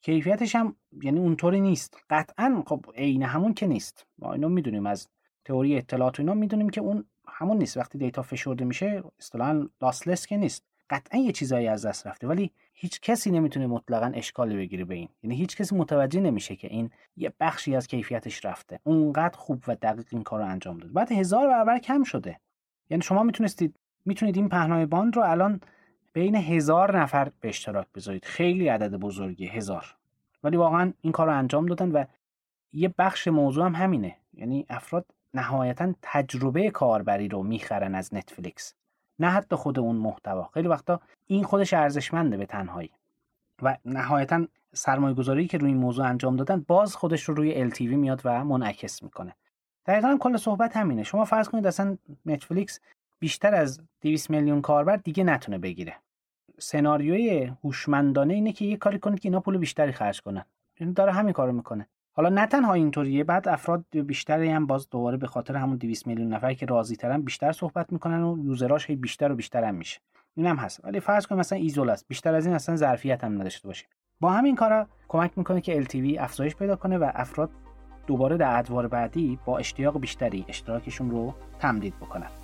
کیفیتش 0.00 0.54
هم 0.54 0.76
یعنی 1.02 1.18
اونطوری 1.18 1.60
نیست. 1.60 1.96
قطعا 2.10 2.62
خب 2.66 2.84
عین 2.94 3.22
همون 3.22 3.54
که 3.54 3.66
نیست. 3.66 4.06
ما 4.18 4.32
اینو 4.32 4.48
می‌دونیم. 4.48 4.86
از 4.86 5.08
تئوری 5.44 5.78
اطلاعات 5.78 6.18
و 6.18 6.22
اینا 6.22 6.34
می‌دونیم 6.34 6.70
که 6.70 6.80
اون 6.80 7.04
همون 7.32 7.58
نیست. 7.58 7.76
وقتی 7.76 7.98
دیتا 7.98 8.22
فشرده 8.22 8.64
میشه 8.64 9.02
اصطلاحا 9.18 9.66
لاسلس 9.82 10.26
که 10.26 10.36
نیست. 10.36 10.64
قطعا 10.90 11.20
یه 11.20 11.32
چیزایی 11.32 11.66
از 11.66 11.86
دست 11.86 12.06
رفته. 12.06 12.26
ولی 12.26 12.50
هیچ 12.72 13.00
کسی 13.00 13.30
نمی‌تونه 13.30 13.66
مطلقا 13.66 14.12
اشکالی 14.14 14.56
بگیره 14.56 14.84
به 14.84 14.94
این. 14.94 15.08
یعنی 15.22 15.36
هیچ 15.36 15.56
کسی 15.56 15.76
متوجه 15.76 16.20
نمیشه 16.20 16.56
که 16.56 16.68
این 16.68 16.90
یه 17.16 17.32
بخشی 17.40 17.76
از 17.76 17.86
کیفیتش 17.86 18.44
رفته. 18.44 18.80
اونقدر 18.84 19.36
خوب 19.38 19.64
و 19.66 19.74
دقیق 19.74 20.06
این 20.10 20.22
کار 20.22 20.40
رو 20.40 20.46
انجام 20.46 20.78
داد 20.78 20.92
بعد 20.92 21.12
هزار 21.12 21.48
برابر 21.48 21.78
کم 21.78 22.02
شده. 22.02 22.40
یعنی 22.90 23.02
شما 23.02 23.22
می‌تونستید 23.22 23.76
می‌تونید 24.04 24.36
این 24.36 24.48
پهنای 24.48 24.86
باند 24.86 25.16
رو 25.16 25.22
الان 25.22 25.60
بین 26.12 26.34
هزار 26.34 27.00
نفر 27.00 27.30
به 27.40 27.48
اشتراک 27.48 27.86
بذارید. 27.94 28.24
خیلی 28.24 28.68
عدد 28.68 28.94
بزرگی 28.94 29.46
هزار. 29.46 29.96
ولی 30.44 30.56
واقعا 30.56 30.92
این 31.00 31.12
کار 31.12 31.28
انجام 31.28 31.66
دادن 31.66 31.90
و 31.90 32.04
یه 32.72 32.94
بخش 32.98 33.28
موضوع 33.28 33.64
هم 33.64 33.74
همینه. 33.74 34.16
یعنی 34.34 34.66
افراد 34.68 35.06
نهایتا 35.34 35.92
تجربه 36.02 36.70
کاربری 36.70 37.28
رو 37.28 37.42
می‌خرن 37.42 37.94
از 37.94 38.14
نتفلیکس. 38.14 38.74
نه 39.18 39.28
حتی 39.28 39.56
خود 39.56 39.78
اون 39.78 39.96
محتوا. 39.96 40.50
خیلی 40.54 40.68
وقتا 40.68 41.00
این 41.26 41.44
خودش 41.44 41.74
ارزشمنده 41.74 42.36
به 42.36 42.46
تنهایی. 42.46 42.90
و 43.62 43.76
نهایتا 43.84 44.46
سرمایه 44.72 45.14
گذاری 45.14 45.46
که 45.46 45.58
روی 45.58 45.68
این 45.68 45.78
موضوع 45.80 46.06
انجام 46.06 46.36
دادن 46.36 46.64
باز 46.68 46.96
خودش 46.96 47.22
رو 47.22 47.34
روی 47.34 47.70
LTV 47.70 47.80
میاد 47.80 48.20
و 48.24 48.44
منعکس 48.44 49.02
می‌کنه. 49.02 49.34
دقیقا 49.86 50.16
کل 50.20 50.36
صحبت 50.36 50.76
همینه. 50.76 51.02
شما 51.02 51.24
فرض 51.24 51.48
کنید 51.48 51.66
اصلا 51.66 51.96
نتفلیکس 52.26 52.80
بیشتر 53.18 53.54
از 53.54 53.80
200 54.00 54.30
میلیون 54.30 54.60
کاربر 54.60 54.96
دیگه 54.96 55.24
نتونه 55.24 55.58
بگیره. 55.58 55.96
سناریوی 56.58 57.52
هوشمندانه 57.64 58.34
اینه 58.34 58.52
که 58.52 58.64
یه 58.64 58.76
کاری 58.76 58.98
کنید 58.98 59.20
که 59.20 59.28
اینا 59.28 59.40
پول 59.40 59.58
بیشتری 59.58 59.92
خرج 59.92 60.20
کنن. 60.20 60.44
این 60.76 60.92
داره 60.92 61.12
همین 61.12 61.32
کارو 61.32 61.52
می‌کنه. 61.52 61.86
حالا 62.12 62.28
نه 62.28 62.46
تنها 62.46 62.72
اینطوریه 62.72 63.24
بعد 63.24 63.48
افراد 63.48 63.84
بیشتری 64.06 64.48
هم 64.48 64.66
باز 64.66 64.90
دوباره 64.90 65.16
به 65.16 65.26
خاطر 65.26 65.56
همون 65.56 65.76
200 65.76 66.06
میلیون 66.06 66.28
نفری 66.28 66.54
که 66.54 66.66
راضی 66.66 66.96
ترن 66.96 67.22
بیشتر 67.22 67.52
صحبت 67.52 67.92
می‌کنن 67.92 68.22
و 68.22 68.44
یوزراش 68.44 68.90
هی 68.90 68.96
بیشتر 68.96 69.32
و 69.32 69.34
بیشتر 69.34 69.64
هم 69.64 69.74
میشه. 69.74 70.00
هم 70.38 70.56
هست. 70.56 70.84
ولی 70.84 71.00
فرض 71.00 71.26
کن 71.26 71.36
مثلا 71.36 71.58
ایزول 71.58 71.90
است. 71.90 72.08
بیشتر 72.08 72.34
از 72.34 72.46
این 72.46 72.54
اصلا 72.54 72.76
ظرفیت 72.76 73.24
هم 73.24 73.40
نداشته 73.40 73.68
باشه 73.68 73.86
با 74.20 74.30
همین 74.30 74.56
کارا 74.56 74.86
کمک 75.08 75.38
می‌کنه 75.38 75.60
که 75.60 75.82
LTV 75.82 76.18
افزایش 76.18 76.56
پیدا 76.56 76.76
کنه 76.76 76.98
و 76.98 77.10
افراد 77.14 77.50
دوباره 78.06 78.36
در 78.36 78.58
ادوار 78.58 78.88
بعدی 78.88 79.38
با 79.44 79.58
اشتیاق 79.58 80.00
بیشتری 80.00 80.44
اشتراکشون 80.48 81.10
رو 81.10 81.34
تمدید 81.58 81.96
بکنن. 81.96 82.39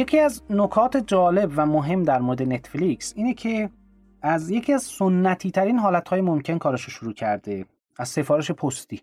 یکی 0.00 0.18
از 0.18 0.42
نکات 0.50 0.96
جالب 0.96 1.52
و 1.56 1.66
مهم 1.66 2.02
در 2.02 2.18
مورد 2.18 2.42
نتفلیکس 2.42 3.12
اینه 3.16 3.34
که 3.34 3.70
از 4.22 4.50
یکی 4.50 4.72
از 4.72 4.82
سنتی 4.82 5.50
ترین 5.50 5.78
حالتهای 5.78 6.20
ممکن 6.20 6.58
کارش 6.58 6.82
رو 6.82 6.90
شروع 6.90 7.12
کرده 7.12 7.66
از 7.96 8.08
سفارش 8.08 8.50
پستی. 8.50 9.00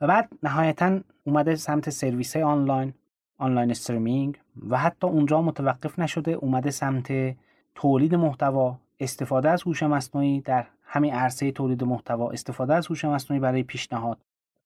و 0.00 0.06
بعد 0.06 0.28
نهایتا 0.42 1.00
اومده 1.24 1.56
سمت 1.56 1.90
سرویس 1.90 2.36
های 2.36 2.42
آنلاین 2.42 2.92
آنلاین 3.38 3.70
streaming 3.70 4.38
و 4.68 4.78
حتی 4.78 5.06
اونجا 5.06 5.42
متوقف 5.42 5.98
نشده 5.98 6.30
اومده 6.30 6.70
سمت 6.70 7.36
تولید 7.74 8.14
محتوا. 8.14 8.78
استفاده 9.00 9.50
از 9.50 9.62
هوش 9.62 9.82
مصنوعی 9.82 10.40
در 10.40 10.66
همین 10.82 11.12
عرصه 11.12 11.52
تولید 11.52 11.84
محتوا 11.84 12.30
استفاده 12.30 12.74
از 12.74 12.86
هوش 12.86 13.04
مصنوعی 13.04 13.40
برای 13.40 13.62
پیشنهاد. 13.62 14.18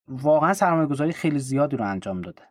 واقعا 0.09 0.55
سرمایه 0.55 0.87
گذاری 0.87 1.13
خیلی 1.13 1.39
زیادی 1.39 1.77
رو 1.77 1.85
انجام 1.85 2.21
داده. 2.21 2.43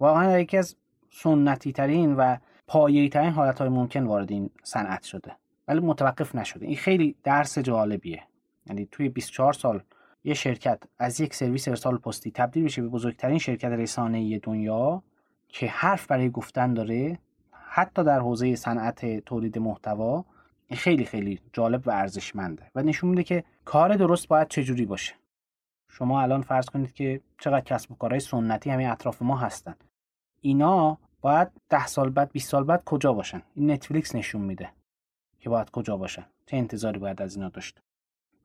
واقعا 0.00 0.38
یکی 0.38 0.56
از 0.56 0.76
سنتی 1.10 1.72
ترین 1.72 2.16
و 2.16 2.36
پایه‌ای 2.66 3.08
ترین 3.08 3.30
حالت 3.30 3.58
های 3.58 3.68
ممکن 3.68 4.04
وارد 4.04 4.32
این 4.32 4.50
صنعت 4.62 5.02
شده. 5.02 5.36
ولی 5.68 5.80
متوقف 5.80 6.34
نشده. 6.34 6.66
این 6.66 6.76
خیلی 6.76 7.16
درس 7.22 7.58
جالبیه. 7.58 8.22
یعنی 8.66 8.88
توی 8.90 9.08
24 9.08 9.52
سال 9.52 9.82
یه 10.24 10.34
شرکت 10.34 10.82
از 10.98 11.20
یک 11.20 11.34
سرویس 11.34 11.68
ارسال 11.68 11.98
پستی 11.98 12.30
تبدیل 12.30 12.64
بشه 12.64 12.82
به 12.82 12.88
بزرگترین 12.88 13.38
شرکت 13.38 13.68
رسانه‌ای 13.68 14.38
دنیا 14.38 15.02
که 15.48 15.66
حرف 15.66 16.06
برای 16.06 16.30
گفتن 16.30 16.74
داره 16.74 17.18
حتی 17.52 18.04
در 18.04 18.20
حوزه 18.20 18.56
صنعت 18.56 19.20
تولید 19.20 19.58
محتوا 19.58 20.24
خیلی 20.72 21.04
خیلی 21.04 21.40
جالب 21.52 21.86
و 21.86 21.90
ارزشمنده. 21.90 22.70
و 22.74 22.82
نشون 22.82 23.10
میده 23.10 23.22
که 23.22 23.44
کار 23.64 23.96
درست 23.96 24.28
باید 24.28 24.48
چجوری 24.48 24.86
باشه. 24.86 25.14
شما 25.88 26.22
الان 26.22 26.42
فرض 26.42 26.66
کنید 26.66 26.92
که 26.92 27.20
چقدر 27.38 27.60
کسب 27.60 27.92
و 27.92 27.94
کارهای 27.94 28.20
سنتی 28.20 28.70
همین 28.70 28.88
اطراف 28.88 29.22
ما 29.22 29.36
هستن. 29.36 29.74
اینا 30.40 30.98
باید 31.24 31.48
ده 31.68 31.86
سال 31.86 32.10
بعد 32.10 32.32
20 32.32 32.50
سال 32.50 32.64
بعد 32.64 32.84
کجا 32.84 33.12
باشن؟ 33.12 33.42
این 33.54 33.70
نتفلیکس 33.70 34.14
نشون 34.14 34.40
میده 34.40 34.70
که 35.40 35.50
باید 35.50 35.70
کجا 35.70 35.96
باشن. 35.96 36.26
چه 36.46 36.56
انتظاری 36.56 36.98
باید 36.98 37.22
از 37.22 37.36
اینا 37.36 37.48
داشت. 37.48 37.80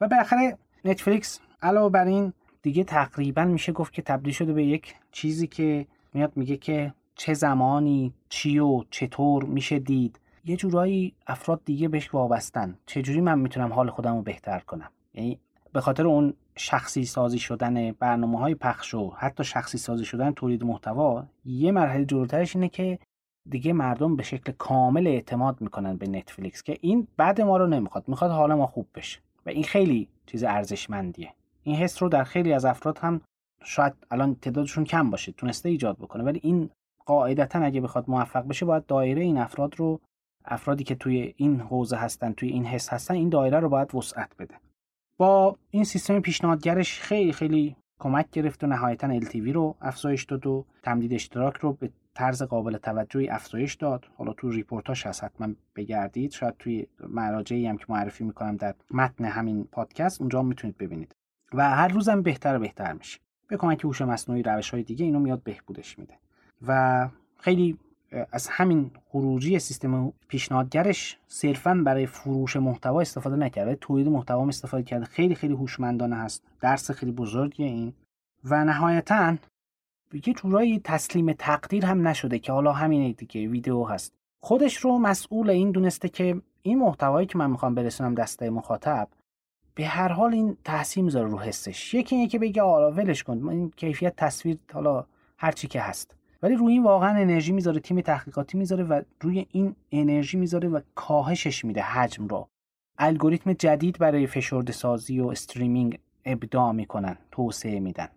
و 0.02 0.08
بالاخره 0.08 0.58
نتفلیکس 0.86 1.40
علاوه 1.62 1.90
بر 1.90 2.06
این 2.06 2.34
دیگه 2.62 2.84
تقریبا 2.84 3.46
میشه 3.46 3.72
گفت 3.72 3.94
که 3.94 4.02
تبدیل 4.02 4.34
شده 4.34 4.54
به 4.54 4.64
یک 4.64 4.96
چیزی 5.12 5.48
که 5.48 5.88
میاد 6.14 6.32
میگه 6.36 6.58
که 6.58 6.94
چه 7.16 7.34
زمانی 7.34 8.14
چی 8.30 8.60
و 8.60 8.84
چطور 8.90 9.44
میشه 9.44 9.80
دید. 9.80 10.20
یه 10.46 10.56
جورایی 10.56 11.14
افراد 11.28 11.62
دیگه 11.66 11.88
بهش 11.88 12.14
وابستن. 12.14 12.78
چجوری 12.86 13.22
من 13.22 13.40
می‌تونم 13.40 13.74
حال 13.74 13.90
خودم 13.90 14.16
رو 14.16 14.22
بهتر 14.22 14.60
کنم؟ 14.60 14.90
یعنی 15.14 15.40
به 15.74 15.82
خاطر 15.82 16.08
اون 16.08 16.34
شخصی 16.60 17.06
سازی 17.06 17.40
شدن 17.40 17.92
برنامه 17.92 18.40
های 18.40 18.56
پخش 18.56 18.94
و 18.94 19.14
حتی 19.18 19.44
شخصی 19.44 19.78
سازی 19.78 20.06
شدن 20.06 20.32
تولید 20.32 20.64
محتوا 20.64 21.26
یه 21.46 21.72
مرحله 21.72 22.06
جلوترش 22.06 22.56
اینه 22.56 22.70
که 22.70 23.00
دیگه 23.50 23.74
مردم 23.74 24.16
به 24.16 24.24
شکل 24.24 24.52
کامل 24.52 25.08
اعتماد 25.08 25.62
می‌کنن 25.62 25.98
به 25.98 26.08
نتفلیکس 26.08 26.64
که 26.64 26.78
این 26.82 27.08
بعد 27.18 27.42
ما 27.42 27.58
رو 27.58 27.68
نمی‌خواد 27.68 28.08
می‌خواد 28.08 28.32
حال 28.32 28.54
ما 28.54 28.68
خوب 28.68 28.88
بشه 28.96 29.20
و 29.46 29.50
این 29.50 29.64
خیلی 29.64 30.08
چیز 30.26 30.44
ارزشمندیه. 30.44 31.34
این 31.64 31.76
حس 31.76 32.04
رو 32.04 32.10
در 32.10 32.24
خیلی 32.24 32.54
از 32.54 32.66
افراد 32.66 32.98
هم 32.98 33.22
شاید 33.64 33.94
الان 34.12 34.36
تعدادشون 34.36 34.84
کم 34.84 35.10
باشه 35.10 35.32
تونسته 35.32 35.70
ایجاد 35.70 35.98
بکنه 35.98 36.24
ولی 36.24 36.40
این 36.44 36.70
قاعدتا 37.06 37.60
اگه 37.60 37.82
بخواد 37.82 38.06
موفق 38.08 38.48
بشه 38.48 38.66
باید 38.66 38.86
دایره 38.86 39.22
این 39.22 39.38
افراد 39.38 39.76
رو 39.76 40.00
افرادی 40.46 40.84
که 40.84 40.96
توی 40.96 41.34
این 41.38 41.60
حوزه 41.60 41.96
هستن 41.96 42.32
توی 42.32 42.50
این 42.50 42.66
حس 42.66 42.90
هستن 42.90 43.14
این 43.14 43.30
دایره 43.30 43.60
رو 43.60 43.70
باید 43.70 43.96
وسعت 43.96 44.30
بده. 44.40 44.56
با 45.20 45.58
این 45.72 45.84
سیستم 45.84 46.20
پیشنهادگرش 46.20 47.00
خیلی 47.00 47.34
خیلی 47.34 47.76
کمک 48.00 48.32
گرفت 48.32 48.64
و 48.64 48.68
نهایتا 48.68 49.20
LTV 49.20 49.48
رو 49.54 49.76
افزایش 49.82 50.24
داد 50.24 50.48
و 50.48 50.66
تمدید 50.84 51.14
اشتراک 51.14 51.58
رو 51.58 51.74
به 51.74 51.90
طرز 52.14 52.44
قابل 52.44 52.78
توجهی 52.78 53.30
افزایش 53.30 53.76
داد. 53.76 54.06
حالا 54.18 54.34
تو 54.34 54.50
ریپورتاش 54.50 55.06
هست 55.06 55.24
حتما 55.24 55.48
بگردید. 55.76 56.32
شاید 56.32 56.58
توی 56.60 56.88
مراجعی 57.08 57.68
هم 57.68 57.78
که 57.78 57.86
معرفی 57.90 58.24
می‌کنم 58.24 58.58
در 58.58 58.76
متن 58.92 59.26
همین 59.26 59.64
پادکست 59.64 60.22
اونجا 60.22 60.42
می‌تونید 60.42 60.78
ببینید. 60.78 61.16
و 61.54 61.70
هر 61.70 61.88
روزم 61.88 62.22
بهتر 62.22 62.56
و 62.56 62.60
بهتر 62.60 62.94
میشه. 62.94 63.20
به 63.48 63.58
کمک 63.58 63.84
هوش 63.84 64.02
مصنوعی 64.02 64.44
روش 64.44 64.70
های 64.70 64.84
دیگه 64.84 65.06
اینو 65.06 65.20
میاد 65.20 65.44
بهبودش 65.44 66.00
میده. 66.00 66.14
و 66.68 67.10
خیلی 67.38 67.78
از 68.32 68.48
همین 68.48 68.92
خروجی 69.10 69.60
سیستم 69.60 70.14
پیشنهادگرش 70.28 71.18
صرفا 71.28 71.82
برای 71.86 72.06
فروش 72.06 72.56
محتوا 72.56 73.02
استفاده 73.02 73.36
نکرده 73.36 73.76
تولید 73.76 74.08
محتوا 74.08 74.48
استفاده 74.48 74.84
کرده 74.84 75.06
خیلی 75.06 75.36
خیلی 75.36 75.54
هوشمندانه 75.54 76.16
هست. 76.16 76.44
درس 76.62 76.92
خیلی 76.92 77.12
بزرگیه 77.12 77.66
این. 77.66 77.94
و 78.44 78.66
نهایتا 78.66 79.38
یه 80.14 80.34
جورایی 80.34 80.80
تسلیم 80.84 81.34
تقدیر 81.34 81.86
هم 81.86 82.08
نشده 82.08 82.40
که 82.40 82.52
حالا 82.52 82.74
همین 82.74 83.16
دیگه 83.18 83.48
ویدیو 83.48 83.84
هست. 83.84 84.14
خودش 84.42 84.78
رو 84.78 84.98
مسئول 84.98 85.50
این 85.50 85.72
دونسته 85.72 86.10
که 86.10 86.42
این 86.62 86.80
محتوایی 86.80 87.28
که 87.28 87.38
من 87.38 87.52
می‌خوام 87.52 87.76
برسونم 87.76 88.16
دسته 88.16 88.50
مخاطب 88.50 89.08
به 89.76 89.86
هر 89.86 90.08
حال 90.08 90.34
این 90.34 90.58
تاثیر 90.64 91.04
می‌ذاره 91.04 91.30
رو 91.30 91.40
حسش. 91.40 91.94
یکی 91.94 92.16
اینه 92.16 92.28
که 92.28 92.40
بگه 92.40 92.62
آرا 92.62 92.92
ولش 92.92 93.24
کن. 93.24 93.50
این 93.50 93.72
کیفیت 93.72 94.16
تصویر 94.16 94.58
حالا 94.74 95.06
هر 95.38 95.52
چی 95.52 95.68
که 95.68 95.82
هست. 95.82 96.16
ولی 96.42 96.56
روی 96.56 96.74
این 96.74 96.84
واقعا 96.84 97.10
انرژی 97.10 97.52
می‌ذاره 97.52 97.80
تیم 97.80 98.02
تحقیقاتی 98.02 98.58
می‌ذاره 98.58 98.84
و 98.84 99.02
روی 99.22 99.46
این 99.52 99.76
انرژی 99.92 100.38
می‌ذاره 100.38 100.70
و 100.70 100.80
کاهشش 100.96 101.66
میده 101.66 101.82
حجم 101.82 102.28
رو. 102.28 102.48
الگوریتم 102.98 103.54
جدید 103.54 103.98
برای 103.98 104.28
فشرده 104.28 104.74
سازی 104.74 105.20
و 105.20 105.28
استریمینگ 105.28 106.00
ابداع 106.26 106.72
می‌کنن 106.72 107.18
توسعه 107.32 107.80
میدن. 107.80 108.08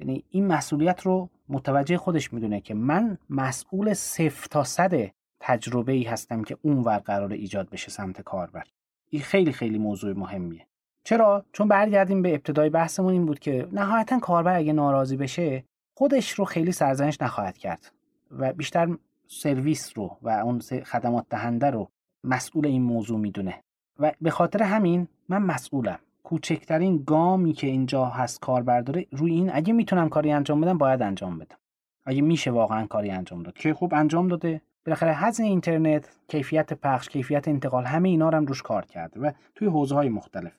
یعنی 0.00 0.24
این 0.30 0.46
مسئولیت 0.46 1.00
رو 1.00 1.28
متوجه 1.48 1.96
خودش 1.96 2.32
می‌دونه 2.32 2.60
که 2.60 2.74
من 2.74 3.18
مسئول 3.30 3.94
صفر 3.94 4.46
تا 4.50 4.64
صد 4.64 5.10
تجربه 5.40 5.92
ای 5.92 6.02
هستم 6.02 6.42
که 6.42 6.56
اون 6.62 6.78
ور 6.78 6.98
قرار 6.98 7.32
ایجاد 7.32 7.70
بشه 7.70 7.90
سمت 7.90 8.20
کاربر. 8.20 8.64
این 9.10 9.22
خیلی 9.22 9.52
خیلی 9.52 9.78
موضوع 9.78 10.18
مهمیه. 10.18 10.66
چرا؟ 11.04 11.44
چون 11.52 11.68
برگردیم 11.68 12.22
به 12.22 12.34
ابتدای 12.34 12.70
بحثمون 12.70 13.12
این 13.12 13.26
بود 13.26 13.38
که 13.38 13.68
نهایتا 13.72 14.18
کاربر 14.18 14.56
اگه 14.56 14.72
ناراضی 14.72 15.16
بشه 15.16 15.64
خودش 15.98 16.30
رو 16.30 16.44
خیلی 16.44 16.72
سرزنش 16.72 17.22
نخواهد 17.22 17.58
کرد 17.58 17.92
و 18.30 18.52
بیشتر 18.52 18.88
سرویس 19.26 19.92
رو 19.98 20.16
و 20.22 20.28
اون 20.28 20.58
خدمات 20.60 21.26
دهنده 21.30 21.70
رو 21.70 21.88
مسئول 22.24 22.66
این 22.66 22.82
موضوع 22.82 23.18
می‌دونه. 23.18 23.62
و 23.98 24.12
به 24.20 24.30
خاطر 24.30 24.62
همین 24.62 25.08
من 25.28 25.42
مسئولم. 25.42 25.98
کوچکترین 26.22 27.02
گامی 27.06 27.52
که 27.52 27.66
اینجا 27.66 28.04
هست 28.04 28.40
کاربر 28.40 28.80
داره 28.80 29.06
روی 29.12 29.32
این 29.32 29.50
اگه 29.54 29.72
می‌تونم 29.72 30.08
کاری 30.08 30.32
انجام 30.32 30.60
بدم 30.60 30.78
باید 30.78 31.02
انجام 31.02 31.38
بدم. 31.38 31.56
اگه 32.04 32.22
میشه 32.22 32.50
واقعا 32.50 32.86
کاری 32.86 33.10
انجام 33.10 33.42
داد. 33.42 33.54
که 33.54 33.74
خوب 33.74 33.94
انجام 33.94 34.28
داده. 34.28 34.60
بالاخره 34.86 35.14
هزینه 35.14 35.48
اینترنت 35.48 36.08
کیفیت 36.28 36.72
پخش 36.72 37.08
کیفیت 37.08 37.48
انتقال 37.48 37.84
همه 37.84 38.08
اینا 38.08 38.28
رو 38.28 38.36
هم 38.36 38.46
روش 38.46 38.62
کار 38.62 38.84
کرده 38.84 39.20
و 39.20 39.30
توی 39.54 39.68
حوزه 39.68 39.94
های 39.94 40.08
مختلف. 40.08 40.52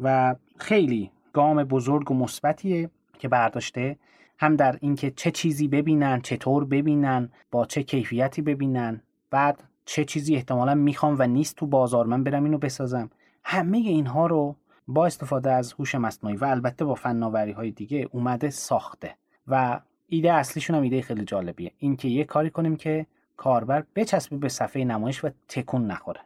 و 0.00 0.34
خیلی 0.56 1.10
گام 1.32 1.64
بزرگ 1.64 2.10
و 2.10 2.14
مثبتیه 2.14 2.90
که 3.18 3.28
برداشته 3.28 3.96
هم 4.38 4.56
در 4.56 4.78
اینکه 4.80 5.10
چه 5.10 5.30
چیزی 5.30 5.68
ببینن 5.68 6.20
چطور 6.20 6.64
ببینن 6.64 7.28
با 7.50 7.66
چه 7.66 7.82
کیفیتی 7.82 8.42
ببینن. 8.42 9.00
بعد 9.30 9.62
چه 9.84 10.04
چیزی 10.04 10.34
احتمالا 10.34 10.74
می‌خوام 10.74 11.16
و 11.18 11.26
نیست 11.26 11.56
تو 11.56 11.66
بازار 11.66 12.06
من 12.06 12.24
برم 12.24 12.44
اینو 12.44 12.58
بسازم. 12.58 13.10
همه 13.44 13.78
اینها 13.78 14.26
رو 14.26 14.56
با 14.88 15.06
استفاده 15.06 15.52
از 15.52 15.72
هوش 15.72 15.94
مصنوعی 15.94 16.36
و 16.36 16.44
البته 16.44 16.84
با 16.84 16.94
فناوری 16.94 17.52
های 17.52 17.70
دیگه 17.70 18.08
اومده 18.12 18.50
ساخته. 18.50 19.14
و 19.48 19.80
ایده 20.08 20.32
اصلیشون 20.32 20.76
هم 20.76 20.82
ایده 20.82 21.02
خیلی 21.02 21.24
جالبیه. 21.24 21.72
اینکه 21.78 22.08
یه 22.08 22.24
کاری 22.24 22.50
کنیم 22.50 22.76
که 22.76 23.06
کاربر 23.36 23.84
بچسبه 23.94 24.36
به 24.36 24.48
صفحه 24.48 24.84
نمایش 24.84 25.24
و 25.24 25.30
تکون 25.48 25.86
نخوره. 25.86 26.20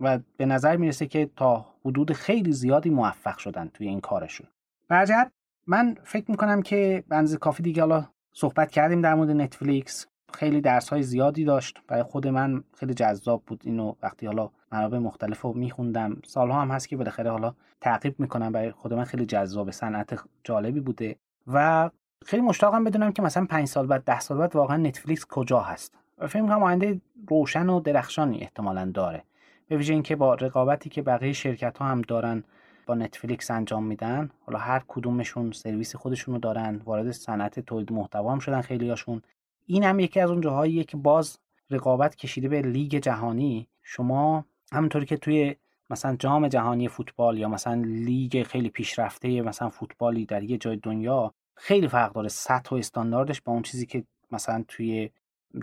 و 0.00 0.18
به 0.36 0.46
نظر 0.46 0.76
می‌رسه 0.76 1.06
که 1.06 1.30
تا 1.36 1.66
حدود 1.84 2.12
خیلی 2.12 2.52
زیادی 2.52 2.90
موفق 2.90 3.38
شدن 3.38 3.70
توی 3.74 3.88
این 3.88 4.00
کارشون. 4.00 4.46
برجت 4.88 5.32
من 5.70 5.96
فکر 6.04 6.30
می‌کنم 6.30 6.62
که 6.62 7.04
بنز 7.08 7.34
کافی 7.34 7.62
دیگه 7.62 7.82
حالا 7.82 8.06
صحبت 8.32 8.70
کردیم 8.70 9.00
در 9.00 9.14
مورد 9.14 9.30
نتفلیکس. 9.30 10.06
خیلی 10.34 10.60
درس 10.60 10.88
های 10.88 11.02
زیادی 11.02 11.44
داشت. 11.44 11.78
برای 11.88 12.02
خود 12.02 12.26
من 12.26 12.64
خیلی 12.76 12.94
جذاب 12.94 13.42
بود 13.46 13.62
اینو 13.64 13.94
وقتی 14.02 14.26
حالا 14.26 14.50
منابع 14.72 14.98
مختلف 14.98 15.40
رو 15.40 15.52
میخوندم. 15.52 16.16
سالها 16.26 16.60
هم 16.60 16.70
هست 16.70 16.88
که 16.88 16.96
بالاخره 16.96 17.30
حالا 17.30 17.54
تعقیب 17.80 18.20
می‌کنم. 18.20 18.52
برای 18.52 18.70
خود 18.70 18.94
من 18.94 19.04
خیلی 19.04 19.26
جذاب 19.26 19.70
صنعت 19.70 20.20
جالبی 20.44 20.80
بوده. 20.80 21.16
و 21.46 21.90
خیلی 22.26 22.42
مشتاقم 22.42 22.84
بدونم 22.84 23.12
که 23.12 23.22
مثلا 23.22 23.46
پنج 23.46 23.68
سال 23.68 23.86
بعد 23.86 24.04
ده 24.04 24.20
سال 24.20 24.38
بعد 24.38 24.56
واقعا 24.56 24.76
نتفلیکس 24.76 25.26
کجا 25.26 25.60
هست. 25.60 25.94
فکر 26.28 26.42
می‌کنم 26.42 26.62
آینده 26.62 27.00
روشن 27.28 27.68
و 27.68 27.80
درخشانی 27.80 28.40
احتمالا 28.40 28.90
داره. 28.94 29.24
به 29.68 29.76
ویژه 29.76 29.92
اینکه 29.92 30.16
با 30.16 30.34
رقابتی 30.34 30.90
که 30.90 31.02
بقیه 31.02 31.32
شرکت 31.32 31.78
ها 31.78 31.84
هم 31.84 32.02
دارن 32.02 32.44
با 32.90 32.96
نتفلیکس 32.96 33.50
انجام 33.50 33.84
میدن. 33.84 34.30
حالا 34.46 34.58
هر 34.58 34.82
کدومشون 34.88 35.52
سرویس 35.52 35.96
خودشونو 35.96 36.38
دارن 36.38 36.82
وارد 36.84 37.10
صنعت 37.10 37.60
تولید 37.60 37.92
محتوا 37.92 38.32
هم 38.32 38.38
شدن 38.38 38.60
خیلیاشون. 38.60 39.22
این 39.66 39.84
هم 39.84 40.00
یکی 40.00 40.20
از 40.20 40.30
اون 40.30 40.40
جاهاییه 40.40 40.84
که 40.84 40.96
باز 40.96 41.38
رقابت 41.70 42.16
کشیده 42.16 42.48
به 42.48 42.62
لیگ 42.62 42.96
جهانی. 42.96 43.68
شما 43.82 44.44
همونطوری 44.72 45.06
که 45.06 45.16
توی 45.16 45.56
مثلا 45.90 46.16
جام 46.16 46.48
جهانی 46.48 46.88
فوتبال 46.88 47.38
یا 47.38 47.48
مثلا 47.48 47.82
لیگ 47.86 48.42
خیلی 48.42 48.68
پیشرفته 48.68 49.42
مثلا 49.42 49.68
فوتبالی 49.68 50.26
در 50.26 50.42
یه 50.42 50.58
جای 50.58 50.76
دنیا 50.76 51.34
خیلی 51.54 51.88
فرق 51.88 52.12
داره. 52.12 52.28
سطح 52.28 52.70
و 52.70 52.78
استانداردش 52.78 53.40
با 53.40 53.52
اون 53.52 53.62
چیزی 53.62 53.86
که 53.86 54.04
مثلا 54.32 54.64
توی 54.68 55.10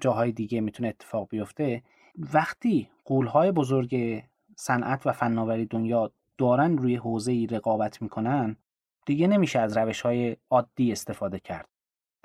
جاهای 0.01 0.31
دیگه 0.31 0.61
می‌تونه 0.61 0.89
اتفاق 0.89 1.29
بیفته. 1.29 1.83
وقتی 2.33 2.89
قولهای 3.05 3.51
بزرگ 3.51 4.23
صنعت 4.55 5.07
و 5.07 5.11
فناوری 5.11 5.65
دنیا 5.65 6.11
دارن 6.37 6.77
روی 6.77 6.95
حوزه 6.95 7.31
ای 7.31 7.47
رقابت 7.47 8.01
می‌کنن 8.01 8.55
دیگه 9.05 9.27
نمیشه 9.27 9.59
از 9.59 9.77
روش 9.77 10.01
های 10.01 10.37
عادی 10.49 10.91
استفاده 10.91 11.39
کرد. 11.39 11.67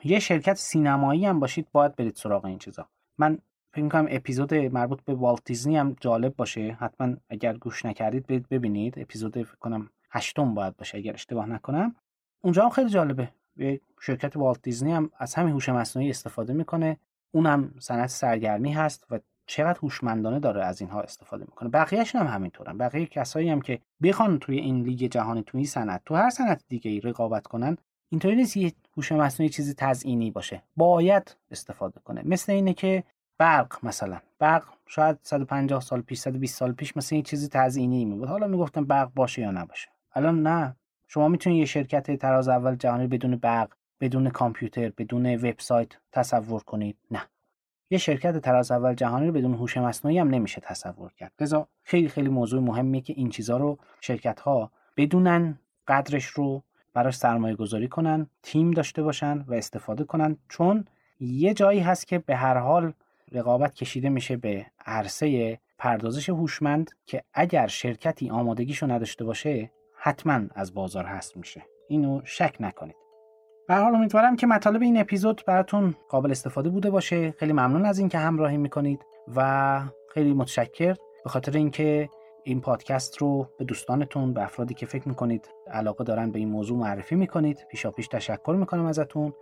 یه 0.04 0.18
شرکت 0.18 0.54
سینمایی 0.54 1.26
هم 1.26 1.40
باشید 1.40 1.66
باید 1.72 1.96
برید 1.96 2.14
سراغ 2.14 2.44
این 2.44 2.58
چیزا. 2.58 2.88
من 3.18 3.38
فکر 3.74 3.82
می‌کنم 3.82 4.06
اپیزود 4.10 4.54
مربوط 4.54 5.02
به 5.02 5.14
والت 5.14 5.44
دیزنی 5.44 5.76
هم 5.76 5.96
جالب 6.00 6.36
باشه. 6.36 6.76
حتما 6.80 7.16
اگر 7.28 7.56
گوش 7.56 7.84
نکردید 7.84 8.26
برید 8.26 8.48
ببینید. 8.48 8.98
اپیزود 8.98 9.32
فکر 9.32 9.56
کنم 9.60 9.90
هشتم 10.10 10.54
باید 10.54 10.76
باشه 10.76 10.98
اگر 10.98 11.12
اشتباه 11.12 11.46
نکنم. 11.46 11.94
اونجا 12.40 12.62
هم 12.62 12.70
خیلی 12.70 12.90
جالبه. 12.90 13.28
یه 13.56 13.80
شرکت 14.00 14.36
والت 14.36 14.62
دیزنی 14.62 14.92
هم 14.92 15.10
از 15.18 15.34
همین 15.34 15.52
هوش 15.52 15.68
مصنوعی 15.68 16.10
استفاده 16.10 16.52
می‌کنه. 16.52 16.96
اونم 17.34 17.74
صنعت 17.78 18.08
سرگرمی 18.08 18.72
هست 18.72 19.06
و 19.10 19.20
چقدر 19.52 19.78
هوشمندانه 19.82 20.38
داره 20.38 20.64
از 20.64 20.80
اینها 20.80 21.00
استفاده 21.00 21.44
می‌کنه. 21.44 21.68
بقیهشون 21.68 22.20
هم 22.20 22.26
همینطورن. 22.26 22.78
بقیه 22.78 23.06
کسایی 23.06 23.50
هم 23.50 23.60
که 23.60 23.78
بخوان 24.02 24.38
توی 24.38 24.58
این 24.58 24.82
لیگ 24.82 25.04
جهانی 25.04 25.42
توی 25.42 25.58
این 25.58 25.66
صنعت 25.66 26.02
تو 26.04 26.14
هر 26.14 26.30
صنعت 26.30 26.64
دیگه 26.68 26.90
ای 26.90 27.00
رقابت 27.00 27.46
کنن 27.46 27.76
اینطوری 28.08 28.36
نیست 28.36 28.56
یه 28.56 28.72
هوش 28.96 29.12
مصنوعی 29.12 29.50
چیزی 29.50 29.74
تزئینی 29.74 30.30
باشه. 30.30 30.62
باید 30.76 31.36
استفاده 31.50 32.00
کنه. 32.04 32.22
مثل 32.24 32.52
اینه 32.52 32.74
که 32.74 33.04
برق 33.38 33.76
مثلا. 33.82 34.18
برق 34.38 34.64
شاید 34.86 35.18
150 35.22 35.80
سال 35.80 36.00
پیش 36.00 36.18
120 36.18 36.58
سال 36.58 36.72
پیش 36.72 36.96
مثل 36.96 37.14
یه 37.14 37.22
چیزی 37.22 37.48
تزئینی 37.48 38.04
می 38.04 38.14
بود 38.14 38.28
حالا 38.28 38.46
می‌گفتن 38.46 38.84
برق 38.84 39.10
باشه 39.14 39.42
یا 39.42 39.50
نباشه. 39.50 39.88
الان 40.14 40.42
نه. 40.42 40.76
شما 41.08 41.28
می‌تونید 41.28 41.58
یه 41.58 41.64
شرکت 41.64 42.16
تراز 42.16 42.48
اول 42.48 42.76
جهانی 42.76 43.06
بدون 43.06 43.36
برق 43.36 43.72
بدون 44.00 44.30
کامپیوتر 44.30 44.92
بدون 44.98 45.34
وبسایت 45.34 45.88
تصور 46.12 46.62
کنید. 46.62 46.96
نه. 47.10 47.22
یه 47.92 47.98
شرکت 47.98 48.38
تراز 48.38 48.70
اول 48.70 48.94
جهانی 48.94 49.26
رو 49.26 49.32
بدون 49.32 49.54
هوش 49.54 49.76
مصنوعی 49.76 50.18
هم 50.18 50.28
نمیشه 50.28 50.60
تصور 50.60 51.12
کرد. 51.12 51.32
لذا 51.40 51.68
خیلی 51.84 52.08
خیلی 52.08 52.28
موضوع 52.28 52.60
مهمیه 52.60 53.00
که 53.00 53.12
این 53.16 53.30
چیزها 53.30 53.56
رو 53.56 53.78
شرکت 54.00 54.40
ها 54.40 54.70
بدونن 54.96 55.58
قدرش 55.88 56.24
رو 56.24 56.62
براش 56.94 57.16
سرمایه 57.16 57.56
گذاری 57.56 57.88
کنن 57.88 58.26
تیم 58.42 58.70
داشته 58.70 59.02
باشن 59.02 59.44
و 59.48 59.54
استفاده 59.54 60.04
کنن. 60.04 60.36
چون 60.48 60.84
یه 61.20 61.54
جایی 61.54 61.80
هست 61.80 62.06
که 62.06 62.18
به 62.18 62.36
هر 62.36 62.58
حال 62.58 62.92
رقابت 63.32 63.74
کشیده 63.74 64.08
میشه 64.08 64.36
به 64.36 64.66
عرصه 64.86 65.58
پردازش 65.78 66.28
هوشمند 66.28 66.90
که 67.06 67.22
اگر 67.34 67.66
شرکتی 67.66 68.30
آمادگیشو 68.30 68.86
نداشته 68.86 69.24
باشه 69.24 69.70
حتما 69.96 70.40
از 70.54 70.74
بازار 70.74 71.04
هست 71.04 71.36
میشه. 71.36 71.62
اینو 71.88 72.20
شک 72.24 72.56
نکنید. 72.60 73.01
به 73.68 73.74
حال 73.74 73.94
امیدوارم 73.94 74.36
که 74.36 74.46
مطالب 74.46 74.82
این 74.82 75.00
اپیزود 75.00 75.42
براتون 75.46 75.94
قابل 76.08 76.30
استفاده 76.30 76.68
بوده 76.68 76.90
باشه. 76.90 77.30
خیلی 77.30 77.52
ممنون 77.52 77.84
از 77.84 77.98
اینکه 77.98 78.18
همراهی 78.18 78.56
می‌کنید 78.56 79.00
و 79.36 79.80
خیلی 80.08 80.34
متشکر. 80.34 80.94
به 81.24 81.30
خاطر 81.30 81.56
اینکه 81.56 82.08
این 82.44 82.60
پادکست 82.60 83.16
رو 83.16 83.48
به 83.58 83.64
دوستانتون 83.64 84.32
به 84.32 84.42
افرادی 84.42 84.74
که 84.74 84.86
فکر 84.86 85.08
می‌کنید 85.08 85.48
علاقه 85.70 86.04
دارن 86.04 86.30
به 86.30 86.38
این 86.38 86.48
موضوع 86.48 86.78
معرفی 86.78 87.14
می‌کنید 87.14 87.66
پیشا 87.70 87.90
پیش 87.90 88.08
تشکر 88.08 88.56
می‌کنم 88.58 88.84
ازتون. 88.84 89.32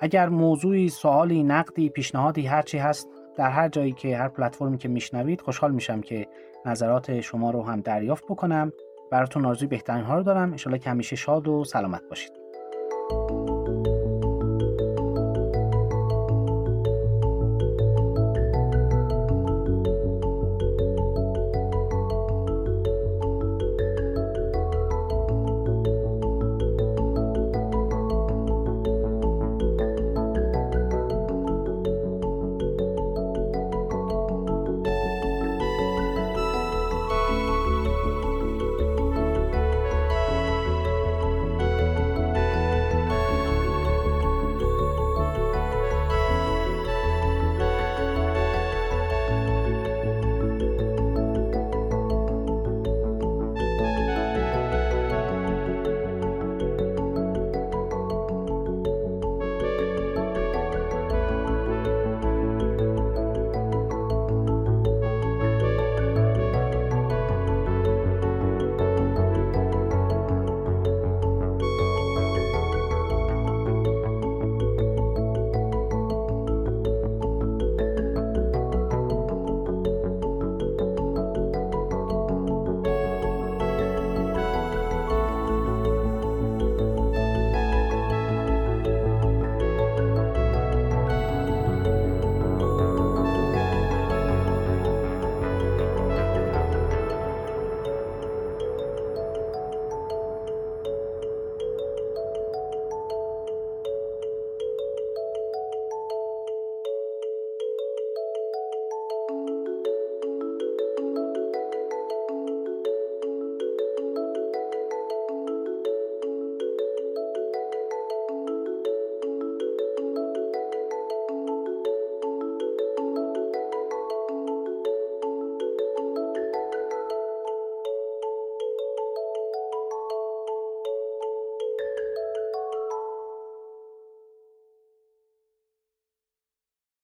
اگر 0.00 0.28
موضوعی 0.28 0.88
سوالی 0.88 1.42
نقدی 1.42 1.88
پیشنهادی 1.88 2.46
هرچی 2.46 2.78
هست 2.78 3.08
در 3.36 3.50
هر 3.50 3.68
جایی 3.68 3.92
که 3.92 4.16
هر 4.16 4.28
پلتفرمی 4.28 4.78
که 4.78 4.88
میشنوید 4.88 5.40
خوشحال 5.40 5.72
میشم 5.72 6.00
که 6.00 6.26
نظرات 6.66 7.20
شما 7.20 7.50
رو 7.50 7.62
هم 7.62 7.80
دریافت 7.80 8.24
بکنم. 8.24 8.72
براتون 9.10 9.46
آرزوی 9.46 9.68
بهترین 9.68 10.04
ها 10.04 10.16
رو 10.16 10.22
دارم. 10.22 10.50
انشالله 10.50 10.78
که 10.78 10.90
همیشه 10.90 11.16
شاد 11.16 11.48
و 11.48 11.64
سلامت 11.64 12.02
باشید. 12.08 12.39